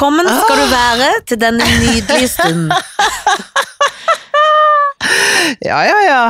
velkommen 0.00 0.28
skal 0.32 0.56
du 0.56 0.70
være 0.72 1.08
til 1.28 1.40
denne 1.40 1.64
nydelige 1.84 2.28
stunden. 2.28 2.72
Ja, 5.64 5.80
ja, 5.84 5.96
ja. 6.04 6.20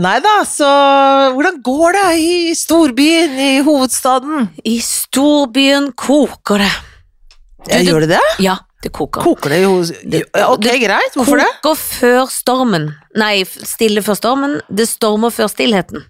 Nei 0.00 0.18
da, 0.22 0.32
så 0.46 0.66
hvordan 1.34 1.56
går 1.64 1.96
det 1.96 2.04
i 2.20 2.52
storbyen, 2.56 3.32
i 3.40 3.62
hovedstaden? 3.64 4.46
I 4.68 4.76
storbyen 4.84 5.90
koker 5.98 6.62
det. 6.62 6.70
Ja, 7.72 7.80
gjør 7.82 8.04
det 8.04 8.10
det? 8.14 8.20
Ja, 8.44 8.54
det 8.84 8.92
koker. 8.94 9.24
Koker 9.24 9.54
det 9.54 9.60
jo 9.64 9.74
ok, 9.80 10.68
greit. 10.84 11.16
Hvorfor 11.18 11.42
det? 11.42 11.48
Koker 11.64 11.82
før 11.82 12.32
stormen. 12.32 12.90
Nei, 13.18 13.42
stille 13.48 14.04
før 14.04 14.20
stormen. 14.20 14.58
Det 14.70 14.86
stormer 14.92 15.34
før 15.34 15.50
stillheten. 15.52 16.04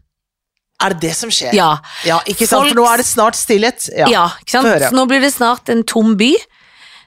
Er 0.83 0.95
det 0.95 1.09
det 1.09 1.15
som 1.19 1.33
skjer? 1.33 1.55
Ja, 1.57 1.77
Ja, 2.07 2.21
ikke 2.27 2.47
sant, 2.47 2.59
Folk- 2.67 2.75
for 2.75 2.83
nå 2.83 2.89
er 2.93 3.03
det 3.03 3.09
snart 3.09 3.39
stillhet. 3.39 3.89
Ja, 3.97 4.11
ja 4.11 4.27
ikke 4.43 4.59
sant? 4.59 4.91
Nå 4.95 5.07
blir 5.11 5.23
det 5.25 5.33
snart 5.35 5.71
en 5.73 5.87
tom 5.87 6.17
by. 6.21 6.35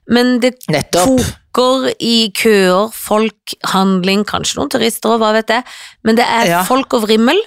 Men 0.07 0.39
det 0.39 0.53
nettopp. 0.69 1.19
koker 1.55 1.93
i 1.99 2.31
køer, 2.35 2.91
folk, 2.93 3.55
handling, 3.71 4.23
kanskje 4.25 4.57
noen 4.59 4.69
turister 4.69 5.15
og 5.15 5.19
hva 5.23 5.31
vet 5.33 5.47
jeg. 5.49 5.63
Men 6.03 6.15
det 6.15 6.25
er 6.25 6.45
Ja. 6.47 6.63
folk 6.63 6.93
og 6.93 7.07
vrimmel. 7.07 7.39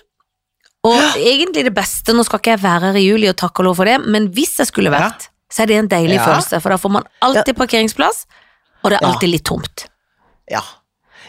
Og 0.85 0.99
egentlig 1.17 1.65
det 1.65 1.75
beste, 1.75 2.13
nå 2.15 2.25
skal 2.25 2.39
ikke 2.39 2.51
jeg 2.57 2.63
være 2.63 2.81
her 2.93 2.97
i 2.97 3.07
juli 3.09 3.29
og 3.29 3.37
takke 3.37 3.61
og 3.61 3.65
lov 3.65 3.77
for 3.77 3.85
det, 3.85 3.99
men 4.07 4.29
hvis 4.33 4.57
jeg 4.59 4.67
skulle 4.69 4.91
Ja. 4.91 5.09
vært, 5.11 5.29
så 5.51 5.63
er 5.63 5.67
det 5.67 5.77
en 5.77 5.89
deilig 5.89 6.15
Ja. 6.19 6.25
følelse, 6.25 6.61
for 6.63 6.69
da 6.71 6.77
får 6.77 6.91
man 6.91 7.03
alltid 7.23 7.57
parkeringsplass, 7.57 8.27
og 8.85 8.91
det 8.91 8.99
er 9.03 9.07
Ja. 9.07 9.13
alltid 9.13 9.31
litt 9.31 9.45
tomt. 9.45 9.87
Ja, 10.51 10.61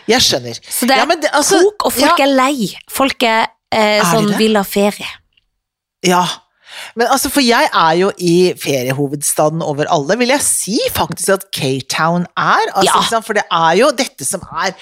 jeg 0.07 0.21
skjønner. 0.21 0.59
Så 0.63 0.87
det 0.87 0.91
er 0.91 0.97
Ja, 0.97 1.05
det- 1.15 1.31
altså, 1.33 1.61
kok, 1.63 1.85
og 1.85 1.93
folk 1.93 2.17
ja. 2.19 2.25
er 2.25 2.33
lei. 2.35 2.77
Folk 2.89 3.21
er, 3.23 3.47
eh, 3.71 3.99
Er 3.99 4.03
sånn 4.03 4.37
vil 4.37 4.55
ha 4.55 4.63
ferie. 4.63 5.05
Ja, 6.03 6.25
men 6.95 7.07
altså, 7.07 7.29
for 7.29 7.41
jeg 7.41 7.69
er 7.73 7.93
jo 7.99 8.11
i 8.17 8.53
feriehovedstaden 8.61 9.61
over 9.65 9.85
alle, 9.89 10.17
vil 10.17 10.27
jeg 10.33 10.41
si 10.45 10.79
faktisk 10.95 11.29
at 11.29 11.45
K-Town 11.55 12.25
er. 12.37 12.65
Altså, 12.75 13.03
Ja. 13.11 13.19
For 13.21 13.33
det 13.33 13.43
er 13.51 13.73
jo 13.79 13.91
dette 13.91 14.25
som 14.25 14.41
er 14.51 14.73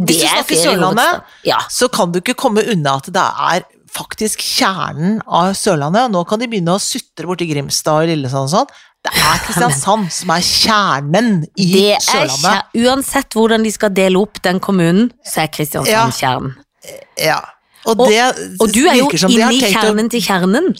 Hvis 0.00 0.16
Det 0.16 0.20
du 0.20 0.26
er 0.26 0.42
snakker 0.44 0.56
Sørlandet. 0.56 1.22
Ja. 1.44 1.58
så 1.68 1.88
kan 1.92 2.10
du 2.12 2.20
ikke 2.20 2.34
komme 2.34 2.62
unna 2.72 2.94
at 2.96 3.04
det 3.12 3.20
er 3.20 3.64
faktisk 3.92 4.38
kjernen 4.40 5.18
av 5.28 5.52
Sørlandet. 5.52 6.10
Nå 6.10 6.22
kan 6.26 6.38
de 6.40 6.46
begynne 6.48 6.72
å 6.72 6.80
sutre 6.80 7.26
borti 7.28 7.44
Grimstad 7.50 8.04
og 8.04 8.08
Lillesand 8.08 8.48
og 8.48 8.54
sånn. 8.54 8.70
Det 9.04 9.12
er 9.16 9.38
Kristiansand 9.44 10.08
som 10.12 10.30
er 10.30 10.40
kjernen 10.46 11.44
i 11.56 11.66
Det 11.72 11.84
er 11.98 12.00
Sørlandet. 12.00 12.64
kjer- 12.72 12.86
Uansett 12.86 13.30
hvordan 13.36 13.62
de 13.64 13.70
skal 13.76 13.90
dele 13.90 14.16
opp 14.22 14.40
den 14.42 14.58
kommunen, 14.60 15.10
så 15.26 15.42
er 15.44 15.48
Kristiansand 15.52 15.92
Ja. 15.92 16.06
kjernen. 16.08 16.54
Ja. 17.18 17.40
Og, 17.86 17.98
Og- 18.00 18.08
det 18.08 18.56
Og 18.60 18.72
du 18.72 18.86
er 18.86 18.94
jo 18.96 19.08
inne 19.08 19.52
i 19.52 19.60
tenkt 19.60 19.76
å- 19.76 19.82
kjernen 19.84 20.10
til 20.10 20.20
kjernen. 20.22 20.76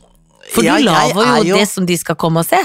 For 0.55 0.67
Ja, 0.67 0.77
du 0.79 0.85
lager 0.89 1.21
er 1.23 1.37
jo, 1.43 1.45
jo- 1.53 1.59
det 1.59 1.69
som 1.69 1.87
de 1.87 1.97
skal 1.99 2.17
komme 2.21 2.41
og 2.43 2.47
se. 2.49 2.59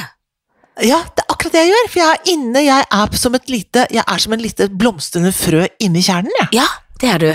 Ja, 0.83 0.97
det 1.15 1.23
er 1.23 1.31
akkurat 1.31 1.53
det 1.53 1.61
jeg 1.63 1.71
gjør, 1.71 1.85
for 1.91 1.99
jeg 2.01 2.09
er 2.15 2.31
inne, 2.33 2.63
jeg 2.65 2.85
er 2.91 3.15
som 3.15 3.35
et 3.37 3.49
lite, 3.49 3.85
jeg 3.95 4.03
er 4.07 4.17
som 4.19 4.33
en 4.35 4.41
lite 4.43 4.67
blomstrende 4.69 5.31
frø 5.31 5.67
inni 5.79 6.01
kjernen, 6.03 6.31
jeg. 6.41 6.49
Ja, 6.59 6.65
det 6.99 7.09
er 7.13 7.17
du. 7.23 7.29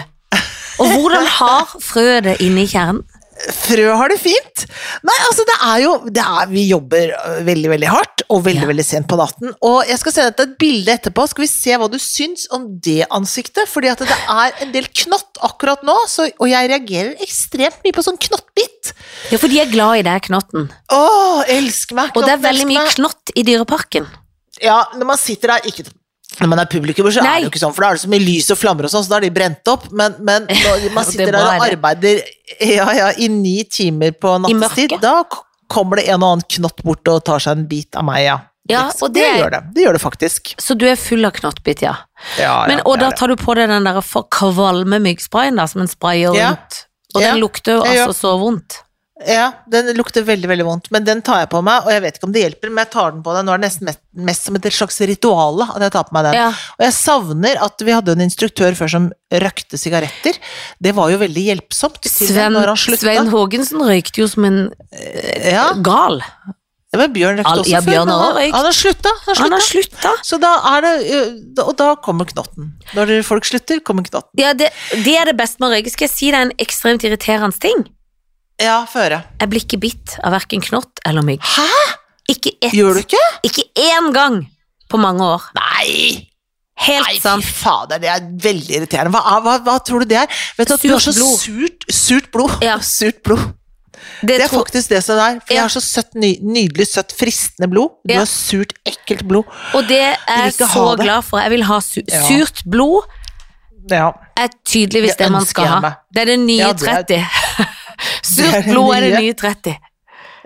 Og 0.81 0.87
hvordan 0.93 1.25
har 1.27 1.73
frøet 1.81 2.25
det 2.25 2.37
inni 2.45 2.67
kjernen? 2.69 3.03
Frø 3.57 3.87
har 3.97 4.09
det 4.13 4.19
fint. 4.21 4.67
Nei, 5.03 5.17
er 5.67 5.83
jo, 5.85 5.91
det 6.09 6.23
er, 6.23 6.47
vi 6.51 6.63
jobber 6.71 7.13
øh, 7.17 7.41
veldig, 7.47 7.71
veldig 7.75 7.91
hardt, 7.91 8.25
og 8.31 8.43
veldig, 8.47 8.63
Ja. 8.65 8.69
veldig 8.71 8.85
sent 8.87 9.09
på 9.11 9.19
natten, 9.21 9.53
og 9.67 9.79
jeg 9.89 9.99
skal 10.01 10.15
sende 10.17 10.33
deg 10.39 10.49
et 10.49 10.57
bilde 10.63 10.95
etterpå, 10.97 11.27
skal 11.31 11.45
vi 11.45 11.51
se 11.53 11.77
hva 11.81 11.89
du 11.93 11.99
syns 12.03 12.47
om 12.57 12.67
det 12.81 13.05
ansiktet, 13.11 13.69
fordi 13.69 13.93
at 13.93 14.03
det 14.05 14.19
er 14.31 14.59
en 14.67 14.73
del 14.73 14.89
knott 15.05 15.41
akkurat 15.47 15.83
nå, 15.87 15.97
så, 16.09 16.29
og 16.39 16.49
jeg 16.51 16.71
reagerer 16.73 17.23
ekstremt 17.27 17.81
mye 17.85 17.97
på 17.97 18.05
sånn 18.07 18.19
knottbitt. 18.21 18.93
Ja, 19.31 19.39
for 19.39 19.49
de 19.53 19.61
er 19.63 19.71
glad 19.73 20.01
i 20.03 20.07
deg, 20.09 20.27
knotten. 20.31 20.69
Åh, 20.93 21.45
elsk 21.49 21.93
meg, 21.99 22.13
Og 22.17 22.25
det 22.27 22.37
er 22.37 22.45
veldig 22.45 22.69
mye 22.71 22.85
knott 22.97 23.33
i 23.35 23.45
Dyreparken. 23.47 24.07
Ja, 24.61 24.83
når 24.97 25.07
man 25.15 25.19
sitter 25.21 25.55
der, 25.57 25.67
ikke 25.71 25.89
når 26.41 26.49
man 26.49 26.61
er 26.63 26.69
publikummer, 26.71 27.11
så 27.13 27.21
Nei. 27.25 27.31
er 27.31 27.41
det 27.43 27.49
jo 27.49 27.51
ikke 27.51 27.61
sånn, 27.61 27.73
for 27.75 27.83
da 27.85 27.89
er 27.91 27.97
det 27.99 28.03
så 28.05 28.09
mye 28.13 28.23
lys 28.23 28.47
og 28.55 28.59
flammer 28.61 28.87
og 28.87 28.93
sånn, 28.93 29.03
så 29.05 29.11
da 29.11 29.17
er 29.19 29.25
de 29.27 29.31
brent 29.35 29.71
opp, 29.73 29.89
men, 29.93 30.15
men 30.25 30.47
når 30.47 30.85
man 30.95 31.05
sitter 31.09 31.27
er 31.33 31.35
der 31.35 31.49
og 31.59 31.65
arbeider 31.67 32.21
ja, 32.63 32.87
ja, 32.97 33.09
i 33.19 33.27
ni 33.29 33.65
timer 33.69 34.15
på 34.17 34.37
nattestid, 34.45 34.95
da 35.03 35.25
kommer 35.71 36.01
det 36.01 36.09
en 36.11 36.21
og 36.23 36.35
annen 36.35 36.47
knott 36.57 36.83
bort 36.87 37.09
og 37.13 37.23
tar 37.29 37.43
seg 37.43 37.59
en 37.59 37.67
bit 37.71 37.97
av 37.97 38.07
meg, 38.09 38.25
ja. 38.27 38.39
Ja, 38.71 38.85
og 39.03 39.15
det, 39.15 39.23
det- 39.25 39.39
gjør 39.41 39.51
det. 39.55 39.61
Det 39.75 39.85
gjør 39.87 39.97
det 39.97 40.03
faktisk. 40.03 40.53
Så 40.61 40.77
du 40.79 40.85
er 40.87 40.99
full 41.01 41.25
av 41.27 41.33
knottbit, 41.39 41.83
ja. 41.83 41.97
Ja, 42.39 42.67
Men, 42.69 42.79
ja, 42.79 42.85
og 42.87 43.01
da 43.01 43.09
tar 43.17 43.33
du 43.33 43.37
på 43.41 43.55
deg 43.59 43.71
den 43.73 43.89
der 43.89 43.99
for 44.05 44.29
kvalme 44.31 45.01
myggsprayen 45.03 45.57
da, 45.59 45.67
som 45.71 45.83
en 45.83 45.91
sprayer 45.91 46.29
rundt. 46.37 46.37
Ja. 46.85 46.87
Og 47.15 47.25
den 47.25 47.41
lukter 47.43 47.79
jo 47.81 47.83
altså 47.89 48.13
så 48.15 48.37
vondt. 48.39 48.83
Ja, 49.27 49.51
den 49.69 49.91
lukter 49.99 50.25
veldig, 50.25 50.49
veldig 50.49 50.65
vondt, 50.65 50.87
men 50.95 51.05
den 51.05 51.21
tar 51.21 51.43
jeg 51.43 51.51
på 51.53 51.61
meg, 51.63 51.85
og 51.85 51.93
jeg 51.93 52.01
vet 52.07 52.17
ikke 52.17 52.25
om 52.29 52.33
det 52.33 52.41
hjelper, 52.45 52.71
men 52.73 52.85
jeg 52.87 52.91
tar 52.95 53.11
den 53.13 53.23
på 53.27 53.35
deg. 53.37 53.45
Nå 53.45 53.53
er 53.53 53.61
det 53.61 53.67
nesten 53.67 53.85
mest, 53.91 54.01
mest 54.31 54.47
som 54.49 54.57
et 54.57 54.69
slags 54.73 55.01
ritual 55.11 55.61
at 55.67 55.83
jeg 55.85 55.93
tar 55.93 56.07
på 56.09 56.17
meg 56.17 56.25
den. 56.31 56.39
Ja. 56.41 56.47
Og 56.79 56.85
jeg 56.87 56.95
savner 56.97 57.61
at 57.67 57.85
vi 57.85 57.93
hadde 57.93 58.15
en 58.17 58.25
instruktør 58.25 58.79
før 58.79 58.89
som 58.95 59.11
røkte 59.45 59.77
sigaretter. 59.81 60.39
Det 60.81 60.95
var 60.97 61.13
jo 61.13 61.19
veldig 61.21 61.45
hjelpsomt. 61.51 62.09
Sven. 62.09 62.57
Svein 62.97 63.29
Haagensen 63.35 63.85
røykte 63.85 64.25
jo 64.25 64.31
som 64.33 64.49
en 64.49 64.59
Ja, 65.45 65.69
gal. 65.85 66.23
ja, 66.25 66.99
men 66.99 67.13
Bjørn 67.13 67.39
røkte 67.43 67.55
også 67.61 67.71
ja, 67.77 67.85
før. 67.85 67.93
Bjørn 67.93 68.09
men 68.09 68.17
har 68.25 68.41
han- 68.41 68.65
har 68.65 68.73
slutta. 68.81 69.13
Han 69.29 69.53
har 69.53 69.61
slutta. 69.61 70.01
slutta. 70.01 70.17
Så 70.25 70.41
da 70.41 70.57
er 70.77 70.81
det 70.89 71.59
Og 71.61 71.77
da 71.77 71.95
kommer 71.97 72.25
knotten. 72.25 72.73
Når 72.97 73.23
folk 73.23 73.45
slutter, 73.45 73.81
kommer 73.85 74.03
knotten. 74.03 74.33
Ja, 74.41 74.55
det, 74.55 74.73
det 75.05 75.17
er 75.21 75.27
det 75.27 75.37
beste 75.37 75.61
med 75.61 75.71
å 75.71 75.75
røyke. 75.77 75.91
Skal 75.93 76.09
jeg 76.09 76.17
si 76.17 76.31
deg 76.33 76.41
en 76.41 76.53
ekstremt 76.59 77.05
irriterende 77.05 77.59
ting? 77.61 77.85
Ja, 78.61 78.85
få 78.87 79.01
høre. 79.07 79.23
Jeg 79.41 79.49
blir 79.53 79.65
ikke 79.65 79.81
bitt 79.81 80.17
av 80.23 80.33
verken 80.37 80.61
knott 80.65 81.01
eller 81.09 81.25
mygg. 81.27 81.41
Hæ? 81.41 81.69
Ikke 82.31 82.53
ett. 82.63 82.75
Gjør 82.77 82.95
du 82.99 83.01
ikke? 83.05 83.23
Ikke 83.49 83.65
én 83.81 84.11
gang 84.15 84.43
på 84.91 84.99
mange 85.01 85.25
år. 85.25 85.47
Nei! 85.57 86.27
Helt 86.81 87.05
Nei, 87.07 87.15
fy 87.19 87.21
sant. 87.21 87.45
fader, 87.45 87.99
det 88.01 88.09
er 88.09 88.23
veldig 88.41 88.77
irriterende. 88.79 89.13
Hva, 89.13 89.41
hva, 89.45 89.59
hva 89.67 89.75
tror 89.85 90.01
du 90.05 90.09
det 90.15 90.17
er? 90.23 90.29
Vet 90.57 90.69
du 90.71 90.75
at 90.75 90.81
du 90.87 90.93
har 90.95 91.03
så 91.05 91.13
Surt 91.13 91.19
blod. 91.21 91.41
surt, 91.43 91.89
surt 91.93 92.31
blod? 92.33 92.55
Ja. 92.65 92.79
Surt 92.97 93.23
blod. 93.27 93.43
Det, 94.23 94.29
Det 94.31 94.37
er 94.41 94.49
tror- 94.49 94.63
faktisk 94.65 94.89
det 94.95 95.03
som 95.05 95.17
det 95.19 95.25
er. 95.27 95.41
For 95.45 95.55
jeg 95.55 95.61
har 95.67 95.73
så 95.75 95.81
søtt, 95.85 96.15
ny, 96.17 96.31
nydelig, 96.41 96.87
søtt, 96.89 97.13
fristende 97.19 97.69
blod. 97.69 97.91
Du 98.07 98.15
Ja. 98.15 98.21
har 98.23 98.31
surt, 98.31 98.73
ekkelt 98.89 99.27
blod. 99.29 99.45
og 99.75 99.89
det 99.89 100.01
er 100.01 100.17
jeg 100.47 100.55
så 100.57 100.97
glad 100.97 101.25
for. 101.25 101.41
Jeg 101.41 101.51
vil 101.51 101.65
ha 101.69 101.81
su 101.85 102.01
Ja. 102.09 102.23
surt 102.29 102.63
blod. 102.65 103.05
Ja. 103.91 104.13
Er 104.37 104.49
tydeligvis 104.65 105.17
Det 105.17 105.27
det, 105.27 105.31
man 105.33 105.45
skal 105.45 105.67
ha. 105.67 105.93
Det 106.15 106.23
er 106.23 106.25
det 106.33 106.39
nye 106.41 106.59
Ja, 106.65 106.73
det 106.73 106.89
er- 106.89 107.05
30. 107.05 107.67
Surt 108.31 108.65
blod 108.71 108.95
er 108.97 109.01
det 109.01 109.11
nye. 109.15 109.21
nye 109.27 109.35
30. 109.35 109.77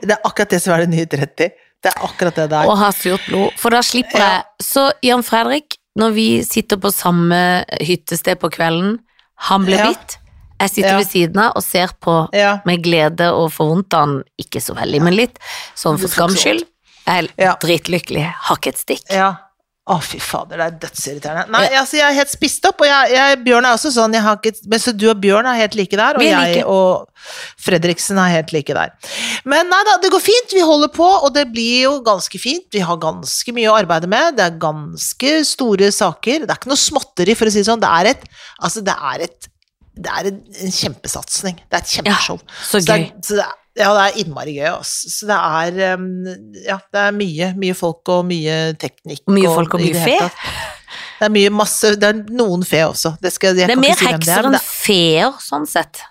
Det 0.05 0.11
er 0.17 0.23
akkurat 0.25 0.51
det 0.51 0.61
som 0.63 0.75
er 0.75 0.85
det 0.87 0.91
nye 0.95 1.07
30. 1.07 1.51
Det 1.85 1.93
er 1.93 2.03
akkurat 2.07 2.35
det 2.41 2.49
det 2.51 2.59
er. 2.63 2.67
Å 2.73 2.77
ha 2.81 2.91
surt 2.97 3.25
blod. 3.29 3.53
For 3.61 3.71
da 3.71 3.81
slipper 3.85 4.19
Ja. 4.19 4.29
jeg 4.39 4.45
Så 4.65 4.91
Jan 5.03 5.23
Fredrik, 5.23 5.77
når 5.99 6.15
vi 6.17 6.27
sitter 6.43 6.77
på 6.81 6.91
samme 6.93 7.65
hyttested 7.81 8.41
på 8.41 8.51
kvelden, 8.51 8.99
han 9.51 9.65
blir 9.67 9.79
Ja. 9.79 9.89
bitt, 9.93 10.17
jeg 10.61 10.71
sitter 10.71 10.91
Ja. 10.91 10.97
ved 10.99 11.07
siden 11.07 11.37
av 11.39 11.53
og 11.57 11.63
ser 11.63 11.89
på 12.01 12.29
Ja. 12.33 12.59
med 12.65 12.83
glede 12.83 13.29
og 13.33 13.53
får 13.53 13.69
vondt 13.69 13.95
av 13.95 14.01
han, 14.07 14.23
ikke 14.41 14.61
så 14.63 14.75
veldig, 14.75 15.03
men 15.03 15.15
litt, 15.15 15.39
sånn 15.77 15.99
for 16.01 16.09
skams 16.09 16.41
skyld. 16.43 16.65
Jeg 17.07 17.25
er 17.25 17.29
Ja. 17.39 17.55
dritlykkelig, 17.57 18.33
har 18.35 18.57
ikke 18.57 18.69
et 18.69 18.79
stikk. 18.79 19.11
Ja. 19.11 19.37
Å, 19.85 19.99
fy 20.01 20.17
fader, 20.17 20.57
det 20.57 20.65
er 20.65 20.77
dødsirriterende. 20.81 21.53
Nei, 21.53 21.67
altså, 21.77 21.99
jeg 21.99 22.07
er 22.07 22.15
helt 22.17 22.31
spist 22.33 22.65
opp, 22.65 22.81
og 22.81 22.89
jeg, 22.89 23.11
jeg, 23.13 23.41
Bjørn 23.45 23.67
er 23.69 23.75
også 23.77 23.91
sånn. 23.93 24.15
Jeg 24.17 24.25
har 24.25 24.39
ikke, 24.39 24.53
men 24.73 24.81
så 24.81 24.95
du 24.97 25.05
og 25.11 25.19
Bjørn 25.21 25.49
er 25.51 25.59
helt 25.59 25.77
like 25.77 25.99
der, 26.01 26.17
og 26.17 26.25
er 26.25 26.55
jeg 26.55 26.63
og 26.73 27.27
Fredriksen 27.61 28.17
er 28.23 28.33
helt 28.39 28.55
like 28.57 28.77
der. 28.77 28.95
Men 29.45 29.69
nei 29.69 29.83
da, 29.85 29.99
det 30.01 30.09
går 30.15 30.25
fint. 30.25 30.55
Vi 30.57 30.65
holder 30.65 30.89
på, 30.95 31.05
og 31.05 31.35
det 31.37 31.45
blir 31.53 31.85
jo 31.85 31.99
ganske 32.07 32.41
fint. 32.41 32.65
Vi 32.73 32.81
har 32.81 32.97
ganske 33.03 33.57
mye 33.57 33.69
å 33.69 33.77
arbeide 33.77 34.09
med. 34.09 34.39
Det 34.39 34.47
er 34.47 34.57
ganske 34.63 35.35
store 35.53 35.93
saker. 35.93 36.47
Det 36.47 36.55
er 36.55 36.63
ikke 36.63 36.73
noe 36.73 36.81
småtteri, 36.81 37.37
for 37.37 37.51
å 37.51 37.53
si 37.53 37.61
det 37.61 37.69
sånn. 37.69 37.85
Det 37.85 37.93
er 38.01 38.15
et 38.15 38.31
Altså, 38.65 38.81
det 38.87 38.95
er 38.97 39.27
et 39.27 39.51
det 39.95 40.11
er 40.11 40.31
en, 40.33 40.41
en 40.65 40.73
kjempesatsing. 40.75 41.61
Det 41.71 41.77
er 41.77 41.85
et 41.85 41.93
kjempeshow. 41.99 42.41
Så 42.65 42.81
Så 42.81 42.87
det 42.89 42.97
gøy. 42.97 43.05
er, 43.05 43.21
så 43.23 43.37
det 43.39 43.45
er, 43.45 43.61
ja, 43.77 43.89
det 43.97 44.03
er 44.05 44.19
innmari 44.23 44.55
gøy. 44.59 44.69
ass. 44.79 44.93
Så 45.11 45.27
det 45.27 45.37
er 45.37 45.79
Ja, 46.67 46.79
det 46.93 47.01
er 47.09 47.13
mye, 47.17 47.53
mye 47.59 47.75
folk 47.75 48.09
og 48.15 48.25
mye 48.29 48.75
teknikk. 48.79 49.25
Mye 49.27 49.51
folk 49.51 49.75
og 49.75 49.81
mye 49.83 50.05
fe. 50.05 50.19
Det 51.19 51.27
er 51.29 51.33
mye 51.35 51.51
masse 51.55 51.95
Det 51.99 52.09
er 52.11 52.21
noen 52.35 52.63
fe 52.67 52.83
også. 52.87 53.17
Det, 53.23 53.33
skal, 53.35 53.55
Det 53.57 53.69
er 53.71 53.77
mer 53.81 53.97
si 53.99 54.07
er, 54.07 54.13
hekser 54.15 54.49
enn 54.51 54.59
feer, 54.63 55.33
sånn 55.43 55.67
sett. 55.67 56.03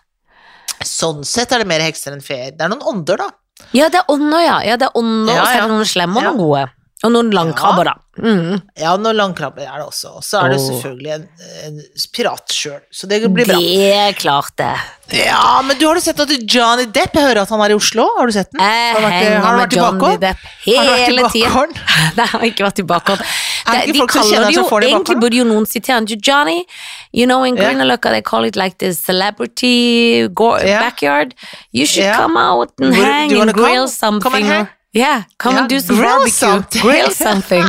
sånn 0.83 1.24
sett 1.27 1.51
er 1.56 1.63
det 1.63 1.68
mer 1.69 1.80
hekser 1.86 2.12
enn 2.15 2.24
feer. 2.24 2.51
Det 2.57 2.65
er 2.65 2.71
noen 2.74 2.83
ånder, 2.83 3.18
da. 3.24 3.30
Ja, 3.71 3.88
det 3.94 4.01
er 4.01 4.09
ånder, 4.12 4.42
ja. 4.44 4.57
ja 4.68 4.75
det 4.77 4.89
er 4.89 4.98
ånder, 5.00 5.33
Ja, 5.36 5.42
og 5.42 5.48
så 5.48 5.54
er 5.54 5.62
det 5.62 5.69
noen 5.71 5.88
slemme 5.88 6.18
og 6.18 6.24
Ja. 6.24 6.31
noen 6.31 6.42
gode. 6.44 6.63
Og 7.03 7.11
noen 7.11 7.33
langkrabber, 7.35 7.89
da. 7.89 7.97
Mm. 8.23 8.59
Ja, 8.79 8.94
noen 9.01 9.17
langkrabber 9.17 9.65
er 9.65 9.81
det 9.81 9.88
også. 9.89 10.13
Og 10.19 10.23
så 10.23 10.39
er 10.39 10.53
det 10.53 10.59
oh. 10.61 10.67
selvfølgelig 10.69 11.11
en, 11.15 11.23
en 11.67 11.79
pirat 12.15 12.53
sjøl, 12.55 12.79
så 12.94 13.09
det 13.11 13.19
blir 13.27 13.50
bra. 13.50 13.57
Det 13.59 13.88
er 13.91 14.13
klart 14.15 14.53
det. 14.61 14.71
Ja, 15.13 15.59
men 15.67 15.75
du 15.77 15.83
har 15.89 16.00
du 16.00 16.01
sett 16.01 16.19
at 16.23 16.31
Johnny 16.31 16.85
Depp 16.88 17.17
Jeg 17.17 17.25
hører 17.27 17.41
at 17.44 17.51
han 17.51 17.61
er 17.61 17.73
i 17.73 17.75
Oslo. 17.75 18.05
Har 18.15 18.29
du 18.29 18.33
sett 18.33 18.50
den? 18.53 18.61
Jeg 18.63 18.94
Har 18.94 19.01
han 19.01 19.03
vært, 19.03 19.17
henger 19.19 19.44
har 19.44 19.57
med 19.59 19.75
Johnny? 19.75 20.13
Depp 20.21 20.45
hele 20.63 21.25
tida. 21.33 21.65
Nei, 22.17 22.27
han 22.31 22.39
har 22.39 22.47
ikke 22.47 22.65
vært 22.69 22.79
i 22.79 22.85
bakgården. 22.94 23.33
De 23.63 23.97
som 23.97 24.09
kaller 24.11 24.47
det 24.47 24.56
jo 24.56 24.63
Egentlig 24.79 25.17
burde 25.19 25.39
jo 25.41 25.45
noen 25.47 25.67
sitere 25.69 25.99
han 25.99 26.07
Johnny. 26.07 26.63
You 27.11 27.27
know, 27.27 27.44
in 27.44 27.59
Grünerløkka 27.59 28.09
yeah. 28.09 28.15
they 28.15 28.21
call 28.21 28.47
it 28.47 28.56
like 28.56 28.77
the 28.79 28.94
celebrity 28.94 30.23
Ja. 30.23 30.79
backyard. 30.79 31.35
You 31.71 31.85
should 31.85 32.06
yeah. 32.06 32.17
come 32.17 32.38
out 32.38 32.71
and 32.79 32.95
hang 32.95 33.31
and 33.33 33.53
grill 33.53 33.85
come? 33.85 33.88
something. 33.88 34.31
Come 34.31 34.35
and 34.35 34.45
hang? 34.45 34.67
Yeah, 34.94 35.24
come 35.42 35.56
yeah, 35.56 35.62
and 35.63 35.69
do 35.69 35.80
some 35.81 35.98
grill 35.98 36.10
barbecue. 36.19 36.34
something. 36.38 36.81
Grill 36.86 37.12
something. 37.25 37.66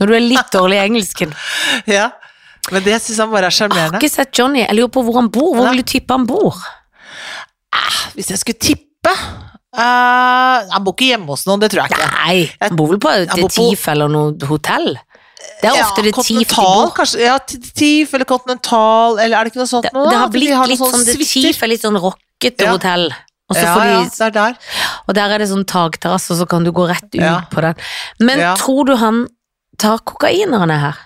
Når 0.00 0.10
du 0.10 0.14
er 0.16 0.24
litt 0.24 0.50
dårlig 0.52 0.80
i 0.80 0.84
engelsken. 0.88 1.34
Ja. 1.86 2.08
Men 2.72 2.82
det 2.82 2.96
syns 3.04 3.20
han 3.22 3.30
bare 3.30 3.46
er 3.46 3.54
sjarmerende. 3.54 3.98
har 3.98 4.02
ikke 4.02 4.10
sett 4.10 4.32
Johnny. 4.38 4.62
Jeg 4.64 4.74
lurer 4.78 4.90
på 4.90 5.04
hvor 5.06 5.18
han 5.20 5.28
bor. 5.30 5.52
Hvor 5.54 5.68
vil 5.70 5.82
du 5.84 5.86
tippe 5.94 6.16
han 6.16 6.26
bor? 6.26 6.56
Hvis 8.14 8.30
jeg 8.30 8.38
skulle 8.40 8.60
tippe 8.62 9.10
uh, 9.10 10.62
Han 10.70 10.84
bor 10.86 10.94
ikke 10.94 11.08
hjemme 11.12 11.26
hos 11.34 11.42
noen, 11.48 11.62
det 11.62 11.70
tror 11.72 11.84
jeg 11.84 11.94
ikke. 11.94 12.06
Nei, 12.14 12.36
han 12.62 12.78
bor 12.78 12.92
vel 12.92 13.00
på 13.02 13.10
et 13.10 13.34
TIF 13.54 13.88
eller 13.92 14.10
noe 14.12 14.48
hotell? 14.50 14.94
Det 15.60 15.68
er 15.68 15.80
ofte 15.82 16.04
det 16.06 16.14
TIF 16.16 16.48
de 16.48 16.54
bor. 16.54 16.92
kanskje. 16.96 17.20
Ja, 17.26 17.36
TIF 17.44 18.14
eller 18.16 18.28
Continental, 18.28 19.18
eller 19.20 19.38
er 19.38 19.44
det 19.48 19.52
ikke 19.52 19.60
noe 19.62 19.70
sånt 19.70 19.86
Det, 19.88 19.92
nå? 19.96 20.04
det 20.08 20.16
har 20.22 20.30
blitt 20.32 20.50
de 20.50 20.56
blitt 20.56 20.72
litt 20.74 20.80
sånn 20.80 20.94
sånn 20.94 21.06
det? 21.10 21.28
TIF 21.34 21.62
er 21.66 21.72
litt 21.74 21.84
sånn 21.84 21.98
rockete 22.00 22.64
Ja. 22.68 22.74
hotell. 22.76 23.10
Og, 23.50 23.56
Ja, 23.60 23.74
de, 23.76 23.88
ja, 23.90 24.04
det 24.08 24.20
er 24.24 24.30
der. 24.30 24.54
og 25.06 25.14
der 25.14 25.30
er 25.34 25.38
det 25.38 25.48
sånn 25.50 25.66
takterrasse, 25.68 26.30
og 26.32 26.38
så 26.40 26.46
kan 26.48 26.64
du 26.64 26.72
gå 26.72 26.86
rett 26.88 27.04
ut 27.12 27.20
Ja. 27.20 27.40
på 27.52 27.60
den. 27.60 27.74
Men 28.20 28.38
Ja. 28.40 28.54
tror 28.56 28.86
du 28.86 28.96
han 28.96 29.26
tar 29.78 29.98
kokain 29.98 30.48
når 30.48 30.58
han 30.64 30.70
er 30.70 30.78
her? 30.78 30.96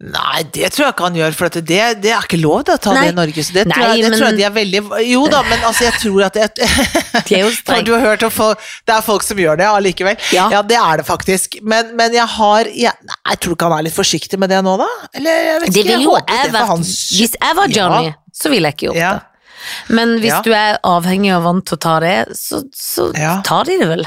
Nei, 0.00 0.42
det 0.48 0.70
tror 0.72 0.86
jeg 0.86 0.94
ikke 0.94 1.04
han 1.04 1.16
gjør, 1.18 1.34
for 1.36 1.52
det, 1.52 1.62
det 2.00 2.10
er 2.10 2.22
ikke 2.24 2.38
lov 2.40 2.62
å 2.64 2.76
ta 2.80 2.94
Nei. 2.96 3.02
det 3.04 3.10
i 3.12 3.16
Norge. 3.18 3.42
Så 3.44 3.52
det, 3.52 3.66
tror, 3.68 3.84
jeg, 3.84 4.00
det 4.00 4.10
men- 4.10 4.18
tror 4.18 4.28
jeg 4.30 4.36
de 4.38 4.44
er 4.48 4.54
veldig 4.54 4.80
Jo 5.10 5.26
da, 5.28 5.42
men 5.42 5.58
altså, 5.60 5.84
jeg 5.84 5.92
tror 6.00 6.24
at 6.24 6.32
det, 6.32 6.46
De 7.28 7.34
er 7.36 7.42
jo 7.44 7.50
For. 7.66 7.82
Du 7.84 7.92
har 7.92 8.00
hørt 8.00 8.22
om 8.24 8.30
folk 8.32 8.58
Det 8.86 8.94
er 8.96 9.02
folk 9.04 9.22
som 9.22 9.36
gjør 9.36 9.58
det 9.60 9.66
allikevel. 9.68 10.16
Ja. 10.32 10.48
Ja. 10.50 10.62
det 10.62 10.78
er 10.80 10.96
det 10.96 11.04
faktisk. 11.06 11.58
Men, 11.62 11.92
men 12.00 12.16
jeg 12.16 12.24
har 12.26 12.64
jeg, 12.64 12.94
Nei, 13.04 13.36
tror 13.36 13.36
tror 13.36 13.54
ikke 13.58 13.68
han 13.68 13.78
er 13.78 13.82
litt 13.90 13.94
forsiktig 13.98 14.38
med 14.40 14.48
det 14.48 14.62
nå, 14.64 14.78
da? 14.80 14.88
Eller 15.12 15.30
jeg 15.50 15.60
vet 15.60 15.68
ikke. 15.68 15.84
Jeg 15.90 16.00
jo 16.00 16.16
jeg 16.16 16.52
vært 16.56 16.78
Hvis 17.20 17.36
jeg 17.36 17.56
var 17.60 17.68
Johnny, 17.76 18.06
Ja. 18.08 18.12
så 18.32 18.48
ville 18.56 18.72
jeg 18.72 18.78
ikke 18.78 18.88
gjort 18.88 19.02
det. 19.04 19.29
Men 19.88 20.16
hvis 20.20 20.32
Ja. 20.32 20.40
du 20.42 20.52
er 20.54 20.78
avhengig 20.84 21.34
og 21.36 21.42
vant 21.44 21.66
til 21.66 21.76
å 21.76 21.80
ta 21.80 21.98
det, 22.00 22.16
så, 22.38 22.62
så 22.74 23.10
Ja. 23.16 23.40
tar 23.42 23.64
de 23.64 23.78
det 23.78 23.88
vel. 23.88 24.06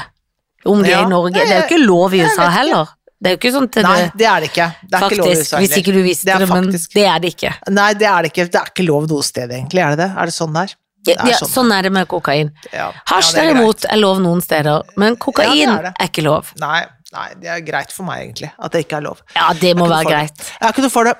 Om 0.66 0.82
de 0.82 0.92
er 0.92 1.02
i 1.04 1.08
Norge. 1.08 1.34
Det 1.34 1.50
er 1.50 1.60
jo 1.62 1.76
ikke 1.76 1.86
lov 1.86 2.14
i 2.14 2.22
USA 2.24 2.48
heller. 2.50 2.88
Det 3.20 3.30
er 3.30 3.36
jo 3.36 3.40
ikke 3.40 3.52
sånn 3.54 3.70
til 3.72 3.82
Nei, 3.82 4.10
det 4.16 4.26
er 4.28 4.40
det 4.40 4.48
ikke. 4.50 4.66
Det 4.84 4.94
er 4.98 5.04
ikke 5.08 5.18
lov 5.18 5.28
i 5.28 5.36
USA 5.38 5.58
hvis 5.62 5.76
ikke 5.80 5.92
du 5.92 6.02
visste 6.04 6.24
Det 6.28 6.38
det, 6.40 6.48
men 6.48 6.70
det 6.72 7.04
er 7.08 7.18
det 7.20 7.30
ikke. 7.36 7.52
Nei, 7.70 7.90
det 7.94 8.08
er 8.08 8.22
det 8.22 8.32
ikke. 8.32 8.46
Det 8.52 8.60
er 8.60 8.70
ikke 8.72 8.86
lov 8.88 9.06
noe 9.08 9.22
sted, 9.22 9.50
egentlig. 9.50 9.80
Er 9.84 9.94
det 9.96 9.98
det? 10.02 10.10
Er 10.16 10.24
det 10.26 10.34
sånn 10.34 10.52
der? 10.52 10.74
Ja, 11.06 11.14
er 11.20 11.36
sånn. 11.36 11.48
sånn 11.52 11.72
er 11.78 11.82
det 11.82 11.92
med 11.92 12.08
kokain. 12.08 12.50
Ja. 12.72 12.90
Hasj 13.08 13.34
Ja, 13.36 13.42
er 13.42 13.54
derimot 13.54 13.84
er 13.90 13.96
lov 14.00 14.20
noen 14.24 14.40
steder, 14.42 14.82
men 14.96 15.16
kokain 15.16 15.68
er, 15.68 15.92
er 16.00 16.08
ikke 16.08 16.24
lov. 16.24 16.52
Nei, 16.60 16.86
nei, 17.14 17.26
det 17.40 17.48
er 17.54 17.60
greit 17.66 17.92
for 17.94 18.04
meg, 18.08 18.24
egentlig. 18.26 18.50
At 18.58 18.74
det 18.74 18.82
ikke 18.84 18.98
er 18.98 19.04
lov. 19.06 19.20
Ja, 19.36 19.52
det 19.60 19.70
må 19.78 19.86
Jeg 19.86 19.92
være 19.94 20.04
det. 20.04 20.14
greit. 20.14 20.48
Jeg 20.60 20.66
er 20.68 20.74
ikke 20.74 20.84
noe 20.84 20.94
for 20.94 21.08
det. 21.08 21.14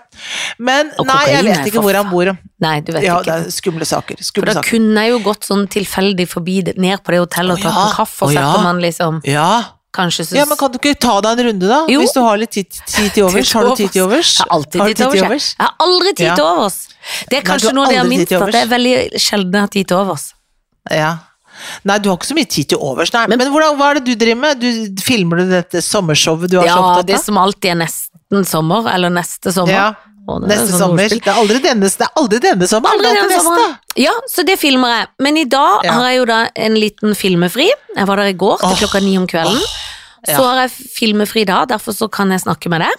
Men 0.59 0.91
Og 0.99 1.07
nei, 1.07 1.21
jeg 1.31 1.45
vet 1.49 1.71
ikke 1.71 1.85
hvor 1.87 1.95
han 2.01 2.11
bor. 2.11 2.33
Nei, 2.65 2.75
du 2.81 2.93
vet 2.97 3.07
Ja, 3.07 3.21
ikke. 3.21 3.25
det 3.31 3.47
er 3.47 3.55
skumle 3.55 3.87
saker. 3.89 4.17
Skumle 4.21 4.45
For 4.45 4.51
da 4.51 4.57
saker. 4.61 4.71
kunne 4.75 5.07
jeg 5.07 5.15
jo 5.15 5.23
gått 5.31 5.49
sånn 5.49 5.65
tilfeldig 5.71 6.27
forbi 6.29 6.59
ned 6.77 7.03
på 7.07 7.15
det 7.17 7.23
hotellet 7.25 7.57
og 7.59 7.65
tatt 7.65 7.75
ja. 7.81 7.87
en 7.89 7.97
kaffe, 7.97 8.23
og 8.29 8.35
så 8.35 8.41
ja. 8.43 8.53
man 8.63 8.81
liksom 8.85 9.21
Ja. 9.25 9.49
kanskje 9.95 10.25
synes... 10.27 10.39
ja, 10.41 10.45
men 10.51 10.59
kan 10.59 10.73
du 10.73 10.79
ikke 10.81 10.95
ta 10.99 11.21
deg 11.23 11.39
en 11.39 11.47
runde, 11.51 11.69
da? 11.71 11.81
Jo. 11.89 12.01
Hvis 12.03 12.13
du 12.17 12.21
har 12.25 12.37
litt 12.41 12.51
tid, 12.51 12.67
tid 12.87 13.11
til 13.15 13.25
overs. 13.29 13.53
Har 13.55 13.69
du 13.69 13.75
tid 13.77 13.91
til 13.95 14.03
overs? 14.09 14.33
Jeg 14.39 14.47
har 14.49 14.57
alltid 14.57 14.81
Har 14.81 14.89
tid 14.89 14.97
til 14.97 15.23
overs. 15.29 15.51
Jeg 15.59 15.67
har 15.69 15.75
aldri 15.87 16.15
tid 16.19 16.35
til 16.35 16.45
overs. 16.45 16.79
Det 17.31 17.39
er 17.39 17.47
kanskje 17.47 17.71
du 17.71 17.77
noe 17.79 17.85
av 17.85 17.91
det 17.93 17.95
jeg 17.95 18.03
har 18.03 18.11
minst 18.11 18.33
at 18.33 18.53
det 18.57 18.63
er 18.65 18.73
veldig 18.75 18.97
sjelden 19.21 19.53
jeg 19.61 19.61
har 19.69 19.73
tid 19.79 19.87
til 19.93 19.97
overs. 20.01 20.27
Ja. 20.91 21.13
Nei, 21.85 21.99
du 21.99 22.09
har 22.11 22.17
ikke 22.19 22.31
så 22.33 22.35
mye 22.39 22.49
tid 22.51 22.69
til 22.69 22.79
overs, 22.79 23.13
nei. 23.13 23.27
Men, 23.31 23.39
hvordan, 23.53 23.77
hva 23.79 23.91
er 23.91 24.01
det 24.01 24.05
du 24.07 24.15
driver 24.25 24.41
med? 24.41 24.61
Du, 24.61 25.03
filmer 25.03 25.37
du 25.43 25.51
dette 25.51 25.83
sommershowet 25.83 26.51
du 26.51 26.59
er 26.61 26.69
så 26.69 26.81
Ja, 26.97 27.03
det 27.03 27.21
som 27.23 27.39
alltid 27.39 27.71
er 27.75 27.79
nesten 27.87 28.45
sommer, 28.49 28.89
eller 28.95 29.11
neste 29.11 29.53
sommer. 29.55 29.73
Ja, 29.73 29.95
Å, 30.27 30.39
neste 30.41 30.71
sånn 30.73 30.79
sommer. 30.81 31.05
ordspill. 31.05 31.21
Det 31.21 31.29
er 31.35 31.41
aldri 31.43 31.59
denne, 31.61 31.89
det 31.93 32.01
er 32.07 32.13
aldri 32.17 32.39
denne 32.41 32.67
sommeren, 32.67 32.97
Aldri 32.97 33.09
det 33.11 33.15
den 33.15 33.25
alltid 33.25 33.43
sommeren. 33.45 33.75
Ja, 34.01 34.13
så 34.33 34.45
det 34.49 34.59
filmer 34.59 34.89
jeg. 34.99 35.09
Men 35.21 35.37
i 35.37 35.45
dag 35.45 35.85
Ja. 35.85 35.93
har 35.93 36.07
jeg 36.09 36.17
jo 36.19 36.25
da 36.31 36.39
en 36.57 36.75
liten 36.81 37.15
filmefri. 37.15 37.69
Jeg 37.97 38.07
var 38.09 38.17
der 38.17 38.31
i 38.33 38.33
går 38.33 38.59
til 38.59 38.69
oh, 38.73 38.79
klokka 38.81 39.03
ni 39.05 39.19
om 39.21 39.27
kvelden. 39.27 39.61
ja. 40.27 40.37
Så 40.37 40.43
har 40.43 40.63
jeg 40.67 40.71
filmefri 40.97 41.45
da, 41.45 41.67
derfor 41.67 41.93
så 41.93 42.09
kan 42.11 42.31
jeg 42.33 42.41
snakke 42.41 42.71
med 42.73 42.81
deg. 42.81 42.91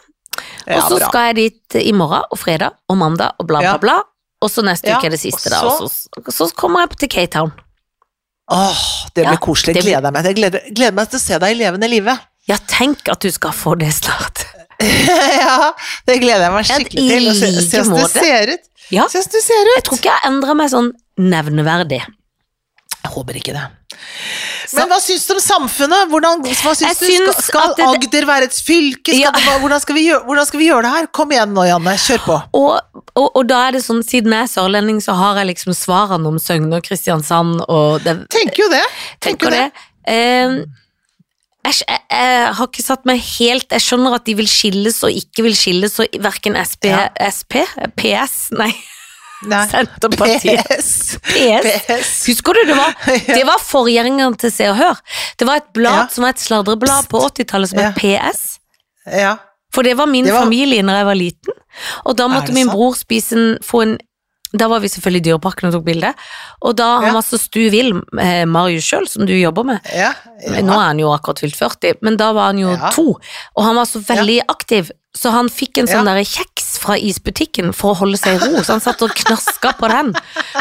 Og 0.67 0.81
så 0.89 0.97
bra. 0.99 1.07
skal 1.09 1.21
jeg 1.33 1.35
dit 1.35 1.75
i 1.81 1.91
morgen 1.93 2.21
og 2.31 2.37
fredag 2.37 2.71
og 2.89 2.97
mandag 2.97 3.33
og 3.39 3.47
bla, 3.47 3.59
bla, 3.59 3.71
Ja. 3.73 3.77
bla. 3.81 3.97
Og 4.43 4.49
så 4.51 4.61
neste 4.61 4.85
Ja, 4.91 4.99
uke 4.99 5.07
er 5.07 5.09
det 5.15 5.19
siste, 5.21 5.49
da. 5.49 5.61
så- 5.61 5.81
Og 5.83 5.89
så, 6.29 6.45
så 6.45 6.53
kommer 6.53 6.81
jeg 6.85 6.97
til 6.99 7.09
Cape 7.09 7.31
Town. 7.31 7.51
Åh, 8.51 8.81
det 9.15 9.23
blir 9.23 9.31
Ja, 9.33 9.37
koselig. 9.41 9.73
blir- 9.73 9.83
Gleder 9.83 10.05
jeg 10.05 10.13
meg. 10.13 10.25
Jeg 10.25 10.35
gleder, 10.35 10.61
gleder 10.75 10.93
meg 10.99 11.09
til 11.09 11.17
å 11.19 11.21
se 11.23 11.39
deg 11.39 11.55
i 11.55 11.59
levende 11.63 11.89
live. 11.89 12.17
Ja, 12.47 12.57
tenk 12.69 13.09
at 13.09 13.19
du 13.25 13.31
skal 13.31 13.51
få 13.57 13.73
det 13.79 13.89
snart. 13.93 14.45
ja, 15.41 15.71
det 16.05 16.19
gleder 16.21 16.45
jeg 16.45 16.53
meg 16.53 16.65
skikkelig 16.69 17.39
til. 17.39 17.61
Se, 17.69 17.77
det 17.81 17.85
måte. 17.89 18.09
ser 18.21 18.53
ut. 18.53 18.67
Ja. 18.93 19.07
Se 19.09 19.17
hvordan 19.23 19.41
ser 19.41 19.63
ut. 19.71 19.73
Jeg 19.75 19.83
tror 19.87 19.97
ikke 19.97 20.13
jeg 20.13 20.29
endrer 20.29 20.55
meg 20.59 20.69
sånn 20.69 20.91
nevneverdig. 21.17 22.01
Jeg 23.05 23.11
håper 23.13 23.37
ikke 23.39 23.53
det. 23.55 23.65
Men 24.75 24.89
hva 24.89 24.97
syns 24.99 25.23
du 25.29 25.33
om 25.35 25.41
samfunnet? 25.43 26.07
Hvordan, 26.11 26.41
hva 26.43 26.71
syns 26.75 26.99
du? 26.99 27.05
syns 27.05 27.37
Skal, 27.37 27.43
skal 27.45 27.73
det- 27.77 27.85
Agder 28.09 28.25
være 28.27 28.47
et 28.49 28.57
fylke? 28.65 29.13
Skal 29.13 29.19
Ja. 29.21 29.31
det, 29.31 29.43
hvordan, 29.61 29.79
skal 29.83 29.95
vi 29.95 30.05
gjøre, 30.09 30.23
hvordan 30.25 30.45
skal 30.49 30.59
vi 30.59 30.69
gjøre 30.69 30.81
det 30.87 30.91
her? 30.95 31.07
Kom 31.13 31.31
igjen 31.31 31.53
nå, 31.53 31.65
Janne. 31.69 31.93
Kjør 32.01 32.23
på. 32.25 32.37
Og, 32.59 33.03
og, 33.15 33.27
og 33.35 33.43
da 33.47 33.59
er 33.67 33.77
det 33.77 33.83
sånn, 33.85 34.01
siden 34.03 34.33
jeg 34.35 34.47
er 34.47 34.51
sørlending, 34.51 34.99
så 35.05 35.15
har 35.15 35.37
jeg 35.39 35.51
liksom 35.53 35.75
svarene 35.77 36.27
om 36.33 36.39
Søgne 36.41 36.81
og 36.81 36.83
Kristiansand 36.87 37.61
og 37.69 38.01
det, 38.03 38.17
Tenker 38.33 38.65
jo 38.65 38.69
det. 38.73 38.83
tenker 39.21 39.53
det. 39.53 39.67
Eh, 40.07 40.57
jeg, 41.65 41.77
jeg, 41.87 42.01
jeg 42.11 42.53
har 42.57 42.67
ikke 42.67 42.83
satt 42.85 43.05
meg 43.09 43.17
helt 43.25 43.71
Jeg 43.73 43.81
skjønner 43.81 44.13
at 44.19 44.25
de 44.27 44.35
vil 44.37 44.45
skilles 44.45 44.99
og 45.07 45.09
ikke 45.09 45.41
vil 45.47 45.55
skilles, 45.57 45.95
og 46.03 46.19
verken 46.21 46.57
SP, 46.61 46.91
Ja. 46.91 47.07
SP, 47.25 47.63
PS, 47.97 48.51
Nei. 48.53 48.73
Senterpartiet. 49.71 50.65
PS. 50.67 51.17
PS. 51.23 51.85
PS. 51.87 52.11
Husker 52.27 52.53
du 52.53 52.63
det 52.71 52.77
var? 52.77 52.93
Det 53.37 53.43
var 53.47 53.59
forgjengeren 53.61 54.37
til 54.41 54.51
Se 54.51 54.69
og 54.71 54.77
Hør. 54.79 54.95
Det 55.37 55.47
var 55.49 55.61
et 55.61 55.69
blad 55.73 55.99
Ja. 56.05 56.07
som 56.11 56.23
var 56.27 56.35
et 56.35 56.39
sladreblad 56.43 57.07
på 57.11 57.21
80-tallet 57.29 57.69
som 57.69 57.79
het 57.79 57.95
PS. 57.99 58.59
Ja. 59.11 59.35
For 59.75 59.83
det 59.83 59.95
var 59.99 60.07
min 60.07 60.25
Det 60.25 60.33
var- 60.33 60.43
familie 60.47 60.81
når 60.83 61.01
jeg 61.01 61.05
var 61.05 61.15
liten, 61.19 61.53
og 62.05 62.15
da 62.17 62.27
måtte 62.31 62.53
min 62.55 62.67
sant? 62.69 62.75
bror 62.77 62.95
spise 62.95 63.33
en, 63.35 63.57
få 63.63 63.81
en 63.83 63.97
da 64.55 64.69
var 64.71 64.79
vi 64.79 64.87
selvfølgelig 64.87 65.19
i 65.19 65.23
Dyreparken 65.25 65.67
og 65.67 65.73
tok 65.75 65.83
bilde, 65.83 66.13
og 66.63 66.75
da 66.79 66.85
han 67.01 67.09
Ja. 67.09 67.13
var 67.17 67.23
så 67.27 67.35
stu 67.37 67.65
vill, 67.73 67.89
eh, 68.21 68.45
Marius 68.47 68.85
sjøl, 68.87 69.05
som 69.09 69.25
du 69.25 69.33
jobber 69.33 69.65
med 69.65 69.81
Ja. 69.93 70.13
ja. 70.39 70.61
Nå 70.63 70.71
er 70.71 70.85
han 70.93 70.99
jo 71.01 71.09
akkurat 71.11 71.39
fylt 71.43 71.57
40, 71.59 71.95
men 72.01 72.15
da 72.15 72.31
var 72.31 72.45
han 72.53 72.57
jo 72.61 72.69
Ja. 72.71 72.89
to, 72.95 73.17
og 73.57 73.63
han 73.65 73.75
var 73.75 73.83
så 73.83 73.99
veldig 73.99 74.39
aktiv, 74.47 74.91
så 75.17 75.31
han 75.31 75.49
fikk 75.49 75.79
en 75.79 75.87
sånn 75.87 76.05
Ja. 76.07 76.13
der 76.15 76.23
kjeks 76.23 76.64
fra 76.85 76.95
isbutikken 77.01 77.73
for 77.75 77.93
å 77.93 77.99
holde 78.03 78.17
seg 78.21 78.37
i 78.37 78.47
ro, 78.47 78.61
så 78.63 78.75
han 78.77 78.83
satt 78.85 79.01
og 79.05 79.13
knaska 79.17 79.73
på 79.79 79.89
den. 79.91 80.13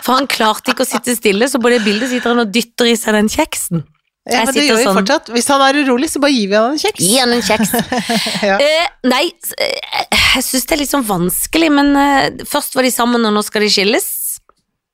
For 0.02 0.14
han 0.16 0.26
klarte 0.30 0.72
ikke 0.72 0.86
å 0.86 0.88
sitte 0.88 1.14
stille, 1.18 1.46
så 1.52 1.60
på 1.62 1.70
det 1.72 1.82
bildet 1.84 2.10
sitter 2.10 2.32
han 2.34 2.42
og 2.46 2.52
dytter 2.54 2.88
i 2.90 2.96
seg 2.96 3.14
den 3.18 3.28
kjeksen. 3.32 3.84
Ja, 4.24 4.46
men 4.48 4.54
det 4.56 4.62
gjør 4.64 4.78
vi 4.80 4.84
sånn- 4.86 4.96
fortsatt. 5.02 5.26
Hvis 5.34 5.48
han 5.52 5.60
er 5.60 5.76
urolig, 5.84 6.08
så 6.08 6.20
bare 6.22 6.32
gir 6.32 6.48
vi 6.48 6.56
han 6.56 6.70
en 6.72 6.78
kjeks. 6.80 7.00
Gi 7.04 7.18
han 7.20 7.32
en 7.36 7.42
kjeks. 7.44 7.74
Ja. 8.48 8.54
Eh, 8.56 8.86
nei, 9.04 9.26
eh, 9.60 10.06
jeg 10.34 10.44
syns 10.46 10.64
det 10.64 10.72
er 10.78 10.80
litt 10.80 10.92
sånn 10.94 11.04
vanskelig, 11.04 11.68
men 11.76 11.90
eh, 12.00 12.44
først 12.48 12.72
var 12.78 12.88
de 12.88 12.92
sammen, 12.94 13.20
og 13.28 13.34
nå 13.36 13.42
skal 13.44 13.60
de 13.66 13.68
skilles. 13.74 14.08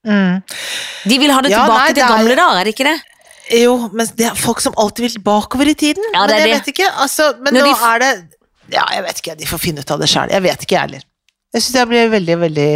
Mm. 0.07 0.41
De 1.13 1.19
vil 1.23 1.31
ha 1.31 1.41
det 1.47 1.53
Ja, 1.53 1.63
tilbake 1.63 1.79
nei, 1.79 1.87
til 1.93 1.95
det 2.01 2.05
er- 2.09 2.13
gamle 2.17 2.37
dager, 2.41 2.59
er 2.61 2.65
det 2.67 2.75
ikke 2.75 2.89
det? 2.91 2.99
Jo, 3.61 3.73
men 3.93 4.07
det 4.19 4.27
er 4.31 4.35
folk 4.39 4.61
som 4.63 4.75
alltid 4.79 5.07
vil 5.09 5.23
bakover 5.27 5.67
i 5.71 5.75
tiden. 5.75 6.05
Ja, 6.15 6.27
det 6.27 6.35
men 6.35 6.35
er 6.35 6.47
jeg 6.47 6.51
det. 6.51 6.59
vet 6.59 6.75
ikke, 6.75 6.91
altså, 7.07 7.31
men 7.43 7.55
Når 7.55 7.61
nå 7.61 7.71
de 7.71 7.87
er 7.93 7.99
det 8.05 8.13
Ja, 8.71 8.85
jeg 8.95 9.03
vet 9.03 9.19
ikke, 9.23 9.37
de 9.39 9.47
får 9.51 9.59
finne 9.59 9.83
ut 9.83 9.91
av 9.91 9.99
det 9.99 10.07
sjøl. 10.11 10.31
Jeg 10.31 10.43
vet 10.45 10.63
ikke, 10.63 10.75
jeg 10.77 10.81
heller. 10.87 11.07
Jeg 11.51 11.65
syns 11.65 11.75
det 11.75 11.83
blir 11.91 12.11
veldig, 12.13 12.35
veldig 12.45 12.67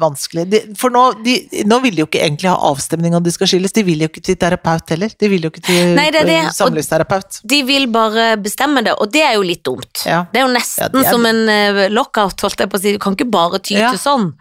vanskelig. 0.00 0.44
De, 0.50 0.58
for 0.74 0.90
nå, 0.90 1.02
de, 1.22 1.34
nå 1.70 1.76
vil 1.84 1.94
de 1.94 2.02
jo 2.02 2.06
ikke 2.08 2.24
egentlig 2.24 2.48
ha 2.50 2.56
avstemning 2.72 3.14
om 3.14 3.22
de 3.22 3.30
skal 3.30 3.46
skilles. 3.46 3.70
De 3.76 3.84
vil 3.86 4.00
jo 4.02 4.08
ikke 4.10 4.22
til 4.26 4.34
terapeut 4.40 4.90
heller. 4.90 5.12
De 5.14 5.28
vil 5.30 5.46
jo 5.46 5.50
ikke 5.52 5.62
til 5.68 5.92
Nei, 5.94 6.08
det 6.10 6.24
det, 6.26 6.40
eh, 6.40 6.48
samlivsterapeut. 6.56 7.38
De 7.46 7.60
vil 7.68 7.86
bare 7.94 8.32
bestemme 8.42 8.82
det, 8.82 8.96
og 8.98 9.12
det 9.14 9.22
er 9.28 9.36
jo 9.38 9.44
litt 9.46 9.62
dumt. 9.68 10.02
Ja. 10.08 10.24
Det 10.32 10.42
er 10.42 10.46
jo 10.48 10.50
nesten 10.56 10.90
Ja, 10.98 11.04
er- 11.04 11.12
som 11.14 11.28
en 11.30 11.44
eh, 11.54 11.78
lockout, 11.94 12.34
holdt 12.42 12.64
jeg 12.64 12.72
på 12.74 12.80
å 12.80 12.82
si. 12.82 12.96
Du 12.96 12.98
kan 13.06 13.14
ikke 13.14 13.30
bare 13.30 13.62
ty 13.62 13.78
Ja. 13.78 13.92
til 13.94 14.02
sånn. 14.02 14.32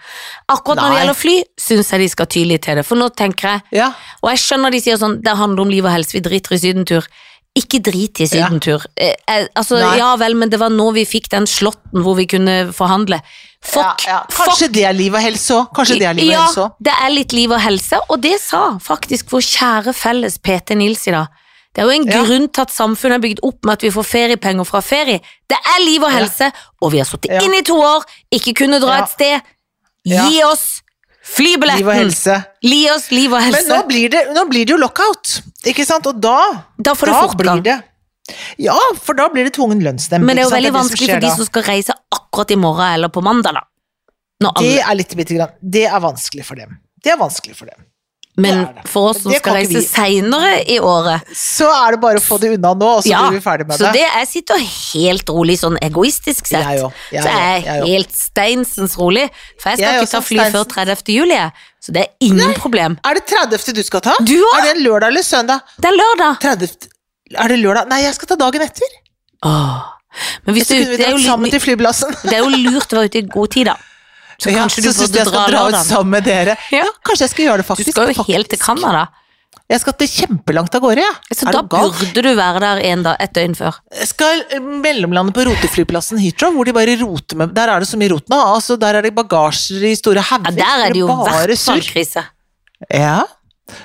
Akkurat 0.49 0.81
når 0.81 0.89
det 0.89 0.99
gjelder 1.03 1.21
fly, 1.21 1.37
syns 1.61 1.91
jeg 1.93 1.99
de 1.99 2.09
skal 2.09 2.25
ty 2.25 2.43
litt 2.43 2.65
til 2.65 2.81
det, 2.81 2.87
for 2.89 2.97
nå 2.97 3.13
tenker 3.13 3.53
jeg 3.53 3.61
Ja. 3.83 3.91
Og 4.23 4.31
jeg 4.33 4.39
skjønner 4.47 4.71
de 4.73 4.81
sier 4.81 4.97
sånn, 4.97 5.21
det 5.21 5.37
handler 5.37 5.61
om 5.61 5.69
liv 5.69 5.85
og 5.85 5.91
helse, 5.93 6.17
vi 6.17 6.21
driter 6.25 6.57
i 6.57 6.57
sydentur. 6.57 7.05
Ikke 7.55 7.79
drit 7.79 8.19
i 8.19 8.25
sydentur. 8.27 8.83
Eh, 8.97 9.13
eh, 9.29 9.45
altså, 9.55 9.77
Nei. 9.79 9.97
ja 10.01 10.15
vel, 10.17 10.33
men 10.35 10.49
det 10.49 10.57
var 10.59 10.69
nå 10.73 10.89
vi 10.97 11.05
fikk 11.05 11.29
den 11.29 11.45
slåtten 11.45 12.01
hvor 12.03 12.17
vi 12.17 12.25
kunne 12.25 12.73
forhandle. 12.73 13.21
Fuck, 13.65 14.05
ja, 14.05 14.11
ja. 14.11 14.19
fuck. 14.29 14.51
Kanskje 14.51 14.69
det 14.75 14.83
er 14.85 14.93
liv 14.95 15.15
og 15.15 15.23
helse 15.23 15.55
òg. 15.55 15.71
Kanskje 15.75 15.97
det 16.01 16.07
er 16.09 16.17
liv 16.17 16.29
og 16.29 16.35
ja, 16.35 16.43
helse 16.45 16.65
òg. 16.65 16.75
det 16.87 16.93
er 17.05 17.09
litt 17.13 17.33
liv 17.33 17.55
og 17.55 17.61
helse, 17.63 18.01
og 18.09 18.21
det 18.21 18.35
sa 18.43 18.61
faktisk 18.83 19.33
vår 19.33 19.43
kjære 19.47 19.95
felles 19.97 20.37
PT 20.37 20.77
Nils 20.79 21.07
i 21.09 21.15
dag. 21.15 21.41
Det 21.75 21.83
er 21.83 21.89
jo 21.89 21.95
en 21.97 22.07
grunn 22.07 22.45
til 22.55 22.63
at 22.63 22.71
samfunnet 22.71 23.17
er 23.17 23.23
bygd 23.25 23.41
opp 23.43 23.67
med 23.67 23.73
at 23.75 23.81
vi 23.83 23.91
får 23.91 24.05
feriepenger 24.07 24.67
fra 24.67 24.79
ferie. 24.85 25.19
Det 25.51 25.57
er 25.73 25.81
liv 25.83 26.05
og 26.07 26.13
helse, 26.13 26.47
og 26.79 26.93
vi 26.93 27.01
har 27.01 27.09
sittet 27.09 27.43
inne 27.43 27.59
i 27.59 27.65
to 27.67 27.75
år, 27.75 28.05
ikke 28.37 28.53
kunne 28.61 28.79
dra 28.83 29.01
et 29.01 29.11
sted. 29.11 29.49
Gi 30.07 30.39
oss 30.47 30.63
flybilletten! 31.35 31.81
Liv 31.81 31.89
og 31.89 31.99
helse. 31.99 32.37
Gi 32.63 32.79
oss 32.93 33.09
liv 33.11 33.33
og 33.33 33.49
Men 33.57 33.67
nå 33.73 33.81
blir, 33.89 34.07
det, 34.13 34.23
nå 34.37 34.45
blir 34.47 34.69
det 34.69 34.75
jo 34.77 34.79
lockout, 34.79 35.39
ikke 35.67 35.83
sant? 35.87 36.07
Og 36.07 36.21
da 36.21 36.37
da 36.77 36.95
får 36.95 37.11
du 37.11 37.15
da 37.15 37.25
fortgang. 37.25 37.59
blir 37.65 37.67
det 37.73 37.77
Ja, 38.57 38.75
for 39.01 39.17
da 39.17 39.27
blir 39.29 39.47
det 39.47 39.55
tvungen 39.57 39.83
lønnsnemnd. 39.85 40.25
Men 40.25 40.37
det 40.37 40.45
er 40.45 40.49
jo 40.49 40.55
veldig 40.55 40.75
vanskelig 40.75 41.09
for 41.13 41.25
de 41.25 41.33
som 41.37 41.49
skal 41.49 41.67
reise 41.69 41.95
akkurat 42.15 42.53
i 42.55 42.59
morgen 42.59 42.87
eller 42.97 43.13
på 43.13 43.23
mandag, 43.25 43.59
da. 43.59 43.65
Det 44.59 44.77
er 44.81 44.95
litt 44.97 45.13
bitte 45.15 45.37
grann 45.37 45.53
Det 45.63 45.85
er 45.87 45.99
vanskelig 46.03 46.43
for 46.45 46.59
dem. 46.59 46.79
Det 47.03 47.13
er 47.13 47.19
vanskelig 47.21 47.55
for 47.55 47.69
dem. 47.69 47.85
Men 48.37 48.57
Det 48.57 48.75
det. 48.75 48.89
for 48.91 49.09
oss 49.09 49.21
som 49.23 49.31
skal 49.31 49.53
reise 49.55 49.79
seinere 49.87 50.57
i 50.67 50.75
året, 50.83 51.21
Så 51.31 51.69
er 51.71 51.95
det 51.95 52.01
bare 52.01 52.19
å 52.19 52.23
få 52.23 52.37
det 52.41 52.49
unna 52.57 52.73
nå, 52.75 52.89
og 52.97 53.03
så 53.03 53.07
ja, 53.13 53.21
blir 53.29 53.39
vi 53.39 53.43
ferdig 53.45 53.67
med 53.67 53.77
så 53.79 53.85
det. 53.85 53.93
det 53.93 54.01
jeg 54.03 54.27
sitter 54.27 54.65
helt 54.65 55.29
rolig, 55.31 55.55
sånn 55.61 55.77
egoistisk 55.79 56.49
sett. 56.49 56.65
Jeg 56.65 56.83
òg. 56.83 56.91
Så 57.13 57.23
jeg 57.23 57.63
er 57.63 57.85
helt 57.85 58.11
steinsens 58.11 58.97
rolig, 58.99 59.29
for 59.61 59.71
jeg 59.71 59.79
skal 59.79 59.93
Jeg 59.93 60.01
ikke 60.03 60.11
ta 60.11 60.21
fly 60.21 60.49
før 60.51 60.67
30. 60.73 61.15
juli, 61.15 61.39
så 61.79 61.95
det 61.95 62.01
er 62.03 62.27
ingen 62.27 62.53
problem. 62.59 62.99
Er 63.05 63.13
det 63.13 63.25
30. 63.31 63.73
du 63.73 63.83
skal 63.83 64.01
ta? 64.01 64.17
Du? 64.19 64.35
Er 64.35 64.67
det 64.67 64.75
en 64.75 64.83
lørdag 64.83 65.07
eller 65.15 65.23
søndag? 65.23 65.61
Det 65.79 65.93
er 65.93 65.95
lørdag. 65.95 66.39
30. 66.43 66.89
Er 67.33 67.49
det 67.49 67.57
lørdag? 67.57 67.89
Nei, 67.89 68.03
jeg 68.05 68.13
skal 68.17 68.29
ta 68.33 68.37
dagen 68.37 68.65
etter. 68.65 68.95
Åh. 69.45 69.91
Men 70.45 70.55
hvis 70.55 70.69
du, 70.69 70.77
det, 70.77 71.01
er 71.01 71.11
jo, 71.15 71.19
sammen 71.23 71.51
til 71.51 71.61
flyplassen. 71.63 72.13
det 72.29 72.37
er 72.37 72.43
jo 72.43 72.51
lurt 72.53 72.93
å 72.93 73.01
være 73.01 73.11
ute 73.11 73.21
i 73.23 73.27
god 73.27 73.53
tid, 73.55 73.71
da. 73.71 73.75
Så 74.35 74.51
Ja, 74.51 74.65
kanskje 74.65 74.83
du 74.83 74.89
så 74.91 75.05
du 75.05 75.13
burde 75.13 75.21
jeg 75.21 75.27
dra 75.29 75.31
skal 75.31 75.53
dra 75.53 75.67
ut 75.71 75.87
sammen 75.87 76.17
med 76.17 76.25
dere. 76.27 76.57
Ja. 76.73 76.83
Ja, 76.83 76.95
kanskje 77.07 77.23
jeg 77.25 77.33
skal 77.33 77.47
gjøre 77.47 77.63
det, 77.63 77.67
faktisk. 77.69 77.91
Du 77.91 77.95
skal 77.95 78.11
jo 78.11 78.25
helt 78.27 78.51
til. 78.51 78.59
Canada, 78.59 79.05
Jeg 79.71 79.81
skal 79.81 79.95
til 79.97 80.09
kjempelangt 80.11 80.75
av 80.77 80.83
gårde, 80.83 81.01
jeg. 81.01 81.37
så 81.39 81.49
da 81.49 81.61
burde 81.65 82.21
du 82.21 82.27
være 82.37 82.59
der 82.61 82.81
en 82.91 83.05
dag, 83.07 83.15
et 83.23 83.31
døgn 83.33 83.55
før. 83.57 83.79
Jeg 83.97 84.09
skal 84.11 84.43
eh, 84.53 84.67
mellomlande 84.83 85.33
på 85.33 85.47
roteflyplassen 85.47 86.19
Heathrow, 86.21 86.53
hvor 86.53 86.67
de 86.67 86.75
bare 86.75 86.97
roter 86.99 87.39
med 87.39 87.55
Der 87.55 87.71
er 87.73 87.81
det 87.81 87.89
så 87.89 87.97
mye 87.97 88.11
rot 88.11 88.29
nå. 88.29 88.37
Altså, 88.53 88.77
der 88.77 88.99
er 88.99 89.07
det 89.07 89.15
bagasjer 89.15 89.87
i 89.89 89.95
store 89.97 90.21
Ja, 90.21 90.37
der 90.51 90.85
er 90.85 90.93
det 90.93 91.01
jo 91.01 91.09
i 91.09 91.17
hvert 91.31 91.57
fall 91.63 91.81
krise. 91.81 92.27
Ja. 92.91 93.23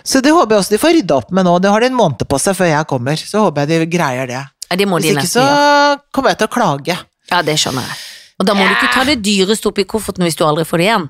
Så 0.05 0.21
det 0.25 0.33
håper 0.37 0.57
jeg 0.57 0.65
også 0.65 0.75
de 0.75 0.81
får 0.83 0.97
rydda 0.99 1.21
opp 1.23 1.31
med 1.33 1.47
nå. 1.49 1.59
Det 1.63 1.71
har 1.73 1.81
de 1.81 1.91
en 1.91 1.97
måned 1.97 2.27
på 2.29 2.41
seg 2.41 2.57
før 2.59 2.73
jeg 2.73 2.89
kommer, 2.91 3.17
så 3.17 3.47
håper 3.47 3.65
jeg 3.67 3.85
de 3.85 3.91
greier 3.97 4.29
det. 4.31 4.43
Det 4.71 4.87
Hvis 4.87 5.03
de 5.03 5.09
ikke 5.11 5.23
nesten 5.23 5.43
så 5.43 6.01
kommer 6.15 6.35
jeg 6.35 6.43
til 6.43 6.51
å 6.51 6.55
klage. 6.55 6.99
Ja, 7.31 7.41
det 7.47 7.57
skjønner 7.59 7.89
jeg. 7.89 7.99
Og 8.41 8.47
da 8.49 8.55
må 8.57 8.65
du 8.65 8.73
ikke 8.73 8.93
ta 8.95 9.03
det 9.09 9.19
dyreste 9.25 9.69
oppi 9.69 9.85
kofferten 9.89 10.25
hvis 10.25 10.39
du 10.39 10.47
aldri 10.47 10.65
får 10.69 10.81
det 10.81 10.87
igjen. 10.87 11.09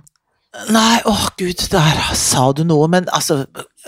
Nei, 0.75 0.97
åh 1.07 1.29
gud, 1.39 1.63
der 1.71 2.01
sa 2.19 2.49
du 2.57 2.65
noe, 2.67 2.89
men 2.91 3.07
altså 3.15 3.45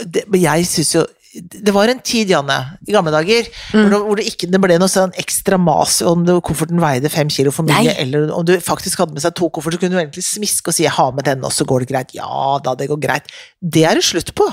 det, 0.06 0.22
Jeg 0.38 0.66
syns 0.70 0.92
jo 0.94 1.00
Det 1.34 1.72
var 1.74 1.90
en 1.90 1.98
tid, 1.98 2.30
Janne, 2.30 2.58
i 2.86 2.94
gamle 2.94 3.10
dager, 3.10 3.48
det, 3.72 3.82
hvor 3.90 4.20
det 4.20 4.28
ikke 4.28 4.46
det 4.52 4.60
ble 4.62 4.76
noe 4.78 4.92
sånn 4.92 5.14
ekstra 5.18 5.56
mas 5.58 5.96
om 6.06 6.22
det, 6.28 6.36
kofferten 6.44 6.78
veide 6.82 7.10
fem 7.10 7.30
kilo 7.32 7.50
for 7.56 7.66
mye, 7.66 7.88
Nei. 7.88 7.94
eller 8.04 8.30
om 8.36 8.44
du 8.46 8.52
faktisk 8.62 9.00
hadde 9.00 9.16
med 9.16 9.24
seg 9.24 9.34
to 9.34 9.48
kofferter, 9.48 9.80
så 9.80 9.82
kunne 9.82 9.96
du 9.96 10.02
egentlig 10.02 10.26
smiske 10.26 10.68
og 10.68 10.76
si 10.76 10.84
'jeg 10.84 10.92
har 10.92 11.10
med 11.16 11.24
denne, 11.24 11.48
og 11.48 11.50
så 11.56 11.64
går 11.64 11.80
det 11.82 11.88
greit'. 11.88 12.14
Ja 12.14 12.60
da, 12.62 12.76
det 12.76 12.90
går 12.92 13.00
greit. 13.00 13.32
Det 13.58 13.84
er 13.88 13.94
det 13.96 14.04
slutt 14.04 14.34
på. 14.36 14.46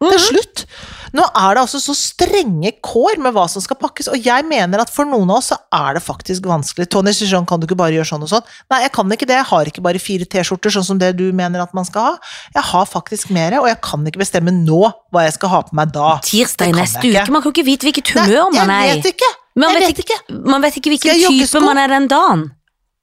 Det 0.00 0.16
er 0.16 0.22
slutt. 0.24 0.64
Nå 1.12 1.24
er 1.26 1.56
det 1.56 1.62
altså 1.64 1.80
så 1.82 1.92
strenge 1.98 2.70
kår 2.86 3.18
med 3.20 3.34
hva 3.34 3.44
som 3.50 3.60
skal 3.60 3.76
pakkes, 3.80 4.08
og 4.12 4.22
jeg 4.24 4.46
mener 4.48 4.80
at 4.80 4.92
for 4.94 5.08
noen 5.08 5.28
av 5.28 5.40
oss 5.40 5.50
så 5.50 5.58
er 5.74 5.98
det 5.98 6.02
faktisk 6.04 6.46
vanskelig. 6.48 6.86
Tony 6.92 7.12
sier 7.16 7.28
sånn, 7.32 7.48
kan 7.48 7.60
du 7.60 7.66
ikke 7.66 7.76
bare 7.76 7.96
gjøre 7.98 8.08
sånn 8.12 8.24
og 8.24 8.30
sånn? 8.30 8.46
Nei, 8.72 8.78
jeg 8.86 8.92
kan 8.96 9.12
ikke 9.16 9.28
det, 9.28 9.36
jeg 9.40 9.48
har 9.50 9.70
ikke 9.72 9.84
bare 9.84 10.00
fire 10.00 10.28
T-skjorter, 10.30 10.72
sånn 10.76 10.86
som 10.86 11.02
det 11.02 11.10
du 11.18 11.26
mener 11.36 11.64
at 11.64 11.74
man 11.76 11.88
skal 11.88 12.12
ha. 12.12 12.30
Jeg 12.54 12.64
har 12.70 12.88
faktisk 12.88 13.34
mer, 13.34 13.58
og 13.60 13.68
jeg 13.68 13.80
kan 13.84 14.06
ikke 14.08 14.22
bestemme 14.22 14.54
nå 14.54 14.80
hva 15.12 15.26
jeg 15.26 15.36
skal 15.36 15.52
ha 15.52 15.60
på 15.66 15.76
meg 15.76 15.92
da. 15.96 16.14
Tirsdag 16.24 16.72
i 16.72 16.78
neste 16.78 17.04
uke, 17.04 17.26
man 17.34 17.42
kan 17.42 17.50
jo 17.50 17.56
ikke 17.58 17.68
vite 17.68 17.90
hvilket 17.90 18.14
humør 18.16 18.54
man 18.56 18.72
er 18.78 18.86
jeg 18.86 19.02
vet 19.02 19.12
ikke. 19.16 19.30
Man 19.60 19.74
vet 19.74 19.88
vet 19.90 20.02
ikke. 20.06 20.18
Man 20.46 20.62
vet 20.64 20.80
ikke 20.80 20.94
hvilken 20.94 21.22
type 21.26 21.64
man 21.66 21.82
er 21.82 21.92
den 21.92 22.08
dagen. 22.08 22.48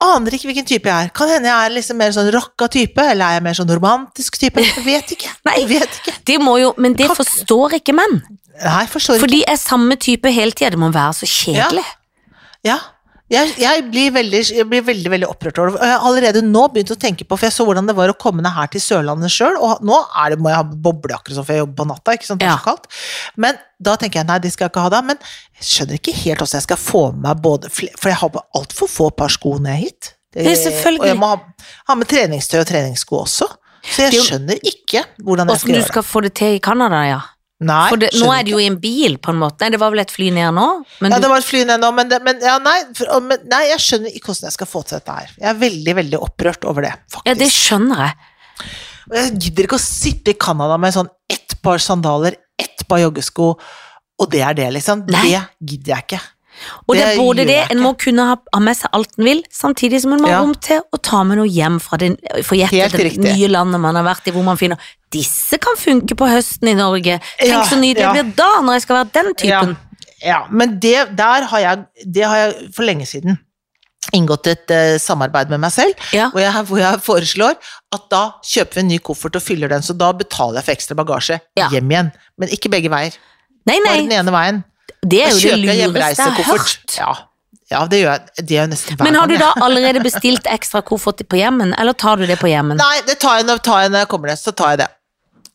Aner 0.04 0.36
ikke 0.38 0.52
hvilken 0.52 0.68
type 0.70 0.90
jeg 0.90 1.08
er. 1.08 1.14
Kan 1.18 1.32
hende 1.32 1.50
jeg 1.50 1.58
er 1.70 1.74
liksom 1.74 1.98
mer 1.98 2.12
sånn 2.14 2.28
rocka 2.34 2.68
type, 2.70 3.02
eller 3.02 3.26
er 3.26 3.40
jeg 3.40 3.46
mer 3.48 3.58
sånn 3.58 3.72
romantisk 3.72 4.38
type? 4.38 4.62
Jeg 4.62 4.84
vet 4.86 5.14
ikke. 5.16 5.32
Nei. 5.50 5.56
Vet 5.70 6.02
ikke. 6.02 6.14
Det 6.28 6.38
jo, 6.38 6.74
men 6.78 6.98
det 6.98 7.10
forstår 7.18 7.80
ikke 7.80 7.96
menn. 7.98 8.20
Nei, 8.62 8.84
forstår 8.90 9.18
For 9.18 9.26
ikke. 9.26 9.34
de 9.40 9.42
er 9.54 9.58
samme 9.62 9.98
type 10.02 10.30
hele 10.34 10.54
tida, 10.54 10.70
det 10.74 10.82
må 10.82 10.92
være 10.94 11.18
så 11.18 11.30
kjedelig. 11.30 11.86
Ja. 12.66 12.78
Jeg, 13.28 13.50
jeg, 13.60 13.82
blir 13.92 14.14
veldig, 14.16 14.40
jeg 14.56 14.66
blir 14.72 14.84
veldig 14.88 15.10
veldig 15.12 15.28
opprørt 15.28 15.58
over 15.60 15.74
det. 15.76 15.80
Jeg 15.84 15.92
har 15.92 16.06
allerede 16.08 16.44
nå 16.48 16.62
begynt 16.72 16.94
å 16.94 17.00
tenke 17.00 17.26
på, 17.28 17.36
for 17.36 17.50
jeg 17.50 17.56
så 17.58 17.66
hvordan 17.68 17.90
det 17.90 17.96
var 17.98 18.14
å 18.14 18.16
komme 18.16 18.44
ned 18.44 18.56
her 18.56 18.70
til 18.72 18.84
Sørlandet 18.84 19.34
sjøl, 19.34 19.58
og 19.60 19.84
nå 19.84 19.98
det, 20.32 20.38
må 20.40 20.54
jeg 20.54 20.62
ha 20.62 20.64
boble, 20.88 21.18
akkurat 21.18 21.36
som 21.36 21.48
for 21.48 21.58
jeg 21.58 21.66
jobber 21.66 21.82
på 21.82 21.88
natta, 21.90 22.16
ikke 22.16 22.30
sant, 22.30 22.40
det 22.40 22.48
er 22.48 22.56
så 22.56 22.70
kaldt. 22.70 22.88
Men 23.36 23.60
da 23.84 23.98
tenker 24.00 24.22
jeg 24.22 24.30
nei, 24.30 24.40
de 24.46 24.54
skal 24.54 24.68
jeg 24.68 24.74
ikke 24.74 24.86
ha 24.88 24.94
da, 24.96 25.04
men 25.12 25.20
jeg 25.60 25.70
skjønner 25.74 26.00
ikke 26.00 26.16
helt 26.22 26.44
hvordan 26.46 26.62
jeg 26.62 26.68
skal 26.70 26.82
få 26.82 27.04
med 27.12 27.24
meg 27.28 27.44
både 27.44 27.70
For 27.74 28.10
jeg 28.10 28.20
har 28.22 28.32
på 28.32 28.44
altfor 28.58 28.92
få 28.92 29.10
par 29.18 29.34
sko 29.34 29.58
ned 29.60 29.82
hit. 29.84 30.14
Det. 30.32 30.46
Og 30.48 31.08
jeg 31.08 31.18
må 31.20 31.32
ha, 31.34 31.40
ha 31.90 31.96
med 31.98 32.10
treningstøy 32.12 32.62
og 32.62 32.68
treningssko 32.70 33.24
også. 33.26 33.48
Så 33.88 34.08
jeg 34.08 34.14
Det 34.14 34.20
er 34.20 34.28
skjønner 34.32 34.68
ikke 34.72 35.04
hvordan 35.24 35.52
jeg 35.52 35.62
skal 35.62 35.74
gjøre 35.74 35.84
det. 35.84 35.92
skal 35.92 36.06
få 36.06 36.22
det 36.26 36.34
til 36.40 36.58
i 36.58 36.62
Canada, 36.64 37.04
ja. 37.08 37.20
Nei, 37.58 37.88
For 37.90 37.98
det, 37.98 38.12
nå 38.22 38.28
er 38.30 38.44
det 38.46 38.52
jo 38.54 38.60
i 38.62 38.68
en 38.70 38.76
bil, 38.78 39.16
på 39.18 39.32
en 39.34 39.40
måte. 39.42 39.64
Nei, 39.66 39.72
det 39.74 39.80
var 39.82 39.90
vel 39.90 40.04
et 40.04 40.12
fly 40.14 40.28
ned 40.36 40.54
nå? 40.54 40.66
Men 41.02 41.16
Ja, 41.16 41.18
det 41.24 41.30
var 41.32 41.42
et 41.42 41.48
fly 41.48 41.64
ned 41.66 41.82
nå, 41.82 41.90
men, 41.98 42.12
det, 42.12 42.20
men, 42.26 42.38
ja, 42.46 42.60
nei, 42.62 42.76
for, 42.98 43.10
men 43.26 43.48
nei, 43.50 43.64
jeg 43.72 43.82
skjønner 43.82 44.14
ikke 44.14 44.30
hvordan 44.30 44.50
jeg 44.52 44.56
skal 44.60 44.70
få 44.70 44.82
til 44.86 45.00
dette 45.00 45.16
her. 45.18 45.32
Jeg 45.40 45.50
er 45.50 45.58
veldig, 45.64 45.96
veldig 46.04 46.20
opprørt 46.22 46.68
over 46.70 46.86
det, 46.86 46.94
faktisk. 47.10 47.32
ja, 47.32 47.38
det 47.40 47.50
skjønner 47.56 48.04
jeg. 48.06 48.32
Og 49.08 49.18
jeg 49.18 49.34
gidder 49.48 49.70
ikke 49.70 49.80
å 49.80 49.86
sitte 49.88 50.36
i 50.36 50.38
Canada 50.38 50.78
med 50.82 50.94
sånn 50.94 51.10
ett 51.34 51.58
par 51.66 51.82
sandaler, 51.82 52.38
ett 52.62 52.86
par 52.90 53.02
joggesko, 53.02 53.50
og 54.18 54.32
det 54.34 54.42
er 54.46 54.54
det, 54.58 54.70
liksom. 54.78 55.08
Nei. 55.10 55.26
Det 55.32 55.42
gidder 55.72 55.96
jeg 55.96 56.06
ikke. 56.08 56.22
Og 56.88 56.96
det 56.96 57.04
er 57.06 57.18
både 57.20 57.46
det, 57.48 57.58
en 57.72 57.80
må 57.84 57.94
kunne 58.00 58.26
ha, 58.30 58.36
ha 58.54 58.60
med 58.64 58.78
seg 58.80 58.90
alt 58.98 59.18
en 59.18 59.26
vil, 59.28 59.42
samtidig 59.54 60.02
som 60.04 60.14
en 60.14 60.22
må 60.24 60.28
ha 60.30 60.36
Ja. 60.38 60.42
rom 60.44 60.56
til 60.56 60.82
å 60.94 61.00
ta 61.02 61.24
med 61.24 61.38
noe 61.42 61.48
hjem 61.48 61.80
fra 61.84 61.98
det 62.02 62.14
forjettede 62.48 63.18
nye 63.24 63.48
landet 63.52 63.80
man 63.84 63.96
har 63.96 64.04
vært 64.08 64.28
i, 64.28 64.32
hvor 64.36 64.44
man 64.48 64.58
finner 64.60 64.78
disse 65.14 65.58
kan 65.64 65.76
funke 65.80 66.16
på 66.20 66.28
høsten 66.28 66.68
i 66.70 66.78
Norge. 66.78 67.20
Tenk 67.40 67.50
Ja, 67.50 67.64
så 67.64 67.76
nydelig 67.80 68.02
ja. 68.04 68.14
det 68.14 68.26
blir 68.26 68.36
da, 68.40 68.50
når 68.62 68.74
jeg 68.80 68.82
skal 68.88 68.96
være 69.02 69.12
den 69.22 69.34
typen. 69.36 69.76
Ja, 70.26 70.40
men 70.50 70.80
det, 70.82 70.96
der 71.18 71.46
har 71.52 71.60
jeg, 71.60 71.86
det 72.06 72.24
har 72.26 72.38
jeg 72.38 72.72
for 72.76 72.84
lenge 72.84 73.06
siden 73.06 73.38
inngått 74.16 74.48
et 74.48 74.72
uh, 74.72 74.96
samarbeid 75.04 75.50
med 75.52 75.60
meg 75.60 75.72
selv, 75.76 75.94
Ja. 76.16 76.30
hvor, 76.32 76.40
jeg, 76.40 76.54
hvor 76.70 76.80
jeg 76.80 77.00
foreslår 77.04 77.58
at 77.92 78.06
da 78.10 78.22
kjøper 78.42 78.78
vi 78.78 78.80
en 78.86 78.88
ny 78.94 79.00
koffert 79.04 79.36
og 79.36 79.44
fyller 79.44 79.68
den, 79.68 79.84
så 79.84 79.92
da 79.98 80.14
betaler 80.16 80.62
jeg 80.62 80.64
for 80.70 80.76
ekstra 80.78 80.96
bagasje 80.96 81.40
Ja. 81.60 81.68
hjem 81.74 81.92
igjen. 81.92 82.12
Men 82.40 82.48
ikke 82.56 82.72
begge 82.72 82.90
veier, 82.90 83.18
Nei, 83.68 83.82
bare 83.84 83.98
den 84.08 84.14
ene 84.16 84.32
veien. 84.32 84.64
Det 85.06 85.24
er 85.24 85.34
jo 85.34 85.40
det 85.42 85.58
lureste 85.88 86.24
jeg 86.24 86.38
har 86.38 86.48
hørt. 86.52 86.98
Ja, 86.98 87.14
ja, 87.68 87.82
det 87.92 88.00
gjør 88.00 88.14
jeg. 88.14 88.46
Det 88.48 88.60
er 88.62 88.68
nesten 88.72 88.96
hver 88.96 89.08
Men 89.10 89.18
har 89.20 89.28
du 89.28 89.36
da 89.40 89.50
allerede 89.66 90.02
bestilt 90.04 90.48
ekstra 90.48 90.82
koffert 90.88 91.24
på 91.28 91.40
hjemmen, 91.40 91.74
eller 91.78 91.94
tar 91.94 92.22
du 92.22 92.26
det 92.30 92.40
på 92.40 92.48
hjemmen? 92.52 92.80
Nei, 92.80 93.02
det 93.08 93.18
tar 93.20 93.42
jeg 93.42 93.50
når, 93.50 93.60
tar 93.66 93.84
jeg 93.84 93.92
når 93.94 94.06
jeg 94.06 94.12
kommer 94.14 94.32
ned, 94.32 94.40
så 94.40 94.54
tar 94.56 94.76
jeg 94.76 94.84
det. 94.86 94.90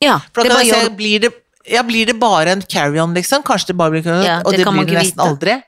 Ja, 0.02 0.18
For 0.34 0.42
da 0.44 0.56
kan 0.56 0.64
jeg 0.66 0.72
gjør 0.74 0.88
se, 0.88 0.94
blir 0.98 1.24
det, 1.24 1.32
ja, 1.72 1.82
blir 1.86 2.08
det 2.10 2.16
bare 2.20 2.56
en 2.56 2.62
carry-on, 2.62 3.14
liksom? 3.16 3.44
Kanskje 3.46 3.72
det 3.72 3.78
bare 3.80 3.94
blir 3.94 4.04
carry-on, 4.04 4.26
Ja, 4.26 4.40
og 4.42 4.52
det 4.52 4.64
det 4.64 4.72
blir 4.74 4.90
det 4.90 4.98
nesten 4.98 5.14
vite. 5.16 5.28
aldri. 5.30 5.60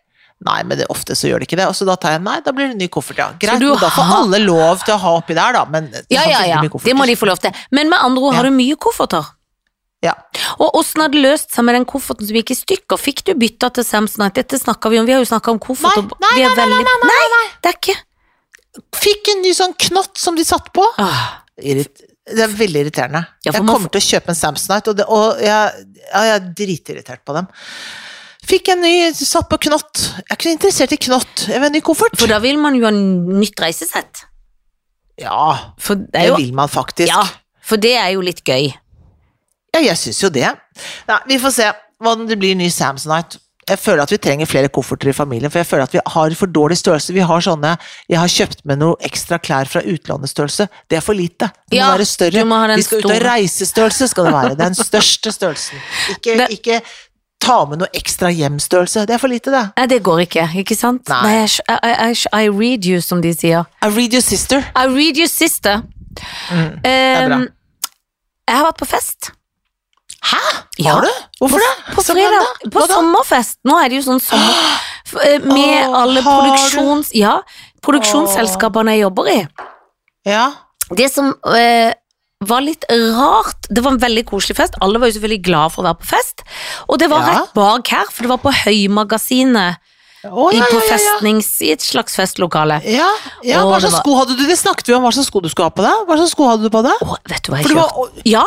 Nei, 0.45 0.59
men 0.69 0.77
det, 0.77 0.89
ofte 0.93 1.15
så 1.17 1.31
gjør 1.31 1.41
det 1.41 1.47
ikke 1.49 1.57
det. 1.63 1.69
Og 1.71 1.77
så 1.79 1.87
da 1.89 1.95
tar 1.97 2.17
jeg 2.19 2.25
nei, 2.27 2.37
da 2.45 2.53
blir 2.53 2.73
det 2.73 2.77
ny 2.77 2.89
koffert, 2.93 3.21
ja. 3.23 3.31
Greit, 3.41 3.63
du 3.63 3.71
men 3.71 3.81
da 3.81 3.89
får 3.95 4.11
alle 4.19 4.43
lov 4.45 4.83
til 4.85 4.97
å 4.97 4.99
ha 5.01 5.15
oppi 5.23 5.37
der, 5.39 5.57
da, 5.57 5.65
men 5.71 5.89
Ja, 6.13 6.27
ja, 6.29 6.43
ja, 6.51 6.61
det 6.61 6.97
må 6.99 7.07
de 7.09 7.17
få 7.17 7.31
lov 7.31 7.41
til. 7.41 7.55
Men 7.73 7.89
med 7.93 8.03
andre 8.05 8.27
ord, 8.29 8.37
har 8.37 8.51
du 8.51 8.53
mye 8.53 8.77
kofferter? 8.77 9.31
Ja. 10.05 10.13
Og 10.61 10.77
åssen 10.81 11.01
har 11.01 11.13
det 11.13 11.23
løst 11.25 11.55
seg 11.55 11.65
med 11.67 11.79
den 11.79 11.87
kofferten 11.89 12.29
som 12.29 12.37
gikk 12.37 12.53
i 12.53 12.59
stykker? 12.59 13.01
Fikk 13.01 13.25
du 13.29 13.33
bytta 13.41 13.71
til 13.75 13.87
Samsonite? 13.87 14.43
Dette 14.43 14.61
snakka 14.61 14.93
vi 14.93 15.01
om, 15.01 15.07
vi 15.09 15.15
har 15.17 15.23
jo 15.23 15.31
snakka 15.31 15.55
om 15.55 15.61
koffert. 15.63 16.13
Nei, 16.21 16.35
nei, 16.43 16.51
nei, 16.51 16.67
nei, 16.75 16.83
nei, 16.85 16.99
nei, 17.09 17.23
nei. 17.37 17.47
det 17.65 17.73
er 17.73 17.81
ikke 17.81 18.01
Fikk 18.99 19.29
en 19.31 19.45
ny 19.45 19.53
sånn 19.55 19.71
knott 19.87 20.19
som 20.19 20.35
de 20.35 20.43
satt 20.43 20.73
på. 20.75 20.83
Ah. 20.99 21.45
Det 21.55 22.41
er 22.43 22.51
veldig 22.51 22.81
irriterende. 22.83 23.21
Ja, 23.45 23.53
jeg 23.53 23.63
man 23.63 23.77
kommer 23.77 23.93
til 23.95 24.01
å 24.01 24.07
kjøpe 24.09 24.33
en 24.33 24.39
Samsonite, 24.39 24.91
og, 24.91 24.99
det, 24.99 25.05
og 25.07 25.43
jeg, 25.45 25.85
jeg 26.09 26.33
er 26.33 26.49
dritirritert 26.59 27.23
på 27.23 27.37
dem. 27.37 27.47
Fikk 28.45 28.73
en 28.75 28.83
ny, 28.83 28.95
satt 29.15 29.47
på 29.53 29.61
knott. 29.69 30.03
Jeg 30.19 30.27
er 30.27 30.41
ikke 30.41 30.55
interessert 30.57 30.97
i 30.97 30.99
knott, 31.07 31.45
jeg 31.47 31.55
vil 31.55 31.69
ha 31.69 31.71
en 31.71 31.77
ny 31.79 31.85
koffert. 31.87 32.17
For 32.19 32.31
da 32.31 32.41
vil 32.43 32.59
man 32.61 32.75
jo 32.75 32.89
ha 32.89 32.93
nytt 32.95 33.63
reisesett. 33.63 34.25
Ja, 35.23 35.75
For 35.79 36.01
det 36.01 36.11
det 36.17 36.27
jo 36.33 36.41
vil 36.41 36.51
man 36.57 36.73
faktisk. 36.73 37.13
Ja, 37.13 37.23
for 37.65 37.81
det 37.81 37.95
er 38.01 38.11
jo 38.17 38.25
litt 38.27 38.43
gøy. 38.43 38.73
Ja, 39.75 39.81
jeg 39.91 39.99
syns 40.01 40.21
jo 40.23 40.31
det. 40.33 40.51
Nei, 41.11 41.19
vi 41.29 41.39
får 41.43 41.55
se 41.57 41.73
hva 42.05 42.13
det 42.29 42.37
blir 42.39 42.55
ny 42.59 42.69
Samsonite. 42.73 43.41
Jeg 43.65 43.79
føler 43.81 44.03
at 44.05 44.11
vi 44.13 44.19
trenger 44.21 44.45
flere 44.47 44.69
kofferter 44.69 45.09
i 45.09 45.15
familien, 45.17 45.49
for 45.51 45.63
jeg 45.63 45.67
føler 45.71 45.87
at 45.89 45.95
vi 45.97 46.01
har 46.13 46.35
for 46.37 46.51
dårlig 46.53 46.77
størrelse. 46.77 47.15
Vi 47.17 47.23
har 47.25 47.41
sånne 47.41 47.71
Jeg 48.13 48.19
har 48.21 48.29
kjøpt 48.29 48.59
med 48.69 48.79
noe 48.83 48.99
ekstra 49.01 49.39
klær 49.41 49.65
fra 49.73 49.81
utlandet-størrelse. 49.81 50.67
Det 50.91 50.99
er 50.99 51.01
for 51.07 51.17
lite. 51.17 51.49
Det 51.71 51.79
må 51.79 51.81
Ja, 51.81 51.87
være 51.95 52.05
større. 52.05 52.31
du 52.37 52.45
må 52.51 52.59
vi 52.75 52.83
skal 52.85 52.99
ut 53.01 53.05
og 53.09 53.23
reisestørrelse, 53.25 54.09
skal 54.13 54.25
det 54.29 54.33
være. 54.35 54.49
Det 54.51 54.59
den 54.59 54.75
største 54.91 55.33
størrelsen. 55.33 55.81
Ikke, 56.13 56.37
Det- 56.43 56.51
ikke 56.59 56.81
ta 57.41 57.57
med 57.69 57.79
noe 57.79 57.89
ekstra 57.97 58.29
hjemstørrelse. 58.33 59.07
Det 59.09 59.15
er 59.15 59.19
for 59.19 59.29
lite, 59.33 59.51
det. 59.53 59.65
Nei, 59.79 59.87
det 59.87 60.03
går 60.03 60.19
ikke, 60.27 60.45
ikke 60.61 60.77
sant? 60.77 61.09
Nei. 61.09 61.23
Nei, 61.23 61.33
I, 61.45 61.95
jeg, 62.13 62.27
I 62.33 62.49
read 62.53 62.85
you, 62.85 63.01
som 63.01 63.21
de 63.25 63.33
sier. 63.33 63.65
I 63.83 63.89
read 63.89 64.13
your 64.13 64.23
sister. 64.25 64.61
I 64.77 64.85
read 64.93 65.17
you, 65.17 65.27
sister. 65.27 65.81
Mm, 66.53 66.81
er 66.85 67.29
bra. 67.29 67.37
Um, 67.41 67.49
jeg 68.49 68.57
har 68.61 68.65
vært 68.69 68.79
på 68.85 68.89
fest. 68.93 69.31
Hæ? 70.25 70.41
Ja. 70.81 70.95
Har 70.97 71.03
du? 71.05 71.11
Hvorfor 71.41 71.61
det? 71.61 71.73
På 71.95 72.03
fredag. 72.03 72.47
På 72.73 72.81
Hva 72.81 72.87
sommerfest. 72.89 73.59
Nå 73.69 73.77
er 73.83 73.89
det 73.93 74.01
jo 74.01 74.07
sånn 74.09 74.23
sommer... 74.25 74.55
eh, 75.25 75.39
Med 75.45 75.89
Åh, 75.89 75.99
alle 76.03 76.23
du? 76.23 76.29
produksjons... 76.29 77.13
Ja, 77.15 77.39
produksjonsselskapene 77.85 78.95
jeg 78.97 79.05
jobber 79.05 79.29
i. 79.31 79.39
Ja. 80.29 80.47
Det 80.97 81.11
som 81.13 81.31
eh, 81.55 81.93
var 82.45 82.61
litt 82.65 82.85
rart 82.91 83.69
Det 83.73 83.81
var 83.85 83.95
en 83.95 84.01
veldig 84.03 84.25
koselig 84.29 84.57
fest. 84.59 84.77
Alle 84.85 85.01
var 85.01 85.09
jo 85.11 85.17
selvfølgelig 85.19 85.45
glad 85.47 85.73
for 85.75 85.85
å 85.85 85.89
være 85.91 86.01
på 86.03 86.11
fest. 86.15 86.45
Og 86.89 86.99
det 87.01 87.11
var 87.13 87.25
Ja. 87.29 87.35
rett 87.43 87.55
bak 87.57 87.89
her, 87.95 88.09
for 88.11 88.25
det 88.27 88.33
var 88.35 88.41
på 88.45 88.53
Høymagasinet 88.65 89.77
i- 90.25 90.57
ja, 90.57 90.65
på 90.71 90.79
ja, 90.89 90.97
ja. 90.97 91.33
I 91.61 91.71
et 91.75 91.83
slags 91.85 92.15
festlokale. 92.17 92.81
Ja, 92.89 93.11
ja 93.45 93.61
hva 93.69 93.77
slags 93.81 93.93
var- 93.93 94.01
sko 94.01 94.15
hadde 94.23 94.37
du? 94.39 94.47
Det 94.49 94.57
snakket 94.57 94.89
vi 94.89 94.95
om, 94.97 95.03
hva 95.05 95.13
slags 95.13 95.29
sko 95.29 95.41
du 95.45 95.51
skulle 95.53 95.69
ha 95.69 95.75
på 95.77 95.85
deg. 95.85 96.07
Hva 96.09 96.17
slags 96.17 96.33
sko 96.33 96.49
hadde 96.49 96.63
du 96.65 96.71
på 96.73 96.81
deg? 96.83 97.03
Oh, 97.05 97.17
vet 97.29 97.43
du 97.45 97.53
hva 97.53 97.59
jeg 97.61 97.67
kjørte? 97.69 97.77
var, 97.77 98.09
Ja, 98.25 98.47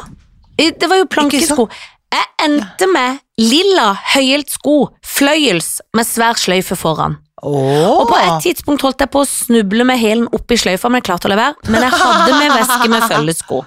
Det 0.58 0.90
var 0.90 1.02
jo 1.02 1.08
plankesko. 1.12 1.68
Jeg 2.14 2.28
endte 2.46 2.88
med 2.90 3.20
lilla 3.42 3.92
høyhælt 4.16 4.54
sko, 4.56 4.76
fløyels, 5.06 5.78
med 5.96 6.08
svær 6.08 6.40
sløyfe 6.40 6.78
foran. 6.80 7.18
Oh. 7.46 8.02
Og 8.02 8.08
på 8.10 8.18
et 8.18 8.46
tidspunkt 8.48 8.82
holdt 8.82 9.04
jeg 9.04 9.12
på 9.14 9.22
å 9.22 9.28
snuble 9.30 9.86
med 9.86 10.00
hælen 10.02 10.30
oppi 10.34 10.58
sløyfa, 10.58 10.90
men 10.90 11.02
jeg 11.02 11.10
klarte 11.12 11.30
å 11.30 11.34
la 11.34 11.40
være. 11.40 11.68
Men 11.70 11.86
jeg 11.86 12.00
hadde 12.02 12.38
med 12.40 12.56
veske 12.56 12.88
med 12.94 13.06
følgesko. 13.12 13.60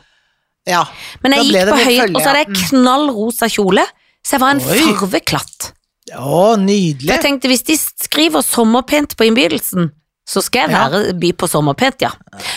Ja. 0.68 0.84
Men 1.22 1.36
jeg 1.36 1.50
gikk 1.50 1.70
på 1.70 1.78
høyhælt, 1.78 2.10
høy, 2.10 2.16
og 2.16 2.20
så 2.20 2.32
hadde 2.32 2.42
jeg 2.42 2.50
knall 2.56 2.72
knallrosa 2.72 3.50
kjole, 3.52 3.84
så 4.24 4.36
jeg 4.36 4.42
var 4.42 4.56
en 4.56 4.64
Oi. 4.64 4.80
farveklatt. 4.80 5.70
Å, 6.10 6.16
For 6.18 6.58
nydelig. 6.58 7.12
jeg 7.12 7.22
tenkte, 7.22 7.48
hvis 7.52 7.62
de 7.68 7.76
skriver 7.78 8.42
sommerpent 8.42 9.14
på 9.16 9.28
innbydelsen, 9.28 9.92
så 10.30 10.42
skal 10.46 10.68
jeg 10.68 10.70
Ja. 10.76 10.88
være 10.88 11.14
by 11.18 11.32
på 11.40 11.48
sommerpent, 11.50 12.00
ja. 12.06 12.10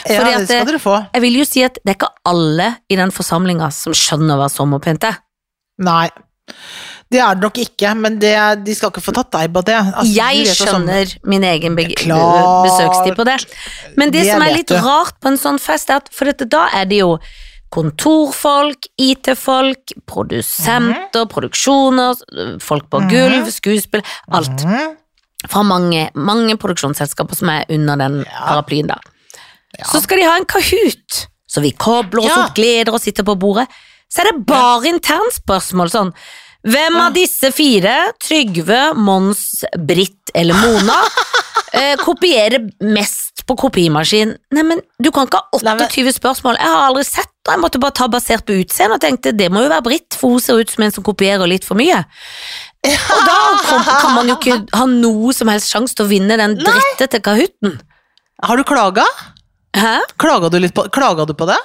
Ja, 0.08 0.24
det 0.24 0.46
skal 0.48 0.66
det- 0.66 0.68
dere 0.68 0.80
få. 0.84 0.98
Jeg 1.14 1.22
vil 1.22 1.40
jo 1.40 1.46
si 1.50 1.64
at 1.66 1.80
det 1.84 1.96
er 1.96 1.98
ikke 1.98 2.12
alle 2.30 2.68
i 2.90 2.96
den 3.00 3.10
forsamlinga 3.12 3.72
som 3.74 3.94
skjønner 3.94 4.38
hva 4.38 4.50
sommerpent 4.52 5.04
er. 5.10 5.18
Nei. 5.80 6.10
Det 7.10 7.20
er 7.22 7.36
det 7.36 7.44
nok 7.44 7.58
ikke, 7.62 7.96
men 7.96 8.18
det, 8.20 8.34
de 8.66 8.74
skal 8.76 8.90
ikke 8.90 9.02
få 9.06 9.14
tatt 9.14 9.32
deg 9.32 9.52
på 9.54 9.62
det. 9.66 9.76
Altså, 9.76 10.14
Jeg 10.16 10.48
skjønner 10.50 11.06
skjønner 11.06 11.18
min 11.30 11.44
egen 11.44 11.76
be 11.76 11.86
Klart. 11.96 12.66
besøkstid 12.66 13.16
på 13.16 13.26
det. 13.26 13.46
Men 13.98 14.10
det, 14.12 14.24
Det 14.24 14.32
som 14.34 14.42
er 14.42 14.54
litt 14.54 14.68
du. 14.68 14.76
rart 14.76 15.20
på 15.22 15.28
en 15.28 15.38
sånn 15.38 15.60
fest, 15.60 15.90
er 15.90 15.96
at 16.02 16.10
for 16.14 16.26
dette, 16.26 16.48
da 16.50 16.68
er 16.74 16.86
det 16.86 17.00
jo 17.00 17.20
kontorfolk, 17.72 18.86
IT-folk, 19.00 19.94
produsenter, 20.06 21.26
produksjoner, 21.26 22.16
folk 22.62 22.90
på 22.90 23.02
Mhm. 23.02 23.10
gulv, 23.10 23.48
skuespill, 23.52 24.04
alt. 24.32 24.64
Mhm. 24.66 24.96
Fra 25.52 25.64
mange, 25.68 26.10
mange 26.16 26.56
produksjonsselskaper 26.62 27.36
som 27.36 27.50
er 27.50 27.66
under 27.70 27.98
den 28.00 28.22
Ja. 28.26 28.46
paraplyen 28.48 28.88
da. 28.88 29.00
Ja. 29.78 29.86
Så 29.90 30.02
skal 30.04 30.18
de 30.22 30.24
ha 30.30 30.38
en 30.38 30.46
Kahoot, 30.46 31.28
så 31.50 31.62
vi 31.62 31.72
kobler 31.72 32.22
oss 32.24 32.30
Ja. 32.30 32.46
opp, 32.46 32.56
gleder 32.56 32.94
og 32.94 33.02
sitter 33.02 33.24
på 33.24 33.36
bordet. 33.40 33.68
Så 34.10 34.22
er 34.22 34.32
det 34.32 34.46
bare 34.46 34.86
internspørsmål 34.94 35.90
sånn. 35.90 36.14
Hvem 36.64 36.96
av 36.96 37.14
disse 37.14 37.52
fire, 37.52 38.14
Trygve, 38.24 38.94
Mons, 38.96 39.64
Britt 39.78 40.32
eller 40.34 40.54
Mona, 40.56 41.02
eh, 41.74 41.96
kopierer 42.00 42.70
mest 42.80 43.44
på 43.46 43.58
kopimaskin? 43.58 44.38
Nei, 44.54 44.64
men 44.64 44.80
du 45.02 45.12
kan 45.12 45.28
ikke 45.28 45.42
ha 45.42 45.60
Nei, 45.64 45.76
28 45.90 46.14
spørsmål. 46.22 46.56
Jeg 46.62 46.72
har 46.72 46.86
aldri 46.88 47.04
sett 47.04 47.28
det. 47.44 47.52
Jeg 47.52 47.60
måtte 47.60 47.82
bare 47.84 47.92
ta 47.92 48.08
basert 48.08 48.46
på 48.48 48.56
utseendet 48.64 48.96
og 48.96 49.02
tenkte 49.04 49.36
det 49.36 49.50
må 49.52 49.64
jo 49.66 49.74
være 49.74 49.84
Britt, 49.84 50.14
for 50.16 50.30
hun 50.38 50.40
ser 50.40 50.62
ut 50.62 50.70
som 50.72 50.84
en 50.86 50.92
som 50.96 51.04
kopierer 51.04 51.50
litt 51.52 51.66
for 51.66 51.76
mye. 51.76 52.06
Og 52.84 53.22
da 53.28 53.36
kom, 53.64 53.84
kan 53.88 54.14
man 54.18 54.28
jo 54.28 54.36
ikke 54.36 54.58
ha 54.76 54.86
noe 54.90 55.32
som 55.36 55.48
helst 55.52 55.72
sjanse 55.72 55.96
til 55.96 56.06
å 56.06 56.10
vinne 56.12 56.36
den 56.40 56.58
drittete 56.60 57.22
Kahooten. 57.24 57.78
Har 58.44 58.60
du 58.60 58.64
klaga? 58.68 59.06
Hæ? 59.78 59.94
Klaga 60.20 60.50
du, 60.52 60.60
litt 60.60 60.74
på, 60.76 60.84
klaga 60.94 61.26
du 61.30 61.34
på 61.38 61.48
det? 61.48 61.56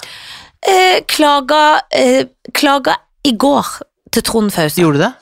Eh, 0.68 1.00
klaga, 1.10 1.80
eh, 1.90 2.28
klaga 2.54 2.94
i 3.26 3.32
går 3.34 3.66
til 4.14 4.22
Trond 4.22 4.54
Fause. 4.54 4.78
Gjorde 4.80 5.00
du 5.00 5.04
det? 5.08 5.12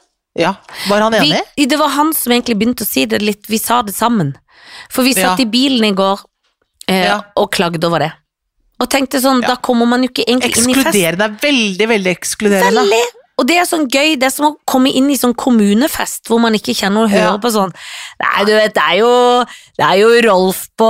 Ja. 0.44 0.52
Var 0.90 1.00
han 1.06 1.16
enig? 1.16 1.40
Vi, 1.56 1.64
det 1.66 1.78
var 1.80 1.88
han 1.96 2.12
som 2.14 2.32
egentlig 2.36 2.58
begynte 2.60 2.84
å 2.84 2.88
si 2.88 3.06
det 3.08 3.22
litt, 3.24 3.48
vi 3.48 3.58
sa 3.58 3.80
det 3.82 3.96
sammen. 3.96 4.34
For 4.92 5.02
vi 5.06 5.14
satt 5.16 5.38
Ja. 5.40 5.42
i 5.42 5.48
bilen 5.48 5.84
i 5.88 5.94
går 5.96 6.20
eh, 6.88 7.04
Ja. 7.06 7.20
og 7.36 7.50
klagde 7.56 7.84
over 7.88 8.04
det. 8.04 8.12
Og 8.80 8.90
tenkte 8.92 9.18
sånn, 9.24 9.40
Ja. 9.40 9.54
da 9.54 9.56
kommer 9.56 9.86
man 9.88 10.02
jo 10.04 10.10
ikke 10.12 10.26
egentlig 10.28 10.58
inn 10.60 10.70
i 10.70 10.74
fest. 10.74 10.92
Ekskluderende. 10.92 11.40
Veldig, 11.40 11.88
veldig 11.88 12.12
ekskluderende. 12.18 12.84
Veldig. 12.84 13.06
Og 13.38 13.44
det 13.46 13.58
er 13.60 13.66
sånn 13.68 13.84
gøy, 13.92 14.14
det 14.16 14.30
er 14.30 14.32
som 14.32 14.46
å 14.48 14.54
komme 14.64 14.88
inn 14.96 15.10
i 15.12 15.16
sånn 15.20 15.34
kommunefest 15.36 16.30
hvor 16.30 16.40
man 16.40 16.54
ikke 16.56 16.72
kjenner 16.72 17.04
og 17.04 17.10
hører 17.12 17.34
Ja. 17.34 17.40
på 17.42 17.50
sånn 17.52 17.72
Nei, 18.22 18.44
du 18.48 18.52
vet, 18.56 18.72
det 18.72 18.82
er 18.82 18.96
jo, 19.02 19.10
det 19.76 19.84
er 19.84 19.96
jo 20.00 20.08
Rolf 20.24 20.62
på, 20.78 20.88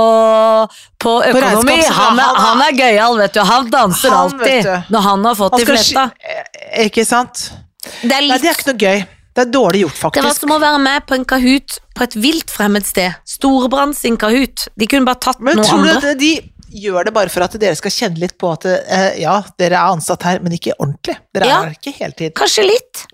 på 1.03 1.15
økonomi. 1.27 1.75
På 1.83 1.93
Han 1.97 2.19
er, 2.23 2.39
han 2.45 2.61
er- 2.63 2.77
gøyal, 2.79 3.17
vet 3.19 3.33
du. 3.35 3.41
Han 3.43 3.69
danser 3.69 4.09
Han, 4.15 4.31
alltid 4.31 4.89
når 4.89 5.01
han 5.09 5.25
har 5.25 5.35
fått 5.35 5.57
de 5.57 5.65
skal 5.65 5.77
fletta. 5.77 6.11
Ikke 6.85 7.05
sant? 7.05 7.51
Det 8.01 8.11
er 8.15 8.27
Nei, 8.27 8.37
det 8.39 8.49
er 8.51 8.55
ikke 8.55 8.71
noe 8.71 8.81
gøy. 8.87 9.05
Det 9.37 9.43
er 9.45 9.51
dårlig 9.53 9.81
gjort, 9.83 9.97
faktisk. 9.99 10.13
Det 10.17 10.23
var 10.23 10.33
som 10.39 10.49
å 10.55 10.59
være 10.63 10.79
med 10.81 11.05
på 11.05 11.13
en 11.13 11.25
Kahoot 11.25 11.75
på 11.93 12.03
et 12.07 12.15
vilt 12.17 12.49
fremmed 12.49 12.85
sted. 12.87 13.13
Storebrand 13.27 13.93
sin 13.95 14.15
Kahoot. 14.17 14.67
De 14.75 14.87
kunne 14.87 15.05
bare 15.05 15.19
tatt 15.21 15.39
Men 15.39 15.59
tror 15.61 15.83
du 15.83 15.89
andre. 15.91 16.11
at 16.15 16.17
de 16.17 16.31
gjør 16.81 17.05
det 17.09 17.13
bare 17.15 17.29
for 17.33 17.43
at 17.43 17.55
dere 17.59 17.75
skal 17.79 17.91
kjenne 17.91 18.19
litt 18.21 18.37
på 18.39 18.51
at 18.53 18.65
eh, 18.69 19.19
ja, 19.23 19.41
dere 19.57 19.75
er 19.79 19.91
ansatt 19.95 20.23
her, 20.23 20.39
men 20.43 20.51
ikke 20.57 20.75
ordentlig? 20.79 21.17
Dere 21.33 21.47
Ja. 21.49 21.61
er 21.65 21.75
ikke 21.77 21.93
heltid. 21.99 22.33
Kanskje 22.37 22.65
litt. 22.67 23.05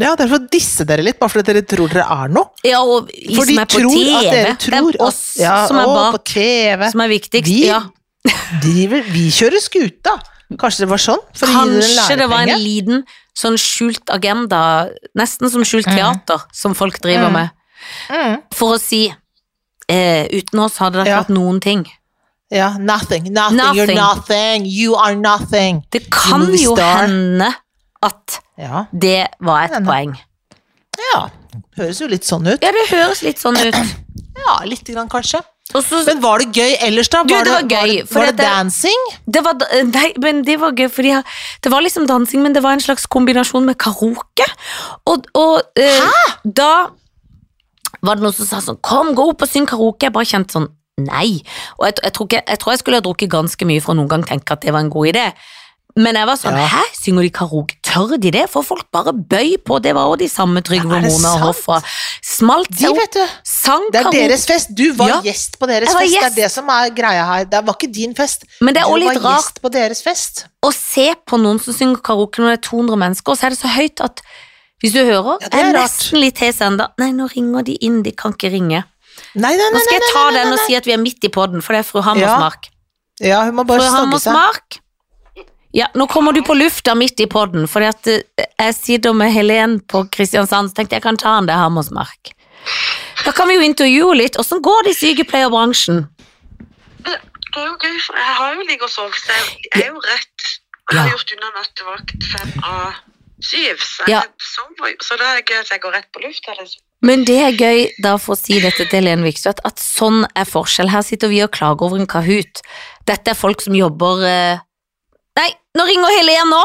Ja, 0.00 0.14
det 0.16 0.24
er 0.24 0.28
for 0.32 0.40
å 0.40 0.48
disse 0.50 0.84
dere 0.88 1.02
litt, 1.04 1.18
bare 1.20 1.28
fordi 1.30 1.52
dere 1.52 1.62
tror 1.68 1.88
dere 1.92 2.06
er 2.10 2.28
noe. 2.32 2.48
Ja, 2.64 2.80
og 2.82 3.08
vi 3.12 3.34
For 3.36 3.44
som 3.46 3.58
er 3.60 3.66
på 3.66 3.78
tror 3.82 3.92
TV. 3.92 4.14
at 4.16 4.32
dere 4.32 4.54
tror 4.56 4.70
det 4.70 4.78
er 4.80 4.88
at- 4.88 5.00
oss 5.08 5.36
ja, 5.38 5.66
som 5.68 5.76
er 5.78 5.84
å, 5.86 5.94
bak, 5.94 6.14
på 6.16 6.24
TV. 6.32 6.90
som 6.90 7.00
er 7.04 7.08
viktigst. 7.08 7.44
Vi- 7.50 7.66
ja. 7.66 7.82
Driver, 8.62 9.02
vi 9.12 9.28
kjører 9.30 9.60
skuta. 9.60 10.16
Kanskje 10.58 10.84
det 10.84 10.88
var 10.88 10.98
sånn? 11.00 11.22
Kanskje 11.38 12.16
det 12.18 12.28
var 12.28 12.42
en 12.46 12.58
liten 12.60 13.04
sånn 13.34 13.56
skjult 13.56 14.10
agenda, 14.12 14.88
nesten 15.16 15.48
som 15.50 15.62
skjult 15.64 15.86
Mm. 15.88 15.96
teater, 15.96 16.42
som 16.52 16.74
folk 16.74 16.98
driver 17.00 17.28
Mm. 17.28 17.32
med. 17.32 17.50
Mm. 18.10 18.42
For 18.52 18.76
å 18.76 18.80
si 18.80 19.12
eh, 19.88 20.26
uten 20.28 20.58
oss 20.60 20.76
hadde 20.78 20.92
det 21.02 21.06
ikke 21.06 21.16
Ja. 21.16 21.22
vært 21.22 21.34
noen 21.36 21.60
ting. 21.60 21.86
Ja, 22.52 22.74
nothing, 22.78 23.30
nothing, 23.32 23.58
you're 23.72 23.86
Nothing. 23.88 23.96
nothing, 23.96 24.64
you 24.68 24.94
are 25.00 25.14
nothing. 25.16 25.82
Det 25.90 26.04
kan 26.12 26.44
jo 26.52 26.74
hende 26.76 27.48
at 28.02 28.40
Ja, 28.60 28.84
det 28.92 29.28
var 29.40 29.64
et 29.70 29.84
poeng. 29.86 30.12
ja. 31.12 31.28
Høres 31.76 31.98
jo 32.00 32.06
litt 32.08 32.24
sånn 32.24 32.46
ut. 32.48 32.60
Ja, 32.64 32.70
det 32.72 32.84
høres 32.90 33.22
litt 33.24 33.40
sånn 33.40 33.56
ut. 33.60 33.76
Ja, 34.42 34.54
lite 34.66 34.94
grann 34.94 35.08
kanskje. 35.12 35.38
Så 35.70 35.98
Men 36.06 36.20
var 36.20 36.40
det 36.40 36.48
gøy 36.56 36.72
ellers, 36.82 37.08
da? 37.12 37.20
Du, 37.22 37.28
det 37.30 37.44
var 37.46 37.60
Var 37.62 37.68
gøy, 37.68 37.90
det, 38.00 38.10
var 38.14 38.26
det- 38.26 38.36
det 38.36 38.46
dancing? 38.46 39.02
Det 39.28 39.42
var, 39.44 39.54
nei, 39.92 40.08
men 40.18 40.40
det 40.42 40.56
var 40.58 40.72
gøy, 40.72 40.88
fordi 40.90 41.12
det 41.62 41.70
var 41.72 41.80
liksom 41.84 42.06
dansing, 42.08 42.42
men 42.42 42.52
det 42.56 42.62
var 42.64 42.72
en 42.72 42.80
slags 42.82 43.06
kombinasjon 43.06 43.64
med 43.68 43.76
karaoke. 43.78 44.48
Og, 45.06 45.28
og 45.38 45.62
eh, 45.76 46.24
da 46.44 46.88
var 48.02 48.16
det 48.18 48.24
noen 48.24 48.34
som 48.34 48.48
sa 48.48 48.60
sånn 48.64 48.80
Kom, 48.82 49.12
gå 49.14 49.28
opp 49.30 49.44
og 49.46 49.48
syng 49.52 49.68
karaoke. 49.68 50.08
Jeg 50.08 50.12
bare 50.16 50.28
kjente 50.32 50.56
sånn 50.58 50.68
Nei. 51.00 51.40
Og 51.78 51.86
jeg, 51.88 51.94
jeg, 52.04 52.12
tror 52.12 52.26
ikke, 52.28 52.42
jeg 52.48 52.58
tror 52.58 52.72
jeg 52.72 52.78
skulle 52.82 52.96
ha 53.00 53.04
drukket 53.08 53.30
ganske 53.32 53.64
mye 53.68 53.80
for 53.80 53.94
å 53.94 53.96
noen 54.02 54.08
gang 54.12 54.24
tenke 54.28 54.52
at 54.52 54.60
det 54.60 54.72
var 54.74 54.80
en 54.84 54.90
god 54.92 55.06
idé. 55.14 55.32
Men 55.96 56.16
jeg 56.16 56.24
var 56.24 56.38
sånn 56.40 56.54
Ja. 56.56 56.66
Hæ, 56.72 56.82
synger 56.96 57.22
de 57.26 57.30
karaoke? 57.36 57.74
Tør 57.84 58.14
de 58.16 58.30
det? 58.32 58.46
For 58.48 58.64
folk 58.64 58.86
bare 58.96 59.12
bøy 59.12 59.58
på. 59.60 59.76
Det 59.84 59.92
var 59.92 60.08
også 60.08 60.22
de 60.22 60.28
samme 60.32 60.62
Trygve 60.64 60.88
Ja, 60.88 61.00
og 61.00 61.04
Mona 61.04 61.32
og? 61.34 61.42
Hoffa. 61.50 61.82
Smalt 62.24 62.70
De, 62.78 62.86
vet 62.96 63.12
du. 63.12 63.24
sang 63.44 63.84
Det 63.92 64.00
er 64.00 64.06
karaoke. 64.06 64.22
deres 64.28 64.46
fest. 64.48 64.70
Du 64.74 64.92
var 64.96 65.08
Ja. 65.08 65.18
gjest 65.20 65.58
på 65.60 65.68
deres 65.68 65.92
fest, 65.92 66.12
gjest. 66.14 66.22
Det 66.22 66.32
er 66.32 66.48
det 66.48 66.50
som 66.52 66.68
er 66.72 66.88
greia 66.96 67.26
her. 67.28 67.44
Det 67.44 67.60
var 67.66 67.74
ikke 67.76 67.92
din 67.92 68.14
fest. 68.14 68.44
Men 68.62 68.72
det 68.74 68.82
er 68.84 68.88
du 68.88 68.96
litt 68.96 69.20
var 69.20 69.32
rart 69.34 69.42
gjest 69.44 69.60
på 69.60 69.70
deres 69.70 70.00
fest. 70.02 70.46
å 70.64 70.72
se 70.72 71.14
på 71.26 71.36
noen 71.40 71.60
som 71.60 71.74
synger 71.74 72.00
karaoke 72.00 72.40
når 72.40 72.56
det 72.56 72.58
er 72.64 72.68
200 72.70 72.96
mennesker, 72.96 73.28
og 73.32 73.36
så 73.38 73.44
er 73.46 73.50
det 73.50 73.58
så 73.60 73.68
høyt 73.68 74.00
at 74.00 74.22
hvis 74.82 74.92
du 74.94 74.98
hører, 75.04 75.38
Ja, 75.42 75.48
det 75.48 75.60
er 75.60 75.68
er 75.68 75.72
nesten 75.82 76.20
litt 76.20 76.38
hes 76.38 76.60
enda. 76.60 76.88
Nei, 76.98 77.12
nå 77.12 77.28
ringer 77.28 77.62
de 77.64 77.76
inn, 77.84 78.02
de 78.02 78.12
kan 78.12 78.32
ikke 78.32 78.50
ringe. 78.50 78.84
Nei, 79.34 79.54
nei, 79.56 79.64
nei. 79.64 79.72
Nå 79.72 79.80
skal 79.80 79.96
jeg 79.98 80.08
ta 80.12 80.22
nei, 80.22 80.32
nei, 80.34 80.44
den 80.44 80.54
og 80.56 80.62
si 80.66 80.76
at 80.76 80.86
vi 80.88 80.94
er 80.94 81.00
midt 81.00 81.24
i 81.24 81.30
podden, 81.32 81.62
for 81.64 81.76
det 81.76 81.82
er 81.82 81.88
fru 81.88 82.02
Hammersmark. 82.04 82.68
Ja, 83.22 83.44
hun 83.46 83.56
må 83.56 83.64
Fru 83.64 83.74
bare 83.74 83.86
seg. 83.86 83.96
Hammersmark? 83.96 84.78
Ja, 85.72 85.86
nå 85.96 86.04
kommer 86.12 86.36
du 86.36 86.42
på 86.44 86.52
lufta 86.58 86.92
midt 86.98 87.20
i 87.24 87.26
podden, 87.32 87.64
for 87.70 87.80
eh, 87.80 87.92
jeg 88.44 88.74
sitter 88.76 89.14
med 89.16 89.32
Helen 89.32 89.78
på 89.88 90.04
Kristiansand, 90.12 90.68
så 90.68 90.76
tenkte 90.80 90.98
jeg 90.98 91.04
kan 91.06 91.16
ta 91.20 91.38
han 91.38 91.48
det 91.48 91.56
Hammersmark. 91.56 92.34
Da 93.24 93.32
kan 93.32 93.48
vi 93.48 93.56
jo 93.56 93.64
intervjue 93.64 94.18
litt. 94.18 94.36
Åssen 94.40 94.60
går 94.62 94.84
det 94.84 94.92
i 94.92 94.98
sykepleierbransjen? 95.00 96.04
Det 97.06 97.14
er 97.16 97.70
jo 97.70 97.76
gøy, 97.78 97.96
for 98.04 98.20
jeg 98.20 98.36
har 98.40 98.52
jo 98.58 98.66
ligget 98.68 98.84
og 98.88 98.92
sovet, 98.92 99.16
så 99.22 99.38
jeg 99.38 99.86
er 99.86 99.88
jo 99.88 100.04
rett. 100.04 100.50
Jeg 100.92 100.98
har 100.98 101.10
gjort 101.14 101.34
unna 101.38 101.50
nattevakt 101.56 102.28
fem 102.34 102.52
av 102.68 103.00
syv, 103.42 103.76
så, 103.82 104.06
Ja. 104.08 104.20
jeg 104.22 104.30
sover, 104.54 104.90
jo- 104.92 105.02
så 105.06 105.18
da 105.18 105.24
er 105.32 105.36
det 105.40 105.46
gøy 105.50 105.60
at 105.60 105.70
jeg 105.74 105.80
går 105.82 105.92
rett 105.96 106.08
på 106.14 106.22
lufta. 106.24 106.54
Liksom. 106.60 106.80
Men 107.02 107.24
det 107.24 107.38
er 107.42 107.52
gøy, 107.58 107.88
da 108.02 108.16
for 108.16 108.34
å 108.34 108.38
si 108.38 108.60
dette 108.60 108.86
til 108.88 109.00
Helene 109.00 109.24
Vikstvedt, 109.26 109.60
at 109.64 109.76
sånn 109.82 110.24
er 110.36 110.44
forskjell. 110.46 110.88
Her 110.90 111.02
sitter 111.02 111.28
vi 111.28 111.40
og 111.42 111.50
klager 111.50 111.82
over 111.88 111.98
en 111.98 112.06
Kahoot. 112.06 112.62
Dette 113.06 113.28
er 113.34 113.34
folk 113.34 113.60
som 113.60 113.74
jobber 113.74 114.22
eh... 114.24 114.58
Nei, 115.36 115.48
nå 115.76 115.86
ringer 115.88 116.14
Helene 116.18 116.50
nå! 116.50 116.62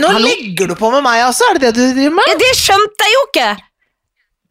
Nå 0.00 0.06
Hallo? 0.14 0.28
legger 0.28 0.68
du 0.70 0.74
på 0.78 0.90
med 0.92 1.02
meg 1.02 1.24
altså? 1.26 1.48
er 1.50 1.58
det 1.58 1.74
det 1.74 1.74
du 1.74 1.94
driver 1.96 2.14
med? 2.14 2.28
Ja, 2.30 2.34
det 2.38 2.50
skjønte 2.56 3.06
jeg 3.08 3.14
jo 3.16 3.22
ikke! 3.30 3.48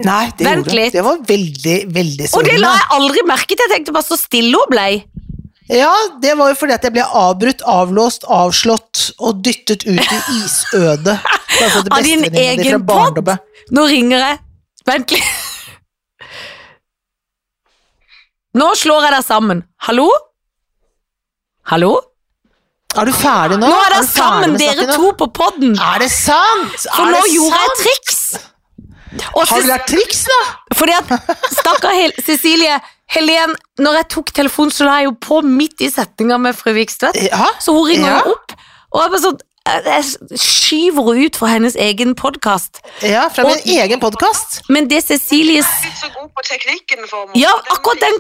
Nei, 0.05 0.25
det 0.37 0.45
Vent 0.47 0.63
gjorde 0.65 0.71
du. 0.71 0.75
litt. 0.79 0.93
Det 0.93 1.03
var 1.03 1.17
veldig, 1.27 1.77
veldig 1.95 2.27
Og 2.37 2.43
det 2.47 2.59
la 2.59 2.73
jeg 2.77 2.87
aldri 2.95 3.23
merke 3.27 3.47
til. 3.55 3.65
Jeg 3.65 3.71
tenkte 3.73 3.91
bare 3.95 4.07
så 4.07 4.17
stille 4.19 4.55
hun 4.55 4.69
ble. 4.71 4.85
Ja, 5.69 5.93
det 6.21 6.33
var 6.37 6.49
jo 6.49 6.55
fordi 6.57 6.73
at 6.73 6.85
jeg 6.87 6.95
ble 6.95 7.03
avbrutt, 7.05 7.61
avlåst, 7.69 8.23
avslått 8.25 9.11
og 9.21 9.43
dyttet 9.45 9.85
ut 9.85 10.01
i 10.01 10.19
isødet. 10.39 11.19
For 11.59 11.91
Av 11.93 12.05
din 12.05 12.25
egen 12.25 12.85
podd? 12.87 13.29
Nå 13.75 13.85
ringer 13.91 14.23
jeg. 14.23 14.39
Vent 14.89 15.13
litt. 15.13 15.29
Nå 18.59 18.71
slår 18.79 19.05
jeg 19.05 19.13
deg 19.19 19.25
sammen. 19.27 19.61
Hallo? 19.85 20.07
Hallo? 21.69 21.91
Er 22.97 23.05
du 23.05 23.13
ferdig 23.13 23.59
nå? 23.61 23.67
Nå 23.69 23.81
er 23.85 23.93
dere 23.93 24.05
sammen, 24.09 24.55
dere 24.57 24.87
to 24.95 25.11
på 25.19 25.27
podden. 25.37 25.75
Er 25.77 26.01
det 26.01 26.09
sant? 26.09 26.73
For 26.87 27.05
er 27.05 27.13
nå 27.13 27.19
det 27.21 27.35
gjorde 27.35 27.59
jeg 27.61 27.75
triks. 27.83 28.18
Og 29.35 29.47
Har 29.49 29.61
du 29.61 29.67
lært 29.67 29.87
triks, 29.89 30.23
da? 30.29 30.39
Fordi 30.77 30.93
at, 30.93 31.35
stakkar 31.57 31.95
Hel 31.97 32.13
Cecilie, 32.25 32.79
Helen, 33.09 33.55
når 33.81 34.01
jeg 34.03 34.09
tok 34.13 34.33
telefonen, 34.37 34.71
så 34.73 34.85
la 34.85 34.99
jeg 35.01 35.09
jo 35.09 35.15
på 35.25 35.41
midt 35.45 35.81
i 35.81 35.89
setninga 35.89 36.37
med 36.41 36.57
fru 36.57 36.73
Vikstvedt. 36.77 37.17
Ja. 37.31 37.47
Så 37.59 37.73
hun 37.73 37.87
ringer 37.89 38.19
Ja. 38.19 38.19
opp. 38.29 38.53
Og 38.93 39.01
jeg 39.01 39.21
sånn, 39.23 39.39
jeg 39.69 40.39
skyver 40.39 41.09
henne 41.13 41.25
ut 41.29 41.35
fra 41.37 41.47
hennes 41.51 41.75
egen 41.75 42.15
podkast. 42.17 42.79
Ja, 43.05 43.27
fra 43.29 43.43
min 43.45 43.59
egen 43.65 43.99
podkast. 44.01 44.61
Men 44.69 44.87
det 44.89 45.03
Cecilies 45.05 45.65
Jeg 45.65 45.83
er 45.83 45.89
litt 45.89 45.99
så 46.01 46.09
god 46.13 46.29
på 46.33 46.45
teknikken 46.47 47.07
for 47.09 47.27
meg. 47.27 47.37
Ja, 47.41 47.51
akkurat 47.73 48.01
den-. 48.01 48.17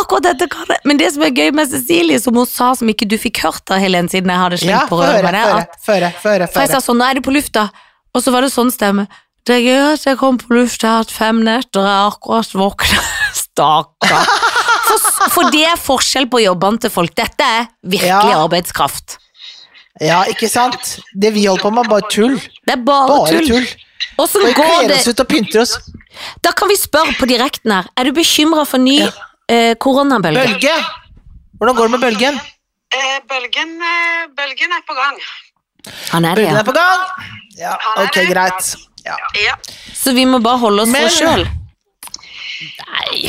Akkurat 0.00 0.22
dette 0.22 0.48
kan 0.52 0.66
jeg. 0.68 0.80
Men 0.84 0.96
det 1.00 1.12
som 1.14 1.22
er 1.22 1.32
gøy 1.36 1.52
med 1.56 1.70
Cecilie, 1.70 2.20
som 2.20 2.36
hun 2.36 2.46
sa 2.46 2.74
som 2.74 2.88
ikke 2.92 3.08
du 3.08 3.16
fikk 3.20 3.40
hørt 3.44 3.64
da, 3.68 3.78
Helen, 3.80 4.08
siden 4.12 4.32
jeg 4.32 4.42
hadde 4.42 4.60
Ja, 4.64 4.84
på 4.88 5.00
røret 5.00 5.22
med 5.24 5.34
det, 5.34 5.68
Før 5.86 6.08
at 6.10 6.20
få 6.22 6.34
høre, 6.34 6.48
få 6.48 6.52
For 6.58 6.60
jeg 6.66 6.70
sa 6.74 6.80
sånn, 6.84 7.00
nå 7.00 7.08
er 7.10 7.14
det 7.20 7.24
på 7.24 7.32
lufta, 7.36 7.70
og 8.14 8.22
så 8.24 8.32
var 8.32 8.44
det 8.44 8.52
sånn 8.52 8.72
stemme. 8.72 9.06
Det 9.46 9.54
er 9.54 9.62
gøy 9.62 9.82
at 9.92 10.04
jeg 10.08 10.18
kom 10.18 10.38
på 10.40 10.56
lufta, 10.56 10.86
jeg 10.88 10.92
har 10.96 11.04
hatt 11.04 11.12
fem 11.14 11.38
netter, 11.46 11.84
jeg 11.86 11.98
har 12.00 12.10
akkurat 12.10 12.54
våkna. 12.58 13.02
Stakkar. 13.42 14.32
For, 14.86 15.30
for 15.34 15.50
det 15.54 15.62
er 15.70 15.78
forskjell 15.78 16.26
på 16.32 16.40
jobbene 16.42 16.82
til 16.82 16.90
folk. 16.90 17.14
Dette 17.18 17.46
er 17.46 17.68
virkelig 17.86 18.10
Ja. 18.32 18.40
arbeidskraft. 18.42 19.18
Ja, 20.02 20.24
ikke 20.28 20.48
sant? 20.52 20.96
Det 21.14 21.30
vi 21.32 21.46
holder 21.46 21.62
på 21.62 21.70
med, 21.72 21.86
er 21.86 21.92
bare 21.94 22.10
tull. 22.12 22.34
Det 22.66 22.74
er 22.74 22.82
bare, 22.84 23.06
Bare 23.08 23.30
tull. 23.32 23.46
tull. 23.48 23.68
Og 24.18 24.28
så 24.28 24.42
går 24.42 24.52
kler 24.58 24.88
det? 24.90 24.98
oss 24.98 25.08
ut 25.08 25.22
og 25.22 25.28
pynter 25.30 25.62
oss. 25.62 25.72
Da 26.44 26.50
kan 26.56 26.68
vi 26.68 26.76
spørre 26.80 27.14
på 27.20 27.28
direkten 27.30 27.72
her. 27.72 27.88
Er 27.96 28.04
du 28.08 28.12
bekymra 28.16 28.66
for 28.68 28.78
ny 28.82 28.98
Ja. 29.04 29.10
eh, 29.48 29.74
koronabølge? 29.80 30.42
Bølge! 30.42 30.74
Hvordan 31.60 31.76
går 31.78 31.88
det 31.88 31.90
med 31.96 32.00
bølgen? 32.04 32.40
Eh, 32.96 33.16
bølgen, 33.28 33.72
eh, 33.80 34.26
bølgen 34.36 34.72
er 34.76 34.82
på 34.88 34.94
gang. 34.98 35.16
Han 36.12 36.24
er 36.24 36.34
det, 36.34 36.44
Bølgen 36.44 36.54
ja. 36.56 36.60
er 36.60 36.64
på 36.64 36.76
gang. 36.76 37.00
Ja, 37.56 37.76
ok, 38.04 38.20
greit. 38.32 38.76
Ja. 39.06 39.16
Ja. 39.40 39.54
Så 39.94 40.12
vi 40.16 40.26
må 40.28 40.42
bare 40.42 40.58
holde 40.64 40.82
oss 40.82 40.90
for 40.90 40.98
Men- 40.98 41.06
oss 41.10 41.20
sjøl. 41.20 41.46
Nei, 42.56 43.28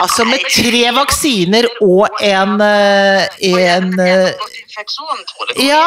altså 0.00 0.24
med 0.24 0.40
tre 0.48 0.80
vaksiner 0.96 1.66
og 1.84 2.22
en, 2.24 2.54
eh, 2.64 3.26
en 3.44 3.90
eh, 4.00 4.30
tror. 4.88 5.52
Ja, 5.60 5.82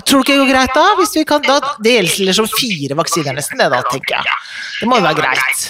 tror 0.00 0.22
du 0.22 0.24
ikke 0.24 0.32
det 0.32 0.40
går 0.40 0.48
greit 0.54 0.72
da? 0.74 0.86
Hvis 0.96 1.12
vi 1.18 1.24
kan, 1.28 1.44
da 1.44 1.58
det 1.84 1.92
gjelder 1.98 2.38
som 2.40 2.48
fire 2.48 2.96
vaksiner 2.96 3.36
nesten, 3.36 3.60
det 3.60 3.68
da, 3.74 3.82
tenker 3.92 4.16
jeg. 4.16 4.40
Det 4.80 4.88
må 4.88 4.96
jo 4.96 5.04
være 5.04 5.20
greit. 5.20 5.68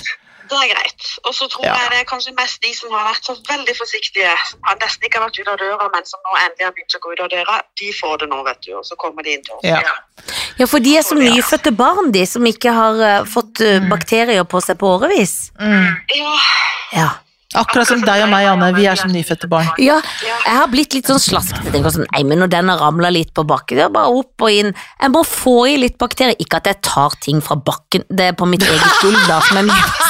Det 0.51 0.59
er 0.59 0.71
greit. 0.75 1.05
Og 1.25 1.33
så 1.37 1.47
tror 1.53 1.65
Ja. 1.65 1.75
jeg 1.79 1.91
det 1.93 1.99
er 2.01 2.07
kanskje 2.11 2.35
mest 2.37 2.61
de 2.63 2.73
som 2.75 2.91
har 2.97 3.05
vært 3.13 3.25
så 3.29 3.37
veldig 3.49 3.75
forsiktige, 3.79 4.33
som 4.51 4.59
har 4.67 4.77
nesten 4.83 5.07
ikke 5.07 5.21
har 5.21 5.29
vært 5.29 5.39
ute 5.41 5.53
av 5.55 5.59
døra, 5.63 5.89
men 5.95 6.05
som 6.11 6.21
nå 6.27 6.37
endelig 6.45 6.67
har 6.67 6.75
begynt 6.75 6.97
å 6.99 7.03
gå 7.05 7.13
ut 7.15 7.23
av 7.25 7.31
døra, 7.31 7.61
de 7.81 7.93
får 8.01 8.19
det 8.25 8.29
nå, 8.33 8.43
vet 8.51 8.61
du, 8.67 8.71
og 8.81 8.85
så 8.85 8.99
kommer 8.99 9.23
de 9.23 9.37
inn 9.39 9.47
til 9.47 9.55
oss. 9.55 9.65
Ja. 9.65 9.81
Ja, 10.59 10.67
for 10.67 10.83
de 10.83 10.97
er 10.99 11.07
som 11.07 11.19
nyfødte 11.23 11.73
barn, 11.77 12.11
de, 12.13 12.27
som 12.27 12.45
ikke 12.45 12.75
har 12.75 12.95
uh, 13.01 13.25
fått 13.25 13.63
eh, 13.65 13.81
bakterier 13.89 14.45
på 14.45 14.61
seg 14.61 14.77
på 14.83 14.91
årevis. 14.99 15.53
Mm. 15.61 15.97
Ja. 16.19 16.37
Ja. 16.93 17.09
Akkurat 17.59 17.89
som 17.89 17.99
deg 18.07 18.21
og 18.23 18.29
meg, 18.31 18.45
Anne. 18.47 18.69
Vi 18.77 18.85
er 18.87 18.95
som 18.95 19.11
nyfødte 19.11 19.49
barn. 19.51 19.67
Ja, 19.83 19.97
jeg 20.23 20.55
har 20.55 20.69
blitt 20.71 20.95
litt 20.95 21.09
sånn 21.11 21.19
slaskete. 21.19 21.73
Tenker 21.75 21.91
sånn, 21.91 22.07
nei, 22.13 22.23
men 22.23 22.39
når 22.39 22.51
den 22.53 22.69
har 22.71 22.79
ramla 22.79 23.11
litt 23.11 23.33
på 23.35 23.43
bakken, 23.43 23.81
det 23.81 23.89
er 23.89 23.91
bare 23.91 24.13
opp 24.21 24.45
og 24.47 24.55
inn. 24.55 24.71
Jeg 25.03 25.11
må 25.11 25.25
få 25.27 25.57
i 25.67 25.75
litt 25.83 25.97
bakterier. 25.99 26.39
Ikke 26.39 26.61
at 26.61 26.71
jeg 26.71 26.79
tar 26.87 27.17
ting 27.19 27.41
fra 27.43 27.57
bakken, 27.59 28.05
det 28.07 28.29
er 28.31 28.37
på 28.39 28.47
mitt 28.47 28.63
eget 28.63 28.95
gulv, 29.03 29.19
da, 29.27 29.41
som 29.49 29.59
er 29.59 29.67
nyvaska. 29.67 30.10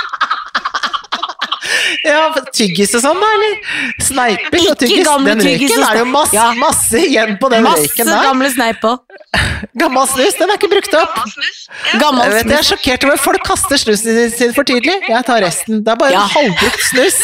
Ja, 2.05 2.31
tyggis 2.55 2.95
og 2.97 3.03
sånn, 3.03 3.19
da, 3.21 3.27
eller? 3.37 3.57
Sneiper 4.01 4.63
og 4.71 4.77
tyggis. 4.81 5.05
Den 5.25 5.43
tyggis 5.43 5.71
røyken 5.75 5.85
er 5.87 5.93
det 5.93 6.01
jo 6.03 6.09
masse, 6.11 6.33
Ja. 6.35 6.47
masse 6.57 6.97
igjen 7.05 7.37
på 7.41 7.49
den 7.53 7.63
Masse 7.63 7.85
røyken 7.87 8.05
der. 8.09 8.23
gamle 8.29 8.49
sneiper. 8.53 8.97
Gammel 9.81 10.07
snus, 10.09 10.33
den 10.39 10.49
er 10.49 10.57
ikke 10.57 10.69
brukt 10.71 10.93
opp. 10.97 11.13
Gammel 11.15 11.31
snus. 11.35 11.59
Ja. 11.93 11.99
Jeg, 12.01 12.31
vet, 12.33 12.49
jeg 12.51 12.57
er 12.59 12.67
sjokkert 12.71 13.05
over 13.07 13.17
folk 13.21 13.43
kaster 13.47 13.77
snusen 13.79 14.31
sin 14.33 14.53
for 14.57 14.63
tidlig. 14.67 14.97
Jeg 15.07 15.25
tar 15.27 15.41
resten. 15.45 15.83
Det 15.85 15.93
er 15.93 15.95
bare 16.01 16.11
Ja. 16.11 16.23
en 16.25 16.29
halvbrukt 16.35 16.83
snus. 16.89 17.21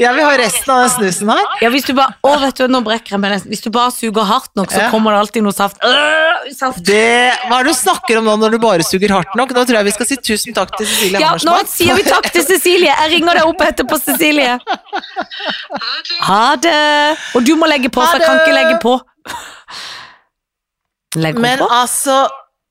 Jeg 0.00 0.14
vil 0.14 0.24
ha 0.24 0.30
resten 0.38 0.70
av 0.74 0.80
den 0.82 0.90
snusen 0.96 1.28
her. 1.30 1.44
Ja, 1.62 1.68
hvis 1.70 1.84
du 1.86 1.92
bare, 1.94 2.14
å 2.26 2.32
vet 2.40 2.56
du, 2.58 2.66
nå 2.66 2.80
brekker 2.82 3.14
jeg 3.14 3.20
meg 3.20 3.30
nesten. 3.36 3.50
Hvis 3.52 3.62
du 3.62 3.70
bare 3.70 3.92
suger 3.94 4.24
hardt 4.26 4.50
nok, 4.58 4.70
så 4.70 4.80
Ja. 4.82 4.90
kommer 4.90 5.12
det 5.14 5.20
alltid 5.20 5.42
noe 5.42 5.52
saft. 5.54 5.76
Øh, 5.84 6.50
saft. 6.56 6.82
Det, 6.82 7.32
hva 7.46 7.60
er 7.60 7.64
det 7.64 7.74
du 7.74 7.78
snakker 7.78 8.18
om 8.18 8.24
nå 8.24 8.36
når 8.38 8.50
du 8.52 8.58
bare 8.58 8.82
suger 8.82 9.10
hardt 9.14 9.34
nok? 9.36 9.50
Nå 9.54 9.64
tror 9.66 9.78
jeg 9.78 9.84
vi 9.84 9.90
skal 9.92 10.06
si 10.06 10.16
tusen 10.16 10.54
takk 10.54 10.76
til 10.76 10.86
Cecilie 10.86 11.20
Ja, 11.20 11.34
nå 11.34 11.58
sier 11.66 11.94
vi 11.94 12.02
takk 12.02 12.30
til 12.32 12.42
Cecilie. 12.44 12.90
Jeg 12.90 13.10
ringer 13.12 13.34
deg 13.38 13.44
opp 13.46 13.60
etterpå, 13.60 13.97
Cecilie. 14.02 14.58
Ha 16.28 16.56
det. 16.62 16.78
Og 17.38 17.44
du 17.46 17.54
må 17.58 17.68
legge 17.70 17.90
på, 17.92 18.02
for 18.02 18.18
jeg 18.18 18.26
kan 18.26 18.42
ikke 18.42 18.56
legge 18.56 18.78
på. 18.82 18.96
Legg 21.18 21.38
på 21.38 21.44
Men 21.44 21.62
på. 21.62 21.68
altså 21.72 22.22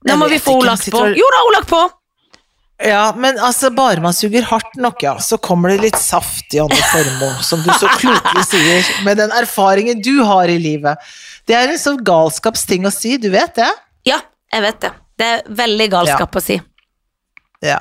Nå 0.08 0.16
må 0.22 0.28
vi 0.32 0.38
få 0.40 0.54
Olak 0.62 0.84
på. 0.94 1.08
Jo 1.18 1.30
da, 1.34 1.40
Olak 1.50 1.66
på. 1.70 1.80
Ja, 2.86 3.14
men 3.18 3.40
altså, 3.42 3.72
bare 3.74 4.02
man 4.04 4.14
suger 4.14 4.46
hardt 4.46 4.76
nok, 4.78 5.02
ja, 5.02 5.16
så 5.20 5.40
kommer 5.42 5.74
det 5.74 5.80
litt 5.88 5.98
saft 5.98 6.54
i 6.54 6.60
Anne 6.62 6.78
Formoe, 6.92 7.40
som 7.42 7.64
du 7.66 7.72
så 7.74 7.90
klokelig 7.98 8.44
sier, 8.46 8.92
med 9.08 9.18
den 9.18 9.34
erfaringen 9.34 10.04
du 10.06 10.20
har 10.22 10.46
i 10.54 10.60
livet. 10.62 11.02
Det 11.50 11.58
er 11.58 11.74
en 11.74 11.82
sånn 11.82 11.98
galskapsting 12.06 12.86
å 12.86 12.94
si, 12.94 13.16
du 13.18 13.32
vet 13.34 13.58
det? 13.58 13.72
Ja, 14.06 14.20
jeg 14.54 14.66
vet 14.68 14.80
det. 14.86 14.94
Det 15.18 15.30
er 15.34 15.48
veldig 15.64 15.88
galskap 15.96 16.38
å 16.38 16.44
si. 16.44 16.60
Ja. 17.66 17.80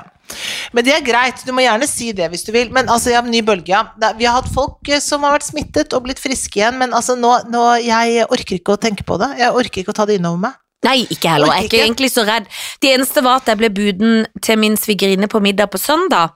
Men 0.75 0.85
det 0.85 0.95
er 0.97 1.05
greit, 1.07 1.43
du 1.47 1.53
må 1.55 1.63
gjerne 1.65 1.87
si 1.89 2.11
det 2.17 2.29
hvis 2.33 2.45
du 2.47 2.53
vil. 2.53 2.71
Men 2.75 2.89
altså, 2.93 3.11
jeg 3.13 3.21
har 3.23 3.29
ny 3.31 3.41
bølge, 3.47 3.69
ja. 3.73 3.85
Vi 4.19 4.27
har 4.29 4.41
hatt 4.41 4.53
folk 4.53 4.89
eh, 4.89 5.01
som 5.01 5.23
har 5.27 5.37
vært 5.37 5.47
smittet 5.49 5.95
og 5.97 6.05
blitt 6.09 6.19
friske 6.23 6.59
igjen, 6.61 6.79
men 6.79 6.93
altså, 6.97 7.17
nå, 7.19 7.33
nå 7.53 7.65
Jeg 7.85 8.27
orker 8.29 8.59
ikke 8.59 8.75
å 8.77 8.81
tenke 8.81 9.05
på 9.07 9.19
det. 9.23 9.33
Jeg 9.39 9.53
orker 9.55 9.83
ikke 9.83 9.95
å 9.95 9.99
ta 10.01 10.07
det 10.09 10.19
innover 10.21 10.39
meg. 10.49 10.59
Nei, 10.85 11.07
ikke 11.11 11.31
heller. 11.33 11.51
Jeg 11.57 11.65
er 11.65 11.69
Ikke? 11.71 11.85
egentlig 11.87 12.11
så 12.13 12.23
redd. 12.29 12.47
Det 12.83 12.91
eneste 12.95 13.23
var 13.25 13.41
at 13.41 13.49
jeg 13.51 13.59
ble 13.59 13.71
buden 13.75 14.27
til 14.45 14.59
min 14.61 14.77
svigerinne 14.79 15.27
på 15.33 15.41
middag 15.43 15.71
på 15.73 15.81
søndag. 15.83 16.35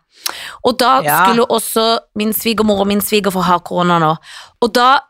Og 0.65 0.79
da 0.81 1.01
Ja. 1.05 1.19
skulle 1.25 1.47
også 1.47 1.99
min 2.17 2.33
svigermor 2.33 2.81
og 2.81 2.87
min 2.89 3.01
svigerfar 3.01 3.43
ha 3.47 3.59
korona 3.59 3.99
nå. 4.01 4.17
Og 4.63 4.73
da 4.73 5.01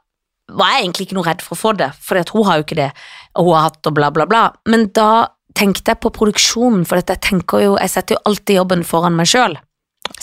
var 0.50 0.72
jeg 0.74 0.82
egentlig 0.84 1.06
ikke 1.06 1.14
noe 1.14 1.24
redd 1.30 1.42
for 1.42 1.54
å 1.54 1.60
få 1.60 1.76
det, 1.78 1.92
for 2.02 2.16
hun 2.34 2.44
har 2.44 2.58
jo 2.58 2.64
ikke 2.64 2.76
det, 2.76 2.92
og 3.36 3.44
hun 3.46 3.54
har 3.54 3.70
hatt 3.70 3.86
og 3.86 3.94
bla, 3.94 4.10
bla, 4.10 4.26
bla. 4.26 4.52
Men 4.66 4.88
da 4.88 5.28
tenkte 5.58 5.92
jeg 5.92 6.00
på 6.02 6.12
produksjonen, 6.14 6.86
for 6.88 7.00
jeg 7.00 7.20
tenker 7.20 7.64
jo, 7.64 7.74
jeg 7.80 7.92
setter 7.92 8.16
jo 8.16 8.22
alltid 8.30 8.60
jobben 8.60 8.86
foran 8.86 9.16
meg 9.18 9.30
sjøl. 9.30 9.56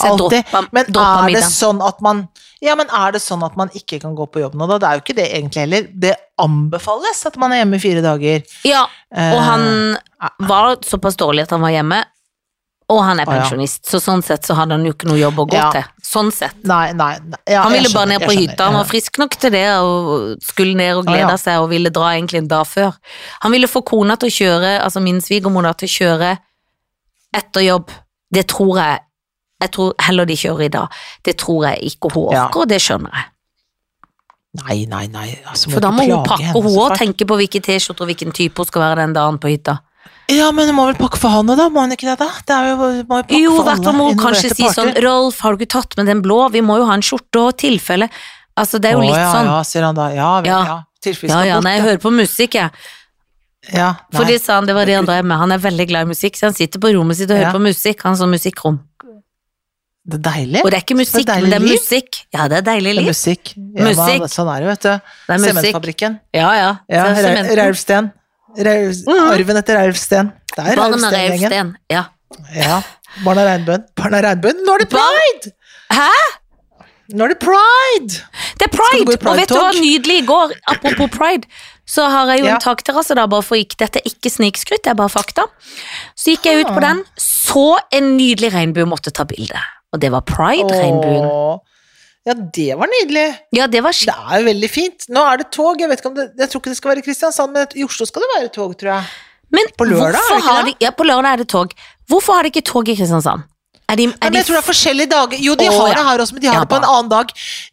Alltid. 0.03 0.43
Men 0.75 0.89
er 0.89 1.29
det 1.31 1.43
sånn 1.47 1.79
at 1.85 2.01
man 2.03 2.27
Ja, 2.59 2.73
men 2.75 2.89
er 2.91 3.13
det 3.13 3.21
sånn 3.21 3.43
at 3.45 3.53
man 3.55 3.69
ikke 3.77 3.99
kan 4.01 4.15
gå 4.17 4.25
på 4.33 4.41
jobb 4.41 4.55
nå, 4.57 4.65
da? 4.67 4.79
Det 4.81 4.87
er 4.89 4.97
jo 4.97 5.03
ikke 5.05 5.15
det 5.19 5.27
egentlig 5.29 5.61
heller. 5.61 5.87
Det 5.93 6.13
anbefales 6.41 7.21
at 7.29 7.37
man 7.37 7.53
er 7.53 7.61
hjemme 7.61 7.77
i 7.77 7.83
fire 7.83 8.01
dager. 8.05 8.41
Ja, 8.67 8.83
og 9.13 9.37
Eh, 9.37 9.43
han 9.45 9.97
var 10.49 10.81
såpass 10.83 11.15
dårlig 11.15 11.45
at 11.45 11.53
han 11.53 11.61
var 11.61 11.71
hjemme, 11.71 12.01
og 12.89 13.01
han 13.03 13.19
er 13.19 13.25
Å, 13.27 13.33
ja. 13.33 13.41
pensjonist, 13.41 13.81
så 13.89 13.99
sånn 13.99 14.21
sett 14.23 14.45
så 14.47 14.55
hadde 14.55 14.77
han 14.77 14.85
jo 14.87 14.93
ikke 14.93 15.09
noe 15.09 15.19
jobb 15.19 15.39
å 15.43 15.45
gå 15.51 15.57
Ja. 15.57 15.69
til. 15.75 15.83
Sånn 16.07 16.31
sett. 16.31 16.55
Nei, 16.63 16.93
nei, 16.93 17.17
nei. 17.19 17.39
Ja, 17.51 17.63
Han 17.63 17.73
ville 17.73 17.83
ville 17.89 17.93
bare 17.97 18.07
ned 18.13 18.21
på 18.21 18.31
skjønner, 18.31 18.47
hytta, 18.53 18.63
han 18.63 18.73
var 18.79 18.85
frisk 18.87 19.17
nok 19.19 19.35
til 19.35 19.51
det 19.51 19.65
og 19.75 20.37
skulle 20.41 20.75
ned 20.79 20.95
og 20.95 21.05
glede 21.05 21.33
ja. 21.35 21.37
seg 21.37 21.59
og 21.59 21.69
ville 21.69 21.89
dra 21.91 22.13
egentlig 22.15 22.37
en 22.45 22.47
dag 22.47 22.65
før. 22.65 22.95
Han 23.43 23.51
ville 23.51 23.67
få 23.67 23.81
kona 23.83 24.15
til 24.15 24.29
å 24.31 24.35
kjøre, 24.37 24.79
altså 24.85 25.01
min 25.03 25.19
svigermor 25.19 25.67
til 25.75 25.87
å 25.89 25.95
kjøre 25.97 26.37
etter 27.35 27.61
jobb. 27.67 27.91
Det 28.31 28.47
tror 28.47 28.77
jeg, 28.79 28.99
jeg 29.63 29.71
tror 29.71 29.93
heller 30.07 30.25
de 30.25 30.35
kjører 30.35 30.63
i 30.65 30.69
dag. 30.69 30.87
Det 31.23 31.35
tror 31.37 31.67
jeg 31.67 31.91
ikke 31.91 32.13
hun 32.13 32.31
Ja. 32.33 32.45
orker, 32.47 32.61
og 32.61 32.67
det 32.69 32.79
skjønner 32.81 33.11
jeg. 33.11 33.25
Nei, 34.57 34.85
nei, 34.89 35.07
nei. 35.07 35.37
Altså, 35.45 35.69
For 35.69 35.79
da 35.83 35.91
må 35.91 36.07
hun 36.07 36.23
pakke, 36.25 36.41
henne 36.43 36.53
hun 36.63 36.77
òg 36.81 36.95
tenke 36.97 37.27
på 37.27 37.35
hvilke 37.37 37.59
T-skjorter 37.61 38.01
og 38.01 38.07
hvilken 38.09 38.31
type 38.33 38.57
hun 38.57 38.65
skal 38.65 38.81
være 38.81 38.95
den 39.03 39.13
dagen 39.13 39.37
på 39.37 39.51
hytta. 39.51 39.81
Ja, 40.29 40.49
men 40.51 40.67
du 40.67 40.73
må 40.75 40.85
vel 40.89 40.97
pakke 40.99 41.15
for 41.21 41.31
han 41.31 41.47
òg, 41.47 41.55
da? 41.57 41.69
Må 41.71 41.85
hun 41.85 41.93
ikke 41.95 42.09
det, 42.09 42.17
da? 42.19 42.27
Det 42.43 42.55
er 42.55 42.65
jo, 42.73 42.75
må 43.07 43.19
jo 43.21 43.37
Jo, 43.39 43.53
hvert 43.63 43.83
fall 43.85 43.95
må 43.95 44.09
kanskje 44.19 44.49
si 44.57 44.67
sånn. 44.75 44.91
Rolf, 45.05 45.39
har 45.45 45.55
du 45.55 45.63
ikke 45.63 45.71
tatt 45.77 45.95
med 45.99 46.09
den 46.11 46.21
blå? 46.25 46.41
Vi 46.51 46.59
må 46.61 46.75
jo 46.81 46.85
ha 46.89 46.97
en 46.99 47.05
skjorte 47.05 47.39
og 47.45 47.55
tilfelle. 47.61 48.09
Altså, 48.57 48.81
det 48.83 48.89
er 48.91 48.97
jo 48.97 49.03
Åh, 49.05 49.07
litt 49.07 49.15
ja, 49.21 49.31
sånn. 49.31 49.45
Ja, 49.53 49.57
sier 49.63 49.85
han 49.87 49.95
da. 49.95 50.09
Ja, 50.11 50.41
vel, 50.41 50.51
Ja. 50.51 50.59
ja. 50.65 50.77
Tilfelle 50.99 51.31
Ja, 51.31 51.43
ja, 51.45 51.59
nei, 51.61 51.75
jeg 51.77 51.83
hører 51.85 52.01
på 52.03 52.11
musikk, 52.11 52.55
jeg. 52.59 52.71
Ja, 53.71 53.93
For 54.11 54.23
nei. 54.25 54.33
det 54.33 54.41
sa 54.43 54.55
han, 54.59 54.65
det 54.65 54.73
var 54.75 54.85
det 54.89 54.95
han 54.97 55.05
drev 55.07 55.23
med. 55.25 55.37
Han 55.37 55.51
er 55.51 55.59
veldig 55.63 55.87
glad 55.87 56.07
i 56.07 56.11
musikk, 56.11 56.35
så 56.39 56.47
han 56.49 56.53
sitter 56.57 56.79
på 56.79 56.91
rommet 56.95 57.15
sitt 57.19 57.29
og 57.31 57.37
hører 57.37 57.51
Ja. 57.51 57.55
på 57.55 57.61
musikk. 57.63 58.01
Han 58.03 58.15
har 58.15 58.19
sånn 58.25 58.33
musikkrom. 58.33 58.79
Det 60.07 60.19
er 60.19 60.23
deilig. 60.31 60.61
Og 60.63 60.71
det 60.71 60.77
er 60.77 60.83
ikke 60.85 60.95
musikk, 60.97 61.25
deilig 61.27 61.41
men 61.43 61.51
det 61.51 61.57
er 61.61 61.65
liv. 61.67 61.79
musikk. 61.79 62.19
Ja, 62.33 62.47
det 62.47 62.57
er 62.57 62.61
deilig 62.67 62.83
Det 62.83 62.97
er 62.97 63.01
liv. 63.01 63.09
musikk. 63.11 63.53
Ja, 63.55 63.83
Musikk. 63.83 64.19
men 64.19 64.29
sånn 64.31 64.51
er 64.55 64.59
det, 64.59 64.67
vet 64.67 64.81
du. 64.81 64.89
Det 65.27 65.35
er. 65.35 65.47
Sementfabrikken. 65.47 66.19
Ja, 66.33 66.51
ja. 66.55 66.69
Ja, 66.87 67.05
er 67.11 68.13
Raul- 68.57 69.03
Mhm. 69.05 69.31
Arven 69.31 69.57
etter 69.57 69.77
Raulfsten. 69.77 70.31
Det 70.55 70.65
er 70.65 70.75
Barna 70.75 70.97
Raulfsten-gjengen. 70.97 71.51
Raufsten. 71.51 71.75
Ja. 71.91 72.05
Ja. 72.55 72.81
Barna 73.23 73.43
Regnbuen. 73.45 73.83
Barna 73.95 74.21
Regnbuen. 74.21 74.63
Nå 74.65 74.73
er 74.75 74.79
det 74.79 74.89
pride! 74.89 75.51
Hæ? 75.91 76.09
Nå 77.13 77.23
er 77.23 77.27
det 77.29 77.39
pride! 77.39 78.17
Det 78.59 78.67
er 78.67 78.73
pride! 78.73 79.05
pride! 79.17 79.29
Og 79.31 79.37
vet 79.37 79.47
du 79.49 79.55
hva, 79.55 79.71
nydelig 79.77 80.17
i 80.23 80.25
går, 80.27 80.51
apropos 80.67 81.09
pride, 81.13 81.45
så 81.87 82.09
har 82.11 82.27
jeg 82.33 82.39
jo 82.41 82.45
Ja. 82.49 82.55
en 82.55 82.59
takterrasse 82.61 83.15
der, 83.15 83.27
bare 83.27 83.41
for 83.43 83.55
ikke, 83.55 83.77
dette 83.79 84.01
ikke 84.05 84.29
snikskryt, 84.29 84.83
det 84.83 84.91
er 84.91 84.93
bare 84.95 85.09
fakta. 85.09 85.45
Så 86.17 86.33
gikk 86.35 86.43
jeg 86.49 86.65
ut 86.65 86.67
på 86.73 86.77
Ah. 86.83 86.87
den, 86.89 87.03
så 87.17 87.77
en 87.93 88.17
nydelig 88.17 88.51
regnbue, 88.53 88.85
måtte 88.85 89.11
ta 89.13 89.23
bilde. 89.23 89.55
Og 89.93 89.99
det 90.01 90.11
var 90.11 90.21
pride-regnbuen. 90.21 91.59
Ja, 92.27 92.33
det 92.35 92.73
var 92.75 92.89
nydelig. 92.91 93.27
Ja, 93.55 93.67
det 93.71 93.79
var 93.85 93.95
Det 93.95 94.11
er 94.13 94.41
jo 94.41 94.47
veldig 94.49 94.69
fint. 94.69 95.05
Nå 95.15 95.21
er 95.31 95.39
det 95.39 95.47
tog. 95.55 95.79
Jeg 95.79 95.87
vet 95.89 96.01
ikke 96.01 96.09
om 96.11 96.17
det 96.17 96.25
Jeg 96.35 96.51
tror 96.51 96.61
ikke 96.61 96.73
det 96.73 96.79
skal 96.81 96.91
være 96.91 97.03
i 97.03 97.05
Kristiansand, 97.05 97.53
men 97.55 97.75
i 97.79 97.85
Oslo 97.87 98.07
skal 98.09 98.25
det 98.25 98.31
være 98.35 98.49
tog, 98.57 98.73
tror 98.79 98.91
jeg. 98.97 99.03
Men 99.55 99.69
På 99.79 99.87
lørdag, 99.87 100.19
er 100.19 100.33
det 100.33 100.41
ikke 100.43 100.55
det? 100.57 100.73
de 100.81 100.85
Ja, 100.85 100.91
på 100.91 101.05
lørdag 101.07 101.29
er 101.31 101.43
det 101.43 101.47
tog. 101.53 101.71
Hvorfor 102.11 102.35
har 102.35 102.43
de 102.43 102.51
ikke 102.51 102.65
tog 102.67 102.89
i 102.91 102.97
Kristiansand? 102.99 103.47
Er 103.87 103.95
de, 103.95 104.03
er 104.11 104.17
men 104.27 104.33
jeg 104.41 104.43
tror 104.49 104.57
det 104.57 104.59
er 104.59 104.67
forskjellige 104.67 105.09
dager. 105.13 105.37
Jo, 105.39 105.53
de 105.55 105.67
Å, 105.69 105.75
har 105.79 105.87
ja. 105.87 105.93
det 105.95 106.05
her 106.09 106.19
også, 106.19 106.33
men 106.35 106.41
de 106.43 106.47
har 106.49 106.55
Ja, 106.57 106.63
det 106.65 106.69
på 106.73 106.75
en 106.75 106.87
annen 106.89 107.07
dag. 107.13 107.29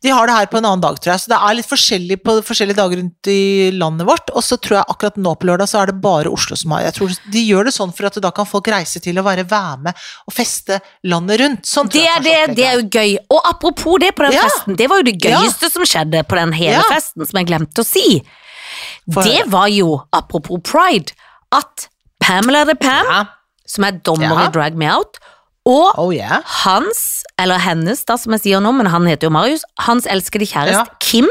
De 0.06 0.08
har 0.14 0.28
det 0.30 0.34
her 0.36 0.46
på 0.46 0.58
en 0.60 0.64
annen 0.68 0.80
dag, 0.84 0.98
tror 1.02 1.10
jeg. 1.10 1.22
Så 1.24 1.30
det 1.32 1.38
er 1.42 1.56
litt 1.58 1.66
forskjellig 1.66 2.18
på 2.22 2.34
forskjellige 2.46 2.78
dager 2.78 3.00
rundt 3.00 3.30
i 3.32 3.70
landet 3.74 4.06
vårt. 4.06 4.30
Og 4.30 4.44
så 4.46 4.54
tror 4.62 4.76
jeg 4.78 4.86
akkurat 4.94 5.18
nå 5.18 5.32
på 5.34 5.48
lørdag 5.50 5.66
så 5.72 5.80
er 5.82 5.90
det 5.90 5.96
bare 6.04 6.30
Oslo 6.30 6.54
som 6.60 6.70
har 6.76 6.84
Jeg 6.86 6.94
tror 7.00 7.16
De 7.34 7.42
gjør 7.48 7.64
det 7.66 7.74
sånn 7.74 7.90
for 7.96 8.06
at 8.06 8.20
da 8.22 8.30
kan 8.30 8.46
folk 8.46 8.70
reise 8.70 9.02
til 9.02 9.18
å 9.18 9.24
være 9.26 9.42
være 9.50 9.82
med 9.88 10.04
og 10.30 10.32
feste 10.38 10.78
landet 11.02 11.40
rundt. 11.42 11.66
Sånn 11.66 11.90
det, 11.90 12.06
er 12.06 12.22
det, 12.22 12.38
det 12.60 12.68
er 12.70 12.78
jo 12.78 12.86
gøy. 12.94 13.16
Og 13.34 13.40
apropos 13.50 13.98
det 13.98 14.14
på 14.14 14.22
den 14.28 14.38
Ja. 14.38 14.46
festen, 14.46 14.76
det 14.78 14.88
var 14.88 15.02
jo 15.02 15.08
det 15.10 15.18
Ja. 15.18 15.40
gøyeste 15.42 15.72
som 15.74 15.82
skjedde 15.82 16.22
på 16.30 16.38
den 16.38 16.52
hele 16.52 16.78
Ja. 16.78 16.86
festen, 16.94 17.26
som 17.26 17.38
jeg 17.42 17.46
glemte 17.50 17.82
å 17.82 17.84
si. 17.84 18.22
For, 19.12 19.22
Det 19.26 19.48
var 19.50 19.66
jo, 19.66 20.02
apropos 20.12 20.62
pride, 20.62 21.10
at 21.50 21.88
Pamela 22.20 22.64
the 22.64 22.74
Pam, 22.76 23.04
Ja. 23.10 23.24
som 23.66 23.82
er 23.84 23.92
dommer 23.98 24.30
Ja. 24.30 24.46
i 24.46 24.50
Drag 24.50 24.76
Me 24.76 24.86
Out, 24.86 25.18
og 25.64 25.98
Oh 25.98 26.10
yeah. 26.12 26.42
hans, 26.64 27.22
eller 27.40 27.58
hennes 27.64 28.02
da 28.04 28.18
som 28.20 28.34
jeg 28.36 28.42
sier 28.44 28.60
nå, 28.60 28.72
men 28.76 28.86
han 28.92 29.06
heter 29.08 29.28
jo 29.28 29.32
Marius, 29.32 29.64
hans 29.80 30.04
elskede 30.10 30.44
kjæreste 30.50 30.82
Ja. 30.82 30.98
Kim, 31.00 31.28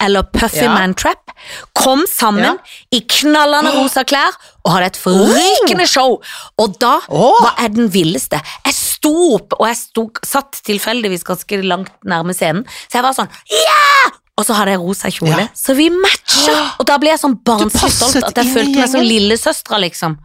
eller 0.00 0.22
Puffy 0.22 0.62
Ja. 0.62 0.72
Mantrap, 0.74 1.32
kom 1.74 2.04
sammen 2.06 2.44
Ja. 2.44 2.54
i 2.92 3.00
knallende 3.00 3.72
rosa 3.74 4.04
klær 4.04 4.30
og 4.64 4.72
hadde 4.72 4.86
et 4.92 4.96
forrykende 4.96 5.86
show. 5.90 6.20
Og 6.58 6.78
da 6.78 7.00
oh. 7.08 7.42
var 7.42 7.56
jeg 7.58 7.74
den 7.74 7.90
villeste. 7.92 8.40
Jeg 8.64 8.74
sto 8.74 9.34
opp, 9.34 9.52
og 9.58 9.66
jeg 9.66 9.76
sto, 9.76 10.06
satt 10.22 10.62
tilfeldigvis 10.64 11.24
ganske 11.26 11.58
langt 11.66 11.92
nærme 12.06 12.32
scenen, 12.32 12.64
så 12.88 13.00
jeg 13.00 13.02
var 13.02 13.12
sånn 13.18 13.32
ja! 13.50 14.12
Og 14.34 14.42
så 14.46 14.54
hadde 14.58 14.72
jeg 14.74 14.80
rosa 14.82 15.10
kjole, 15.14 15.44
Ja. 15.44 15.48
så 15.54 15.74
vi 15.78 15.90
matcha. 15.90 16.54
Og 16.80 16.86
da 16.86 16.96
ble 16.98 17.10
jeg 17.12 17.20
sånn 17.20 17.36
barnslig 17.46 17.90
stolt 17.90 18.24
at 18.24 18.36
jeg 18.42 18.54
følte 18.54 18.80
meg 18.80 18.88
som 18.90 19.00
lillesøstera, 19.06 19.78
liksom. 19.84 20.16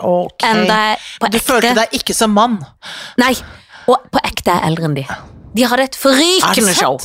Ok. 0.00 0.42
Du 1.30 1.38
følte 1.38 1.74
deg 1.74 1.88
ikke 2.00 2.14
som 2.14 2.30
mann. 2.34 2.58
Nei, 3.18 3.34
og 3.86 4.08
på 4.10 4.18
ekte 4.24 4.50
er 4.50 4.60
jeg 4.62 4.70
eldre 4.72 4.84
enn 4.90 4.94
de. 4.94 5.04
De 5.54 5.62
hadde 5.70 5.82
et 5.90 5.94
forrykende 5.98 6.74
show. 6.74 6.98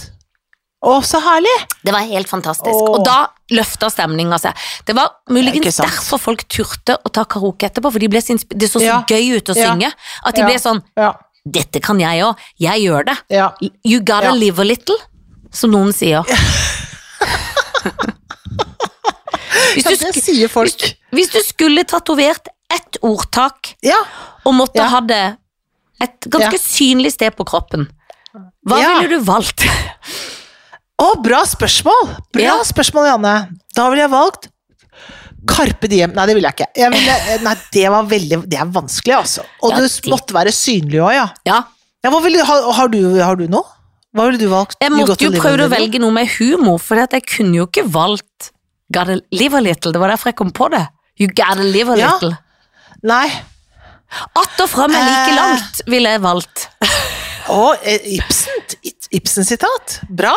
Å, 0.79 0.93
så 1.03 1.19
herlig! 1.19 1.51
Det 1.83 1.91
var 1.91 2.05
helt 2.07 2.29
fantastisk. 2.31 2.71
Åh. 2.71 2.93
Og 2.95 3.01
da 3.03 3.27
løfta 3.51 3.89
stemninga 3.91 4.37
seg. 4.39 4.55
Det 4.87 4.95
var 4.95 5.09
muligens 5.29 5.75
det 5.75 5.85
derfor 5.85 6.21
folk 6.23 6.45
turte 6.47 6.95
å 7.03 7.11
ta 7.11 7.25
karaoke 7.25 7.67
etterpå, 7.67 7.91
for 7.91 7.99
de 7.99 8.07
ble 8.07 8.21
så 8.23 8.37
det 8.47 8.69
så 8.71 8.79
så 8.79 8.85
Ja. 8.85 9.01
gøy 9.09 9.35
ut 9.37 9.49
å 9.51 9.55
Ja. 9.57 9.73
synge. 9.73 9.91
At 10.23 10.35
de 10.35 10.41
Ja. 10.41 10.47
ble 10.47 10.55
sånn. 10.55 10.81
Dette 11.45 11.81
kan 11.81 11.99
jeg 11.99 12.23
òg. 12.23 12.37
Jeg 12.59 12.79
gjør 12.87 13.05
det. 13.05 13.17
You 13.83 13.99
gotta 13.99 14.31
live 14.31 14.59
a 14.59 14.63
little, 14.63 14.95
som 15.51 15.71
noen 15.71 15.91
sier. 15.91 16.23
Hvis 19.75 19.85
ja 19.85 19.99
det 20.01 20.23
sier 20.23 20.47
folk. 20.51 20.79
hvis, 20.79 20.95
hvis 21.11 21.29
du 21.33 21.39
skulle 21.45 21.83
tatovert 21.83 22.47
ett 22.73 22.97
ordtak 23.01 23.75
Ja. 23.83 23.97
og 24.45 24.53
måtte 24.53 24.75
Ja. 24.81 24.87
ha 24.87 25.01
det 25.01 25.37
et 26.01 26.19
ganske 26.21 26.53
Ja. 26.53 26.59
synlig 26.59 27.11
sted 27.13 27.35
på 27.35 27.45
kroppen, 27.45 27.87
hva 28.65 28.79
Ja. 28.79 28.99
ville 28.99 29.17
du 29.19 29.23
valgt? 29.25 29.65
Å, 30.99 31.13
bra 31.23 31.43
spørsmål! 31.47 32.15
Bra 32.33 32.41
Ja. 32.43 32.57
spørsmål, 32.63 33.05
Janne. 33.07 33.49
Da 33.73 33.89
ville 33.89 34.01
jeg 34.03 34.11
valgt 34.11 34.49
Carpe 35.47 35.87
diem. 35.87 36.11
Nei, 36.13 36.25
det 36.27 36.35
ville 36.35 36.49
jeg 36.49 36.55
ikke. 36.57 36.67
Jeg 36.75 36.91
ville, 36.91 37.39
nei, 37.47 37.55
det 37.71 37.89
var 37.89 38.03
veldig 38.03 38.41
Det 38.49 38.59
er 38.59 38.65
vanskelig, 38.65 39.15
altså. 39.15 39.45
Og 39.63 39.71
Ja, 39.71 39.77
det- 39.79 40.11
måtte 40.11 40.33
være 40.35 40.51
synlig 40.51 40.99
òg, 40.99 41.13
ja. 41.13 41.27
Ja, 41.45 41.63
ja 42.03 42.19
ville, 42.19 42.43
har, 42.43 42.71
har, 42.73 42.87
du, 42.89 43.19
har 43.23 43.35
du 43.39 43.47
noe? 43.47 43.63
Hva 44.13 44.25
ville 44.25 44.39
du 44.39 44.49
valgt? 44.49 44.75
Jeg 44.81 44.91
måtte 44.91 45.17
jo 45.21 45.31
prøve 45.31 45.67
å 45.67 45.69
velge 45.69 45.99
noe 46.01 46.11
med 46.11 46.27
humor, 46.39 46.79
for 46.79 46.95
jeg 46.97 47.23
kunne 47.25 47.55
jo 47.55 47.65
ikke 47.67 47.87
valgt 47.89 48.51
Gotta 48.91 49.19
live 49.31 49.53
a 49.53 49.59
little. 49.61 49.91
Det 49.91 49.99
var 50.01 50.09
derfor 50.09 50.31
jeg 50.31 50.35
kom 50.35 50.49
på 50.49 50.67
det. 50.71 50.87
You 51.19 51.27
gotta 51.27 51.61
live 51.61 51.89
a 51.93 51.95
Ja. 51.95 52.07
little. 52.13 52.37
Nei. 53.03 53.27
Att 54.33 54.59
og 54.63 54.69
fram 54.69 54.91
er 54.95 55.03
like 55.05 55.29
Eh. 55.31 55.35
langt, 55.37 55.81
ville 55.87 56.09
jeg 56.09 56.21
valgt. 56.21 56.67
Å, 57.49 57.73
eh, 57.83 57.99
Ibsen? 58.17 58.55
Ibsen-sitat? 59.11 59.99
Bra. 60.09 60.33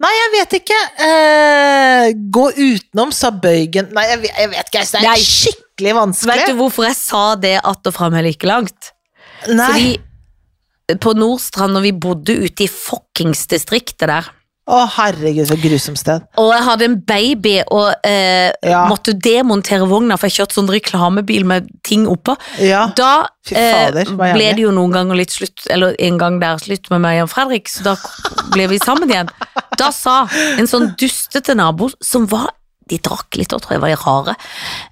Nei, 0.00 0.10
jeg 0.16 0.30
vet 0.34 0.54
ikke. 0.62 0.78
Eh, 1.04 2.12
gå 2.32 2.46
utenom, 2.56 3.10
sa 3.12 3.30
Bøygen 3.30 3.90
Nei, 3.92 4.04
jeg, 4.08 4.20
vet- 4.22 4.38
jeg 4.38 4.48
vet 4.50 4.66
ikke. 4.70 4.84
Det 4.92 5.00
er 5.00 5.06
Nei. 5.08 5.16
skikkelig 5.20 5.94
vanskelig. 5.94 6.36
Vet 6.36 6.46
du 6.46 6.54
hvorfor 6.54 6.84
jeg 6.86 6.96
sa 6.96 7.34
det 7.36 7.60
att 7.64 7.86
og 7.86 7.94
fram 7.94 8.14
er 8.14 8.22
like 8.22 8.46
langt? 8.46 8.92
Nei. 9.48 9.66
Fordi 9.66 10.98
på 11.00 11.12
Nordstrand, 11.14 11.72
når 11.74 11.82
vi 11.82 11.92
bodde 11.92 12.38
ute 12.44 12.64
i 12.64 12.68
fuckings 12.68 13.46
distriktet 13.46 14.08
der, 14.08 14.24
Å, 14.68 14.82
herregud, 14.98 15.46
så 15.48 15.56
grusomt 15.56 15.96
sted. 15.98 16.26
og 16.36 16.50
jeg 16.52 16.64
hadde 16.66 16.84
en 16.84 16.96
baby 17.08 17.54
og 17.72 17.94
eh, 18.04 18.50
Ja. 18.62 18.82
måtte 18.90 19.14
demontere 19.16 19.86
vogna, 19.88 20.18
for 20.18 20.28
jeg 20.28 20.36
kjørte 20.42 20.58
sånn 20.58 20.68
reklamebil 20.68 21.44
med 21.48 21.70
ting 21.84 22.04
oppå, 22.06 22.36
Ja. 22.60 22.86
Da 22.94 23.26
fader, 23.48 23.56
eh, 23.56 23.72
fader, 23.72 24.04
jævlig. 24.04 24.34
ble 24.34 24.52
det 24.58 24.58
jo 24.66 24.70
noen 24.76 24.92
ganger 24.92 25.16
litt 25.16 25.30
slutt, 25.32 25.64
eller 25.70 25.96
en 25.98 26.18
gang 26.18 26.38
der 26.40 26.58
slutt 26.58 26.90
med 26.90 27.00
meg 27.00 27.22
og 27.22 27.30
Fredrik, 27.32 27.66
så 27.72 27.82
da 27.82 27.96
ble 28.52 28.66
vi 28.68 28.78
sammen 28.78 29.08
igjen. 29.08 29.30
Da 29.78 29.90
sa 29.90 30.26
en 30.58 30.66
sånn 30.68 30.94
dustete 31.00 31.54
nabo, 31.56 31.88
som 32.02 32.26
var 32.26 32.50
de 32.88 32.98
drakk 32.98 33.36
litt, 33.36 33.52
og 33.52 33.62
tror 33.62 33.72
jeg 33.72 33.80
var 33.80 33.88
de 33.88 33.96
rare. 34.04 34.36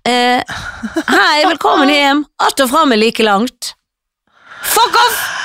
Eh, 0.05 0.43
Hei, 1.09 1.45
velkommen 1.45 1.89
hjem. 1.89 2.25
Att 2.39 2.61
og 2.61 2.71
fram 2.71 2.93
er 2.93 2.97
like 2.97 3.23
langt. 3.23 3.75
Fuck 4.62 4.95
off! 4.95 5.36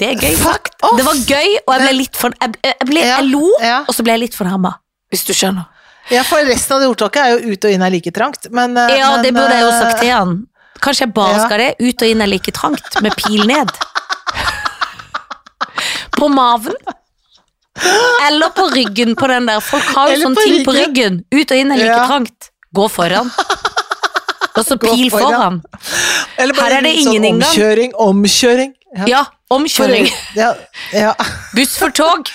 Det 0.00 0.08
er 0.08 0.16
gøy 0.16 0.36
Fuck 0.40 0.70
off! 0.80 0.96
Det 0.96 1.04
var 1.04 1.18
gøy, 1.28 1.56
og 1.66 1.74
jeg 1.74 1.82
ble 1.84 1.92
litt 1.98 2.16
for, 2.16 2.32
jeg, 2.40 2.54
jeg, 2.64 2.86
ble, 2.88 3.02
jeg 3.04 3.26
lo, 3.28 3.42
ja. 3.60 3.82
og 3.84 3.92
så 3.96 4.04
ble 4.06 4.14
jeg 4.16 4.22
litt 4.24 4.38
fornærma. 4.38 4.72
Hvis 5.12 5.26
du 5.28 5.34
skjønner. 5.36 5.66
Ja, 6.10 6.22
for 6.26 6.42
resten 6.48 6.76
av 6.76 6.80
det 6.82 6.88
ordtaket 6.90 7.20
er 7.22 7.34
jo 7.34 7.52
ut 7.52 7.66
og 7.68 7.74
inn 7.74 7.84
er 7.84 7.92
like 7.92 8.12
trangt, 8.16 8.48
men 8.56 8.78
eh, 8.80 8.96
Ja, 8.98 9.10
men, 9.14 9.26
det 9.26 9.34
burde 9.36 9.52
jeg 9.54 9.66
jo 9.66 9.72
eh, 9.74 9.80
sagt 9.82 10.00
til 10.00 10.12
han. 10.14 10.32
Kanskje 10.80 11.04
jeg 11.04 11.12
bare 11.14 11.36
Ja. 11.36 11.44
skal 11.44 11.60
det. 11.60 11.68
Ut 11.84 12.02
og 12.06 12.14
inn 12.14 12.24
er 12.24 12.30
like 12.30 12.54
trangt, 12.56 12.96
med 13.04 13.14
pil 13.20 13.44
ned. 13.50 13.70
På 16.18 16.28
maven. 16.32 16.74
Eller 18.26 18.50
på 18.52 18.66
ryggen 18.74 19.14
på 19.16 19.26
den 19.30 19.46
der. 19.48 19.60
Folk 19.64 19.86
har 19.94 20.10
jo 20.10 20.16
sånn 20.20 20.34
sånne 20.34 20.44
ting 20.44 20.64
på 20.66 20.74
ryggen. 20.74 21.20
ryggen. 21.22 21.40
Ut 21.40 21.52
og 21.54 21.60
inn 21.62 21.70
er 21.72 21.80
like 21.80 21.94
Ja. 21.94 22.06
trangt. 22.08 22.50
Gå 22.76 22.88
foran. 22.92 23.30
Og 24.56 24.64
så 24.66 24.76
pil 24.80 25.08
foran. 25.10 25.60
foran. 25.60 25.62
Her 26.36 26.76
er 26.76 26.82
det 26.82 26.92
sånn 26.96 27.14
ingen 27.14 27.24
inngang. 27.30 27.48
Omkjøring, 27.48 27.94
omkjøring. 27.94 28.74
Ja. 28.96 29.06
Ja, 29.06 29.24
omkjøring. 29.50 30.08
Ja, 30.38 30.52
ja, 30.94 31.14
Buss 31.56 31.76
for 31.78 31.90
tog. 31.96 32.28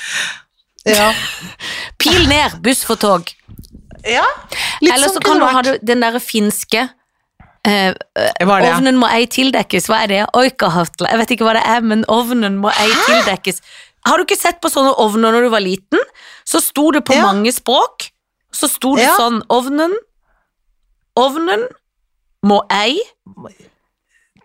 ja. 0.86 1.12
Pil 2.02 2.28
ned, 2.30 2.60
buss 2.66 2.84
for 2.86 2.96
tog. 3.02 3.32
ja. 4.06 4.26
Litt 4.82 4.92
Eller 4.94 5.08
sånn 5.10 5.16
så 5.18 5.24
kan 5.26 5.40
du 5.40 5.46
ha 5.50 5.62
den 5.64 6.04
derre 6.04 6.20
finske 6.22 6.84
eh, 7.66 7.94
det? 7.96 8.46
Ovnen 8.46 9.00
må 9.02 9.08
ei 9.10 9.26
tildekkes, 9.32 9.88
hva 9.90 10.04
er 10.04 10.12
det? 10.12 10.22
Oikahatla? 10.38 11.10
Jeg 11.14 11.22
vet 11.24 11.32
ikke 11.38 11.48
hva 11.48 11.56
det 11.58 11.64
er, 11.66 11.82
men 11.82 12.04
ovnen 12.12 12.60
må 12.62 12.70
ei 12.76 12.92
tildekkes. 13.08 13.62
Har 14.06 14.20
du 14.22 14.26
ikke 14.28 14.38
sett 14.38 14.60
på 14.62 14.70
sånne 14.70 14.92
ovner 15.02 15.34
når 15.34 15.48
du 15.48 15.50
var 15.56 15.64
liten? 15.66 16.04
Så 16.46 16.62
sto 16.62 16.92
det 16.94 17.02
på 17.08 17.16
Ja. 17.18 17.24
mange 17.26 17.50
språk. 17.56 18.12
Så 18.54 18.70
sto 18.70 18.96
det 18.96 19.08
Ja. 19.08 19.16
sånn 19.18 19.42
Ovnen 19.50 19.96
Ovnen 21.18 21.64
må 22.46 22.62
ei 22.70 23.00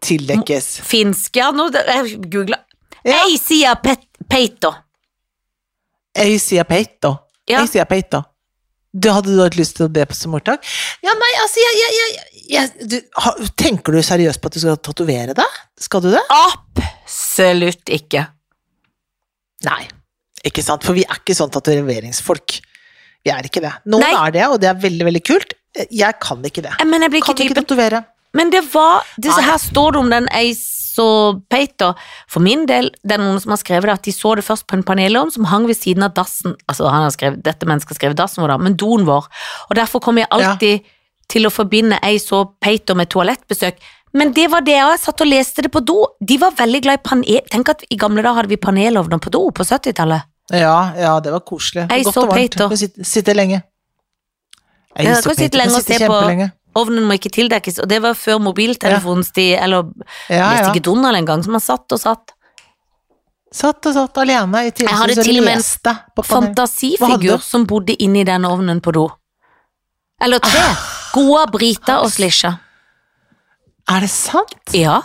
Tildekkes. 0.01 0.81
Finsk, 0.87 1.37
Ja, 1.37 1.51
nå 1.53 1.69
googla. 2.33 2.59
Ja. 3.05 3.23
Ei 3.27 3.37
sier 3.41 3.77
pet, 3.81 4.03
peito. 4.29 4.73
Sier 6.17 6.65
peito. 6.69 7.15
Ja. 7.49 7.63
Jeg 7.65 7.89
peito. 7.89 8.23
Du 8.93 9.07
hadde 9.15 9.31
du 9.31 9.39
hatt 9.39 9.55
lyst 9.55 9.77
til 9.79 9.89
det 9.95 10.09
på 10.11 10.17
som 10.19 10.35
ordtak? 10.35 10.65
Ja, 11.05 11.13
nei, 11.15 11.31
altså, 11.45 11.63
jeg, 11.63 11.93
jeg, 11.95 12.25
jeg, 12.51 12.89
du, 12.91 12.97
har, 13.23 13.39
Tenker 13.61 13.95
du 13.95 14.01
seriøst 14.03 14.41
på 14.43 14.51
at 14.51 14.57
du 14.57 14.63
skal 14.65 14.81
tatovere 14.83 15.37
deg? 15.39 15.61
Skal 15.79 16.03
du 16.03 16.09
det? 16.11 16.23
Absolutt 16.35 17.93
ikke. 17.95 18.25
Nei. 19.69 19.85
Ikke 20.49 20.65
sant, 20.65 20.83
for 20.87 20.97
vi 20.97 21.05
er 21.07 21.21
ikke 21.21 21.37
sånn 21.39 21.53
tatoveringsfolk. 21.55 22.59
Vi 23.23 23.31
er 23.31 23.47
ikke 23.47 23.63
det. 23.63 23.73
Noen 23.93 24.03
Nei. 24.09 24.13
er 24.17 24.35
det, 24.35 24.45
og 24.49 24.59
det 24.63 24.71
er 24.73 24.83
veldig, 24.83 25.07
veldig 25.11 25.23
kult. 25.29 25.55
Jeg 25.93 26.17
kan 26.25 26.43
ikke 26.49 26.65
det. 26.67 26.73
Eh, 26.81 26.89
Men 26.89 27.05
jeg 27.07 27.13
blir 27.15 27.23
Kan 27.23 27.37
typen. 27.37 27.51
ikke 27.53 27.61
tatovere. 27.63 28.03
Men 28.37 28.53
det 28.53 28.63
var 28.75 29.07
det. 29.17 29.33
Her 29.35 29.59
står 29.59 29.93
det 29.93 30.01
om 30.01 30.11
den 30.13 30.29
Eisopeito. 30.31 31.93
For 32.31 32.45
min 32.45 32.67
del, 32.71 32.93
det 33.03 33.17
er 33.17 33.23
noen 33.23 33.41
som 33.43 33.55
har 33.55 33.61
skrevet 33.63 33.89
det, 33.89 33.97
at 33.99 34.07
de 34.07 34.15
så 34.15 34.35
det 34.39 34.47
først 34.47 34.69
på 34.71 34.79
en 34.79 34.87
panelovn 34.87 35.33
som 35.35 35.49
hang 35.51 35.67
ved 35.71 35.79
siden 35.79 36.07
av 36.07 36.15
dassen. 36.15 36.55
Altså, 36.71 36.87
han 36.91 37.07
har 37.09 37.15
skrevet, 37.15 37.43
dette 37.47 37.67
mennesket 37.67 37.97
har 37.97 38.01
skrevet 38.01 38.21
dassen 38.21 38.45
vår, 38.45 38.55
da, 38.55 38.59
men 38.63 38.79
doen 38.79 39.07
vår. 39.09 39.31
Og 39.69 39.79
derfor 39.79 40.03
kommer 40.05 40.25
jeg 40.25 40.33
alltid 40.39 40.93
til 41.31 41.47
å 41.47 41.55
forbinde 41.55 41.99
Eisopeito 42.07 42.97
med 42.99 43.11
toalettbesøk. 43.11 43.83
Men 44.19 44.33
det 44.35 44.49
var 44.51 44.65
det 44.67 44.75
jeg 44.75 44.99
satt 44.99 45.23
og 45.23 45.29
leste 45.31 45.63
det 45.63 45.71
på 45.71 45.83
do. 45.87 45.99
De 46.19 46.39
var 46.43 46.57
veldig 46.59 46.81
glad 46.83 46.99
i 46.99 47.03
panel... 47.07 47.43
Tenk 47.51 47.71
at 47.71 47.85
i 47.87 47.99
gamle 47.99 48.25
dager 48.25 48.43
hadde 48.43 48.51
vi 48.51 48.59
panelovner 48.59 49.23
på 49.23 49.31
do 49.31 49.45
på 49.55 49.67
70-tallet. 49.67 50.27
Ja, 50.51 50.91
ja, 50.99 51.13
det 51.23 51.31
var 51.31 51.45
koselig. 51.47 51.87
Ace 51.87 52.09
Godt 52.09 52.17
og 52.25 52.33
varmt. 52.33 52.57
Kan 52.59 52.81
sitte, 52.81 53.07
sitte 53.07 53.37
lenge. 53.39 53.63
Ace 54.97 55.07
Ja, 55.07 55.21
så 55.23 55.31
kan 55.31 55.39
sitte 55.39 55.61
lenge 55.61 55.79
og 55.79 55.87
se 55.87 56.01
på-. 56.03 56.51
Ovnen 56.81 57.07
må 57.07 57.17
ikke 57.19 57.33
tildekkes, 57.35 57.81
og 57.83 57.89
det 57.91 58.01
var 58.05 58.19
før 58.19 58.41
mobiltelefonens 58.43 59.33
tid, 59.37 59.57
eller 59.61 59.91
Ja, 60.29 60.51
ja. 60.57 60.69
ikke 60.71 60.83
Donald 60.91 61.19
engang, 61.19 61.45
som 61.45 61.57
har 61.59 61.65
satt 61.65 61.93
og 61.97 62.01
satt. 62.01 62.35
Satt 63.51 63.87
og 63.91 63.95
satt 63.97 64.19
alene 64.23 64.67
i 64.69 64.71
Jeg 64.71 64.95
hadde 64.95 65.23
til 65.25 65.41
og 65.41 65.47
med 65.49 65.59
en 65.59 66.25
fantasifigur 66.25 67.41
som 67.43 67.67
bodde 67.67 67.97
inni 67.99 68.23
den 68.25 68.47
ovnen 68.47 68.81
på 68.81 68.95
do. 68.95 69.09
Eller 70.23 70.39
tre. 70.45 70.61
Ah. 70.61 70.85
Goa, 71.15 71.47
Brita 71.51 71.99
og 72.05 72.13
Slisha. 72.15 72.53
Er 73.91 74.05
det 74.05 74.11
sant? 74.13 74.75
Ja. 74.77 75.01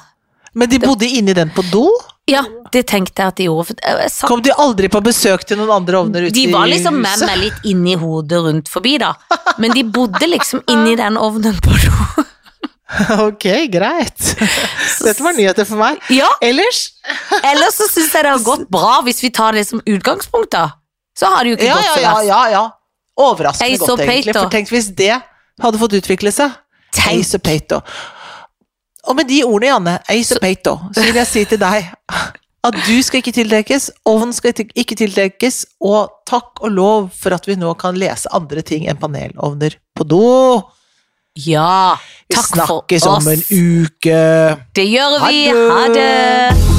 Men 0.53 0.69
de 0.69 0.77
bodde 0.83 1.07
inni 1.09 1.33
den 1.33 1.49
på 1.55 1.63
do? 1.71 1.87
Ja, 2.25 2.41
det 2.73 2.87
tenkte 2.89 3.21
jeg 3.21 3.33
at 3.33 3.37
de 3.37 3.45
gjorde. 3.45 3.75
Satt, 4.09 4.25
Kom 4.29 4.41
de 4.41 4.53
aldri 4.57 4.89
på 4.89 5.01
besøk 5.05 5.43
til 5.45 5.59
noen 5.59 5.73
andre 5.75 5.99
ovner 5.99 6.25
ute 6.25 6.33
de 6.33 6.47
var 6.49 6.65
liksom 6.71 6.97
med 6.97 7.21
meg 7.21 7.37
litt 7.37 7.67
inni 7.69 7.93
hodet 8.01 8.39
rundt 8.47 8.71
forbi, 8.71 8.95
da. 9.01 9.11
Men 9.61 9.75
de 9.77 9.83
bodde 9.85 10.25
liksom 10.31 10.63
inni 10.71 10.95
den 10.97 11.19
ovnen 11.21 11.59
på 11.61 11.75
do. 11.83 12.23
Ok, 13.25 13.43
greit. 13.73 14.21
Dette 15.05 15.23
var 15.25 15.33
nyheter 15.35 15.65
for 15.67 15.81
meg. 15.81 15.97
Ja, 16.13 16.27
Ellers 16.45 16.83
ellers 17.41 17.79
så 17.79 17.87
syns 17.89 18.13
jeg 18.13 18.23
det 18.27 18.33
har 18.35 18.43
gått 18.45 18.67
bra, 18.71 18.99
hvis 19.05 19.23
vi 19.23 19.31
tar 19.33 19.57
det 19.57 19.65
som 19.67 19.81
utgangspunkt, 19.81 20.53
da. 20.53 20.67
Så 21.17 21.29
har 21.33 21.43
det 21.43 21.55
jo 21.55 21.57
ikke 21.57 21.69
Ja, 21.71 21.79
gått 21.79 21.89
så 21.89 22.03
ja, 22.03 22.13
ja, 22.29 22.41
ja. 22.53 22.63
Overraskende 23.25 23.79
godt, 23.81 24.03
egentlig. 24.05 24.35
For 24.37 24.53
tenk 24.53 24.71
hvis 24.73 24.91
det 24.95 25.15
hadde 25.63 25.81
fått 25.81 25.97
utvikle 25.97 26.33
seg. 26.35 26.53
Tenk. 26.95 27.25
Ace 27.25 27.39
og 27.39 27.43
Pato. 27.43 27.81
Og 29.05 29.15
med 29.15 29.27
de 29.29 29.43
ordene, 29.45 29.69
Janne, 29.69 29.99
Ace 30.09 30.35
of 30.35 30.41
Pato, 30.41 30.77
så 30.93 31.03
vil 31.05 31.19
jeg 31.19 31.27
si 31.29 31.45
til 31.45 31.61
deg 31.61 31.91
at 32.65 32.77
du 32.87 32.95
skal 33.05 33.21
ikke 33.21 33.35
tildekkes, 33.35 33.91
ovnen 34.09 34.33
skal 34.33 34.53
ikke- 34.73 34.97
tildekkes, 34.97 35.65
og 35.81 36.09
takk 36.25 36.61
og 36.61 36.71
lov 36.71 37.11
for 37.13 37.35
at 37.35 37.45
vi 37.45 37.55
nå 37.55 37.75
kan 37.77 37.93
lese 37.93 38.25
andre 38.33 38.61
ting 38.61 38.87
enn 38.89 38.97
panelovner 38.97 39.77
på 39.95 40.07
do. 40.07 40.63
Ja, 41.35 41.97
takk 42.31 42.47
for 42.55 42.77
oss. 42.79 42.85
Vi 42.89 42.99
snakkes 42.99 43.05
om 43.05 43.27
en 43.27 43.43
uke. 43.85 44.61
Det 44.73 44.87
gjør 44.89 45.19
vi. 45.27 45.47
Ha 45.51 45.87
det. 45.93 46.74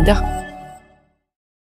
rien. 0.00 0.37